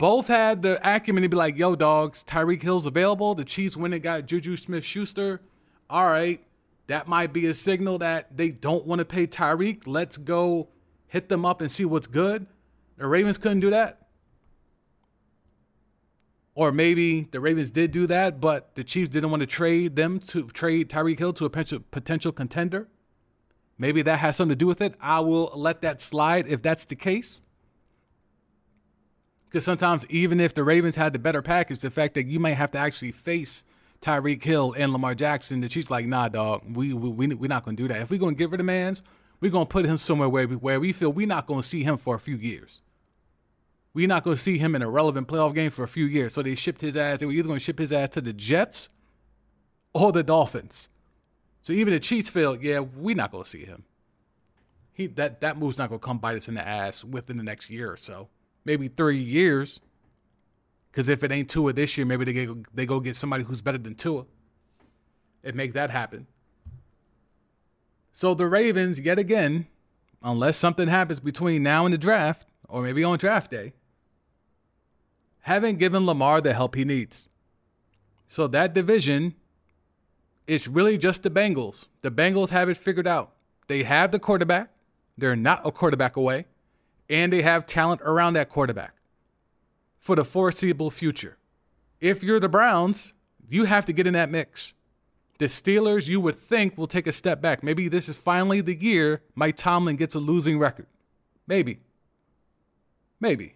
both 0.00 0.28
had 0.28 0.62
the 0.62 0.80
acumen 0.82 1.22
to 1.22 1.28
be 1.28 1.36
like, 1.36 1.58
yo, 1.58 1.76
dogs, 1.76 2.24
Tyreek 2.24 2.62
Hill's 2.62 2.86
available. 2.86 3.34
The 3.34 3.44
Chiefs 3.44 3.76
went 3.76 3.92
and 3.92 4.02
got 4.02 4.24
Juju 4.24 4.56
Smith 4.56 4.82
Schuster. 4.82 5.42
All 5.90 6.06
right, 6.06 6.42
that 6.86 7.06
might 7.06 7.34
be 7.34 7.46
a 7.46 7.52
signal 7.52 7.98
that 7.98 8.34
they 8.34 8.48
don't 8.48 8.86
want 8.86 9.00
to 9.00 9.04
pay 9.04 9.26
Tyreek. 9.26 9.82
Let's 9.86 10.16
go 10.16 10.70
hit 11.06 11.28
them 11.28 11.44
up 11.44 11.60
and 11.60 11.70
see 11.70 11.84
what's 11.84 12.06
good. 12.06 12.46
The 12.96 13.06
Ravens 13.06 13.36
couldn't 13.36 13.60
do 13.60 13.68
that. 13.68 14.08
Or 16.54 16.72
maybe 16.72 17.28
the 17.30 17.40
Ravens 17.40 17.70
did 17.70 17.90
do 17.90 18.06
that, 18.06 18.40
but 18.40 18.74
the 18.76 18.84
Chiefs 18.84 19.10
didn't 19.10 19.30
want 19.30 19.40
to 19.40 19.46
trade 19.46 19.96
them 19.96 20.18
to 20.28 20.46
trade 20.46 20.88
Tyreek 20.88 21.18
Hill 21.18 21.34
to 21.34 21.44
a 21.44 21.50
potential, 21.50 21.80
potential 21.90 22.32
contender. 22.32 22.88
Maybe 23.76 24.00
that 24.00 24.20
has 24.20 24.36
something 24.36 24.56
to 24.56 24.56
do 24.56 24.66
with 24.66 24.80
it. 24.80 24.94
I 24.98 25.20
will 25.20 25.52
let 25.54 25.82
that 25.82 26.00
slide 26.00 26.48
if 26.48 26.62
that's 26.62 26.86
the 26.86 26.96
case. 26.96 27.42
Because 29.50 29.64
sometimes, 29.64 30.06
even 30.06 30.38
if 30.38 30.54
the 30.54 30.62
Ravens 30.62 30.94
had 30.94 31.12
the 31.12 31.18
better 31.18 31.42
package, 31.42 31.80
the 31.80 31.90
fact 31.90 32.14
that 32.14 32.26
you 32.26 32.38
might 32.38 32.54
have 32.54 32.70
to 32.70 32.78
actually 32.78 33.10
face 33.10 33.64
Tyreek 34.00 34.44
Hill 34.44 34.72
and 34.78 34.92
Lamar 34.92 35.16
Jackson, 35.16 35.60
the 35.60 35.68
Chiefs 35.68 35.90
like, 35.90 36.06
nah, 36.06 36.28
dog, 36.28 36.62
we 36.72 36.92
we, 36.92 37.10
we 37.10 37.34
we're 37.34 37.48
not 37.48 37.64
gonna 37.64 37.76
do 37.76 37.88
that. 37.88 38.00
If 38.00 38.10
we're 38.10 38.20
gonna 38.20 38.36
get 38.36 38.50
rid 38.50 38.60
of 38.60 38.66
man's, 38.66 39.02
we're 39.40 39.50
gonna 39.50 39.66
put 39.66 39.84
him 39.84 39.98
somewhere 39.98 40.28
where 40.28 40.46
we, 40.46 40.54
where 40.54 40.78
we 40.78 40.92
feel 40.92 41.12
we're 41.12 41.26
not 41.26 41.46
gonna 41.46 41.64
see 41.64 41.82
him 41.82 41.96
for 41.96 42.14
a 42.14 42.20
few 42.20 42.36
years. 42.36 42.80
We're 43.92 44.06
not 44.06 44.22
gonna 44.22 44.36
see 44.36 44.56
him 44.56 44.76
in 44.76 44.82
a 44.82 44.88
relevant 44.88 45.26
playoff 45.26 45.52
game 45.52 45.72
for 45.72 45.82
a 45.82 45.88
few 45.88 46.04
years. 46.04 46.32
So 46.34 46.44
they 46.44 46.54
shipped 46.54 46.80
his 46.80 46.96
ass. 46.96 47.18
They 47.18 47.26
were 47.26 47.32
either 47.32 47.48
gonna 47.48 47.58
ship 47.58 47.80
his 47.80 47.92
ass 47.92 48.10
to 48.10 48.20
the 48.20 48.32
Jets 48.32 48.88
or 49.92 50.12
the 50.12 50.22
Dolphins. 50.22 50.88
So 51.60 51.72
even 51.72 51.92
the 51.92 51.98
Chiefs 51.98 52.30
feel, 52.30 52.56
yeah, 52.56 52.78
we're 52.78 53.16
not 53.16 53.32
gonna 53.32 53.44
see 53.44 53.64
him. 53.64 53.82
He 54.92 55.08
that 55.08 55.40
that 55.40 55.58
move's 55.58 55.76
not 55.76 55.88
gonna 55.88 55.98
come 55.98 56.18
bite 56.18 56.36
us 56.36 56.46
in 56.46 56.54
the 56.54 56.66
ass 56.66 57.02
within 57.04 57.36
the 57.36 57.42
next 57.42 57.68
year 57.68 57.90
or 57.90 57.96
so, 57.96 58.28
maybe 58.70 58.86
three 58.86 59.18
years. 59.18 59.80
Because 60.90 61.08
if 61.08 61.24
it 61.24 61.32
ain't 61.32 61.50
Tua 61.50 61.72
this 61.72 61.98
year, 61.98 62.06
maybe 62.06 62.24
they 62.24 62.46
go, 62.46 62.62
they 62.72 62.86
go 62.86 63.00
get 63.00 63.16
somebody 63.16 63.42
who's 63.42 63.60
better 63.60 63.78
than 63.78 63.96
Tua 63.96 64.26
and 65.42 65.56
make 65.56 65.72
that 65.72 65.90
happen. 65.90 66.28
So 68.12 68.32
the 68.32 68.46
Ravens, 68.46 69.00
yet 69.00 69.18
again, 69.18 69.66
unless 70.22 70.56
something 70.56 70.86
happens 70.86 71.18
between 71.18 71.64
now 71.64 71.84
and 71.84 71.92
the 71.92 71.98
draft, 71.98 72.46
or 72.68 72.82
maybe 72.82 73.02
on 73.02 73.18
draft 73.18 73.50
day, 73.50 73.72
haven't 75.40 75.78
given 75.78 76.06
Lamar 76.06 76.40
the 76.40 76.54
help 76.54 76.76
he 76.76 76.84
needs. 76.84 77.28
So 78.28 78.46
that 78.48 78.72
division 78.72 79.34
is 80.46 80.68
really 80.68 80.96
just 80.96 81.24
the 81.24 81.30
Bengals. 81.30 81.88
The 82.02 82.10
Bengals 82.12 82.50
have 82.50 82.68
it 82.68 82.76
figured 82.76 83.08
out. 83.08 83.32
They 83.66 83.82
have 83.82 84.12
the 84.12 84.20
quarterback, 84.20 84.70
they're 85.18 85.34
not 85.34 85.66
a 85.66 85.72
quarterback 85.72 86.16
away, 86.16 86.46
and 87.10 87.30
they 87.30 87.42
have 87.42 87.66
talent 87.66 88.00
around 88.02 88.32
that 88.32 88.48
quarterback 88.48 88.94
for 89.98 90.16
the 90.16 90.24
foreseeable 90.24 90.90
future. 90.90 91.36
If 92.00 92.22
you're 92.22 92.40
the 92.40 92.48
Browns, 92.48 93.12
you 93.46 93.64
have 93.64 93.84
to 93.84 93.92
get 93.92 94.06
in 94.06 94.14
that 94.14 94.30
mix 94.30 94.72
the 95.40 95.46
Steelers, 95.46 96.06
you 96.06 96.20
would 96.20 96.36
think, 96.36 96.76
will 96.76 96.86
take 96.86 97.06
a 97.06 97.12
step 97.12 97.40
back. 97.40 97.62
Maybe 97.62 97.88
this 97.88 98.10
is 98.10 98.16
finally 98.18 98.60
the 98.60 98.76
year 98.76 99.22
Mike 99.34 99.56
Tomlin 99.56 99.96
gets 99.96 100.14
a 100.14 100.18
losing 100.18 100.58
record. 100.58 100.86
Maybe. 101.46 101.80
Maybe. 103.18 103.54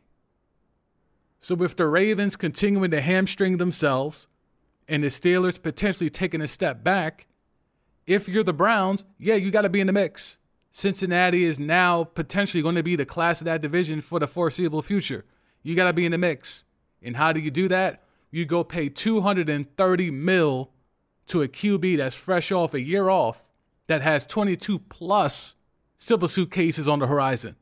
So, 1.40 1.54
with 1.54 1.76
the 1.76 1.86
Ravens 1.86 2.36
continuing 2.36 2.90
to 2.90 3.02
hamstring 3.02 3.58
themselves 3.58 4.28
and 4.88 5.04
the 5.04 5.08
Steelers 5.08 5.62
potentially 5.62 6.08
taking 6.08 6.40
a 6.40 6.48
step 6.48 6.82
back, 6.82 7.26
if 8.06 8.30
you're 8.30 8.44
the 8.44 8.54
Browns, 8.54 9.04
yeah, 9.18 9.34
you 9.34 9.50
got 9.50 9.62
to 9.62 9.68
be 9.68 9.80
in 9.80 9.86
the 9.86 9.92
mix. 9.92 10.38
Cincinnati 10.76 11.44
is 11.44 11.60
now 11.60 12.02
potentially 12.02 12.60
going 12.60 12.74
to 12.74 12.82
be 12.82 12.96
the 12.96 13.06
class 13.06 13.40
of 13.40 13.44
that 13.44 13.62
division 13.62 14.00
for 14.00 14.18
the 14.18 14.26
foreseeable 14.26 14.82
future. 14.82 15.24
You 15.62 15.76
got 15.76 15.84
to 15.84 15.92
be 15.92 16.04
in 16.04 16.10
the 16.10 16.18
mix. 16.18 16.64
And 17.00 17.16
how 17.16 17.32
do 17.32 17.38
you 17.38 17.52
do 17.52 17.68
that? 17.68 18.02
You 18.32 18.44
go 18.44 18.64
pay 18.64 18.88
230 18.88 20.10
mil 20.10 20.72
to 21.28 21.42
a 21.42 21.46
QB 21.46 21.98
that's 21.98 22.16
fresh 22.16 22.50
off 22.50 22.74
a 22.74 22.80
year 22.80 23.08
off 23.08 23.48
that 23.86 24.02
has 24.02 24.26
22 24.26 24.80
plus 24.80 25.54
civil 25.96 26.26
suit 26.26 26.50
cases 26.50 26.88
on 26.88 26.98
the 26.98 27.06
horizon. 27.06 27.54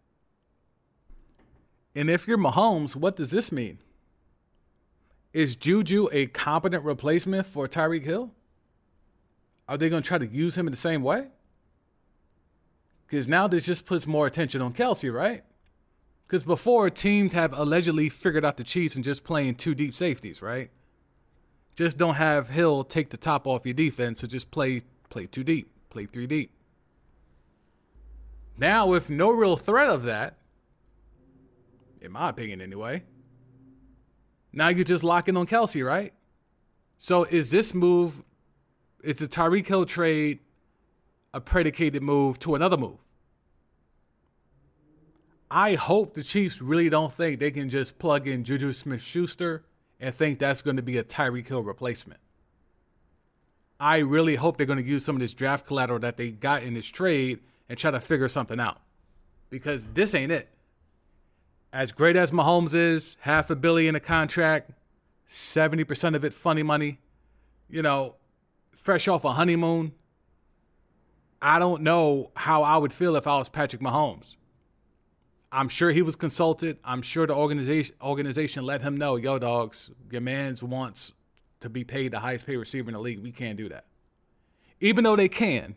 And 1.94 2.08
if 2.08 2.26
you're 2.26 2.38
Mahomes, 2.38 2.96
what 2.96 3.16
does 3.16 3.30
this 3.30 3.52
mean? 3.52 3.78
Is 5.34 5.54
Juju 5.54 6.08
a 6.12 6.28
competent 6.28 6.82
replacement 6.82 7.44
for 7.44 7.68
Tyreek 7.68 8.06
Hill? 8.06 8.32
Are 9.68 9.76
they 9.76 9.90
going 9.90 10.02
to 10.02 10.08
try 10.08 10.16
to 10.16 10.26
use 10.26 10.56
him 10.56 10.66
in 10.66 10.70
the 10.70 10.78
same 10.78 11.02
way? 11.02 11.28
Because 13.12 13.28
now 13.28 13.46
this 13.46 13.66
just 13.66 13.84
puts 13.84 14.06
more 14.06 14.26
attention 14.26 14.62
on 14.62 14.72
Kelce, 14.72 15.12
right? 15.12 15.42
Because 16.22 16.44
before, 16.44 16.88
teams 16.88 17.34
have 17.34 17.52
allegedly 17.52 18.08
figured 18.08 18.42
out 18.42 18.56
the 18.56 18.64
Chiefs 18.64 18.94
and 18.94 19.04
just 19.04 19.22
playing 19.22 19.56
two 19.56 19.74
deep 19.74 19.94
safeties, 19.94 20.40
right? 20.40 20.70
Just 21.74 21.98
don't 21.98 22.14
have 22.14 22.48
Hill 22.48 22.84
take 22.84 23.10
the 23.10 23.18
top 23.18 23.46
off 23.46 23.66
your 23.66 23.74
defense, 23.74 24.22
so 24.22 24.26
just 24.26 24.50
play 24.50 24.80
play 25.10 25.26
two 25.26 25.44
deep, 25.44 25.70
play 25.90 26.06
three 26.06 26.26
deep. 26.26 26.52
Now, 28.56 28.86
with 28.86 29.10
no 29.10 29.30
real 29.30 29.56
threat 29.56 29.90
of 29.90 30.04
that, 30.04 30.38
in 32.00 32.12
my 32.12 32.30
opinion 32.30 32.62
anyway, 32.62 33.02
now 34.54 34.68
you're 34.68 34.84
just 34.84 35.04
locking 35.04 35.36
on 35.36 35.46
Kelce, 35.46 35.84
right? 35.84 36.14
So 36.96 37.24
is 37.24 37.50
this 37.50 37.74
move, 37.74 38.22
it's 39.04 39.20
a 39.20 39.28
Tyreek 39.28 39.66
Hill 39.66 39.84
trade, 39.84 40.38
a 41.34 41.40
predicated 41.40 42.02
move 42.02 42.38
to 42.40 42.54
another 42.54 42.76
move? 42.76 42.98
I 45.50 45.74
hope 45.74 46.14
the 46.14 46.22
Chiefs 46.22 46.62
really 46.62 46.88
don't 46.88 47.12
think 47.12 47.38
they 47.38 47.50
can 47.50 47.68
just 47.68 47.98
plug 47.98 48.26
in 48.26 48.44
Juju 48.44 48.72
Smith 48.72 49.02
Schuster 49.02 49.64
and 50.00 50.14
think 50.14 50.38
that's 50.38 50.62
going 50.62 50.76
to 50.76 50.82
be 50.82 50.96
a 50.96 51.04
Tyreek 51.04 51.46
Hill 51.46 51.62
replacement. 51.62 52.20
I 53.78 53.98
really 53.98 54.36
hope 54.36 54.56
they're 54.56 54.66
going 54.66 54.78
to 54.78 54.84
use 54.84 55.04
some 55.04 55.16
of 55.16 55.20
this 55.20 55.34
draft 55.34 55.66
collateral 55.66 55.98
that 56.00 56.16
they 56.16 56.30
got 56.30 56.62
in 56.62 56.74
this 56.74 56.86
trade 56.86 57.40
and 57.68 57.76
try 57.76 57.90
to 57.90 58.00
figure 58.00 58.28
something 58.28 58.60
out. 58.60 58.80
Because 59.50 59.86
this 59.88 60.14
ain't 60.14 60.32
it 60.32 60.48
as 61.72 61.90
great 61.90 62.16
as 62.16 62.30
Mahomes 62.30 62.74
is, 62.74 63.16
half 63.20 63.48
a 63.50 63.56
billion 63.56 63.94
a 63.94 64.00
contract, 64.00 64.72
70% 65.28 66.14
of 66.14 66.24
it 66.24 66.34
funny 66.34 66.62
money, 66.62 66.98
you 67.68 67.82
know, 67.82 68.16
fresh 68.72 69.08
off 69.08 69.24
a 69.24 69.32
honeymoon. 69.32 69.92
I 71.42 71.58
don't 71.58 71.82
know 71.82 72.30
how 72.36 72.62
I 72.62 72.76
would 72.76 72.92
feel 72.92 73.16
if 73.16 73.26
I 73.26 73.36
was 73.36 73.48
Patrick 73.48 73.82
Mahomes. 73.82 74.36
I'm 75.50 75.68
sure 75.68 75.90
he 75.90 76.00
was 76.00 76.14
consulted. 76.14 76.78
I'm 76.84 77.02
sure 77.02 77.26
the 77.26 77.34
organization 77.34 77.96
organization 78.00 78.64
let 78.64 78.80
him 78.80 78.96
know, 78.96 79.16
yo, 79.16 79.38
dogs, 79.38 79.90
your 80.10 80.20
man's 80.20 80.62
wants 80.62 81.12
to 81.60 81.68
be 81.68 81.84
paid 81.84 82.12
the 82.12 82.20
highest 82.20 82.46
paid 82.46 82.56
receiver 82.56 82.88
in 82.88 82.94
the 82.94 83.00
league. 83.00 83.18
We 83.18 83.32
can't 83.32 83.58
do 83.58 83.68
that. 83.68 83.86
Even 84.80 85.04
though 85.04 85.16
they 85.16 85.28
can. 85.28 85.74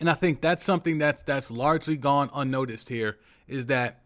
And 0.00 0.10
I 0.10 0.14
think 0.14 0.42
that's 0.42 0.62
something 0.62 0.98
that's 0.98 1.22
that's 1.22 1.50
largely 1.50 1.96
gone 1.96 2.28
unnoticed 2.34 2.90
here, 2.90 3.16
is 3.48 3.66
that 3.66 4.02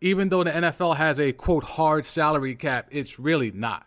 even 0.00 0.30
though 0.30 0.42
the 0.42 0.50
NFL 0.50 0.96
has 0.96 1.20
a 1.20 1.32
quote 1.32 1.64
hard 1.64 2.06
salary 2.06 2.54
cap, 2.54 2.88
it's 2.90 3.18
really 3.18 3.50
not. 3.50 3.86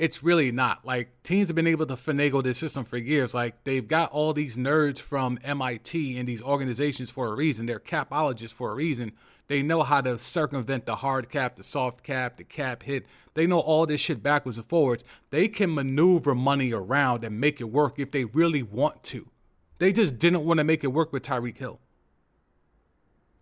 It's 0.00 0.22
really 0.22 0.50
not. 0.50 0.84
Like 0.84 1.22
teams 1.22 1.48
have 1.48 1.54
been 1.54 1.66
able 1.66 1.86
to 1.86 1.94
finagle 1.94 2.42
this 2.42 2.58
system 2.58 2.84
for 2.84 2.96
years. 2.96 3.34
Like 3.34 3.64
they've 3.64 3.86
got 3.86 4.10
all 4.12 4.32
these 4.32 4.56
nerds 4.56 4.98
from 4.98 5.38
MIT 5.44 6.18
and 6.18 6.28
these 6.28 6.42
organizations 6.42 7.10
for 7.10 7.28
a 7.28 7.34
reason. 7.34 7.66
They're 7.66 7.78
capologists 7.78 8.54
for 8.54 8.72
a 8.72 8.74
reason. 8.74 9.12
They 9.48 9.62
know 9.62 9.82
how 9.82 10.00
to 10.00 10.18
circumvent 10.18 10.86
the 10.86 10.96
hard 10.96 11.28
cap, 11.28 11.56
the 11.56 11.62
soft 11.62 12.02
cap, 12.02 12.38
the 12.38 12.44
cap 12.44 12.84
hit. 12.84 13.04
They 13.34 13.46
know 13.46 13.60
all 13.60 13.84
this 13.84 14.00
shit 14.00 14.22
backwards 14.22 14.56
and 14.56 14.66
forwards. 14.66 15.04
They 15.28 15.48
can 15.48 15.74
maneuver 15.74 16.34
money 16.34 16.72
around 16.72 17.22
and 17.22 17.38
make 17.38 17.60
it 17.60 17.64
work 17.64 17.98
if 17.98 18.10
they 18.10 18.24
really 18.24 18.62
want 18.62 19.02
to. 19.04 19.28
They 19.78 19.92
just 19.92 20.18
didn't 20.18 20.44
want 20.44 20.58
to 20.58 20.64
make 20.64 20.82
it 20.82 20.88
work 20.88 21.12
with 21.12 21.24
Tyreek 21.24 21.58
Hill 21.58 21.78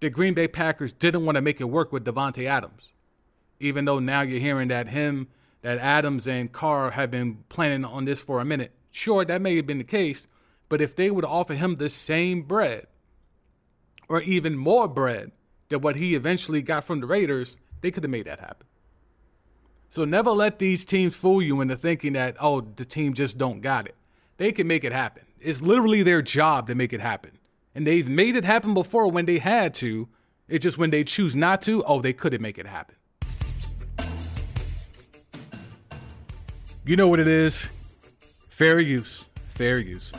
the 0.00 0.10
Green 0.10 0.34
Bay 0.34 0.46
Packers 0.46 0.92
didn't 0.92 1.24
want 1.24 1.36
to 1.36 1.42
make 1.42 1.60
it 1.60 1.64
work 1.64 1.92
with 1.92 2.04
Davante 2.04 2.46
Adams. 2.46 2.92
Even 3.60 3.84
though 3.84 3.98
now 3.98 4.20
you're 4.20 4.40
hearing 4.40 4.68
that 4.68 4.88
him, 4.88 5.28
that 5.62 5.78
Adams 5.78 6.26
and 6.26 6.52
Carr 6.52 6.92
have 6.92 7.10
been 7.10 7.44
planning 7.48 7.84
on 7.84 8.04
this 8.04 8.20
for 8.20 8.40
a 8.40 8.44
minute. 8.44 8.72
Sure, 8.90 9.24
that 9.24 9.42
may 9.42 9.56
have 9.56 9.66
been 9.66 9.78
the 9.78 9.84
case, 9.84 10.26
but 10.68 10.80
if 10.80 10.94
they 10.94 11.10
would 11.10 11.24
offer 11.24 11.54
him 11.54 11.76
the 11.76 11.88
same 11.88 12.42
bread, 12.42 12.86
or 14.08 14.22
even 14.22 14.56
more 14.56 14.88
bread 14.88 15.32
than 15.68 15.80
what 15.80 15.96
he 15.96 16.14
eventually 16.14 16.62
got 16.62 16.84
from 16.84 17.00
the 17.00 17.06
Raiders, 17.06 17.58
they 17.80 17.90
could 17.90 18.02
have 18.02 18.10
made 18.10 18.26
that 18.26 18.40
happen. 18.40 18.66
So 19.90 20.04
never 20.04 20.30
let 20.30 20.58
these 20.58 20.84
teams 20.84 21.14
fool 21.14 21.40
you 21.40 21.60
into 21.60 21.76
thinking 21.76 22.12
that, 22.14 22.36
oh, 22.40 22.60
the 22.60 22.84
team 22.84 23.14
just 23.14 23.38
don't 23.38 23.60
got 23.60 23.86
it. 23.86 23.94
They 24.36 24.52
can 24.52 24.66
make 24.66 24.84
it 24.84 24.92
happen. 24.92 25.24
It's 25.40 25.62
literally 25.62 26.02
their 26.02 26.22
job 26.22 26.68
to 26.68 26.74
make 26.74 26.92
it 26.92 27.00
happen. 27.00 27.32
And 27.74 27.86
they've 27.86 28.08
made 28.08 28.36
it 28.36 28.44
happen 28.44 28.74
before 28.74 29.10
when 29.10 29.26
they 29.26 29.38
had 29.38 29.72
to. 29.74 30.08
It's 30.48 30.62
just 30.62 30.78
when 30.78 30.90
they 30.90 31.04
choose 31.04 31.36
not 31.36 31.62
to, 31.62 31.82
oh, 31.84 32.00
they 32.00 32.12
couldn't 32.12 32.42
make 32.42 32.58
it 32.58 32.66
happen. 32.66 32.96
You 36.88 36.96
know 36.96 37.08
what 37.08 37.20
it 37.20 37.26
is. 37.26 37.68
Fair 38.48 38.80
use. 38.80 39.26
Fair 39.48 39.78
use. 39.78 40.10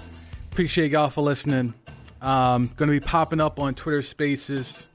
Appreciate 0.51 0.91
y'all 0.91 1.09
for 1.09 1.21
listening. 1.21 1.73
Um, 2.21 2.69
gonna 2.77 2.91
be 2.91 2.99
popping 2.99 3.41
up 3.41 3.59
on 3.59 3.73
Twitter 3.73 4.03
Spaces 4.03 4.85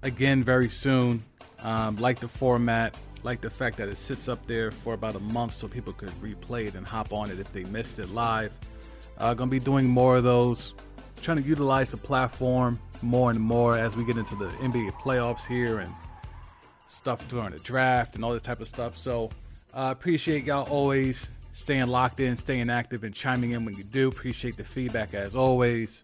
again 0.00 0.42
very 0.42 0.70
soon. 0.70 1.20
Um, 1.62 1.96
like 1.96 2.18
the 2.18 2.28
format, 2.28 2.98
like 3.22 3.42
the 3.42 3.50
fact 3.50 3.76
that 3.76 3.90
it 3.90 3.98
sits 3.98 4.26
up 4.26 4.46
there 4.46 4.70
for 4.70 4.94
about 4.94 5.16
a 5.16 5.20
month 5.20 5.52
so 5.52 5.68
people 5.68 5.92
could 5.92 6.08
replay 6.12 6.66
it 6.68 6.76
and 6.76 6.86
hop 6.86 7.12
on 7.12 7.30
it 7.30 7.38
if 7.38 7.52
they 7.52 7.64
missed 7.64 7.98
it 7.98 8.08
live. 8.08 8.50
Uh, 9.18 9.34
gonna 9.34 9.50
be 9.50 9.60
doing 9.60 9.86
more 9.86 10.16
of 10.16 10.24
those 10.24 10.72
trying 11.20 11.36
to 11.36 11.42
utilize 11.42 11.90
the 11.90 11.98
platform 11.98 12.80
more 13.02 13.30
and 13.30 13.38
more 13.38 13.76
as 13.76 13.98
we 13.98 14.04
get 14.06 14.16
into 14.16 14.34
the 14.36 14.48
NBA 14.62 14.92
playoffs 14.92 15.44
here 15.44 15.80
and 15.80 15.92
stuff 16.86 17.28
during 17.28 17.50
the 17.50 17.58
draft 17.58 18.14
and 18.14 18.24
all 18.24 18.32
this 18.32 18.40
type 18.40 18.62
of 18.62 18.68
stuff. 18.68 18.96
So 18.96 19.28
uh, 19.74 19.90
appreciate 19.90 20.44
y'all 20.44 20.68
always 20.70 21.28
staying 21.52 21.88
locked 21.88 22.20
in, 22.20 22.36
staying 22.36 22.70
active, 22.70 23.04
and 23.04 23.14
chiming 23.14 23.50
in 23.50 23.64
when 23.64 23.74
you 23.74 23.84
do. 23.84 24.08
Appreciate 24.08 24.56
the 24.56 24.64
feedback 24.64 25.14
as 25.14 25.34
always. 25.34 26.02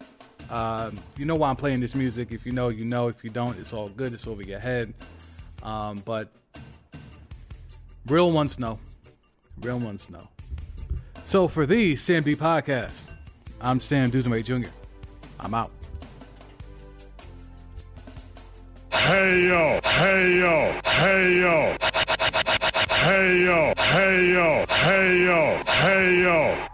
Um, 0.49 0.99
you 1.17 1.25
know 1.25 1.35
why 1.35 1.49
I'm 1.49 1.55
playing 1.55 1.79
this 1.79 1.95
music. 1.95 2.31
If 2.31 2.45
you 2.45 2.51
know, 2.51 2.69
you 2.69 2.83
know. 2.83 3.07
If 3.07 3.23
you 3.23 3.29
don't, 3.29 3.57
it's 3.57 3.73
all 3.73 3.89
good. 3.89 4.13
It's 4.13 4.27
over 4.27 4.41
your 4.41 4.59
head. 4.59 4.93
Um, 5.63 6.01
but 6.05 6.29
real 8.07 8.31
ones 8.31 8.59
know. 8.59 8.79
Real 9.61 9.79
ones 9.79 10.09
know. 10.09 10.27
So 11.23 11.47
for 11.47 11.65
the 11.65 11.95
Sam 11.95 12.23
D 12.23 12.35
podcast, 12.35 13.13
I'm 13.61 13.79
Sam 13.79 14.11
Dusenway 14.11 14.43
Jr. 14.43 14.69
I'm 15.39 15.53
out. 15.53 15.71
Hey 18.91 19.47
yo, 19.47 19.79
hey 19.83 20.39
yo, 20.39 20.79
hey 20.85 21.39
yo. 21.39 21.77
Hey 23.03 23.41
yo, 23.43 23.73
hey 23.77 24.31
yo, 24.31 24.65
hey 24.69 25.25
yo, 25.25 25.57
hey 25.65 26.21
yo. 26.21 26.70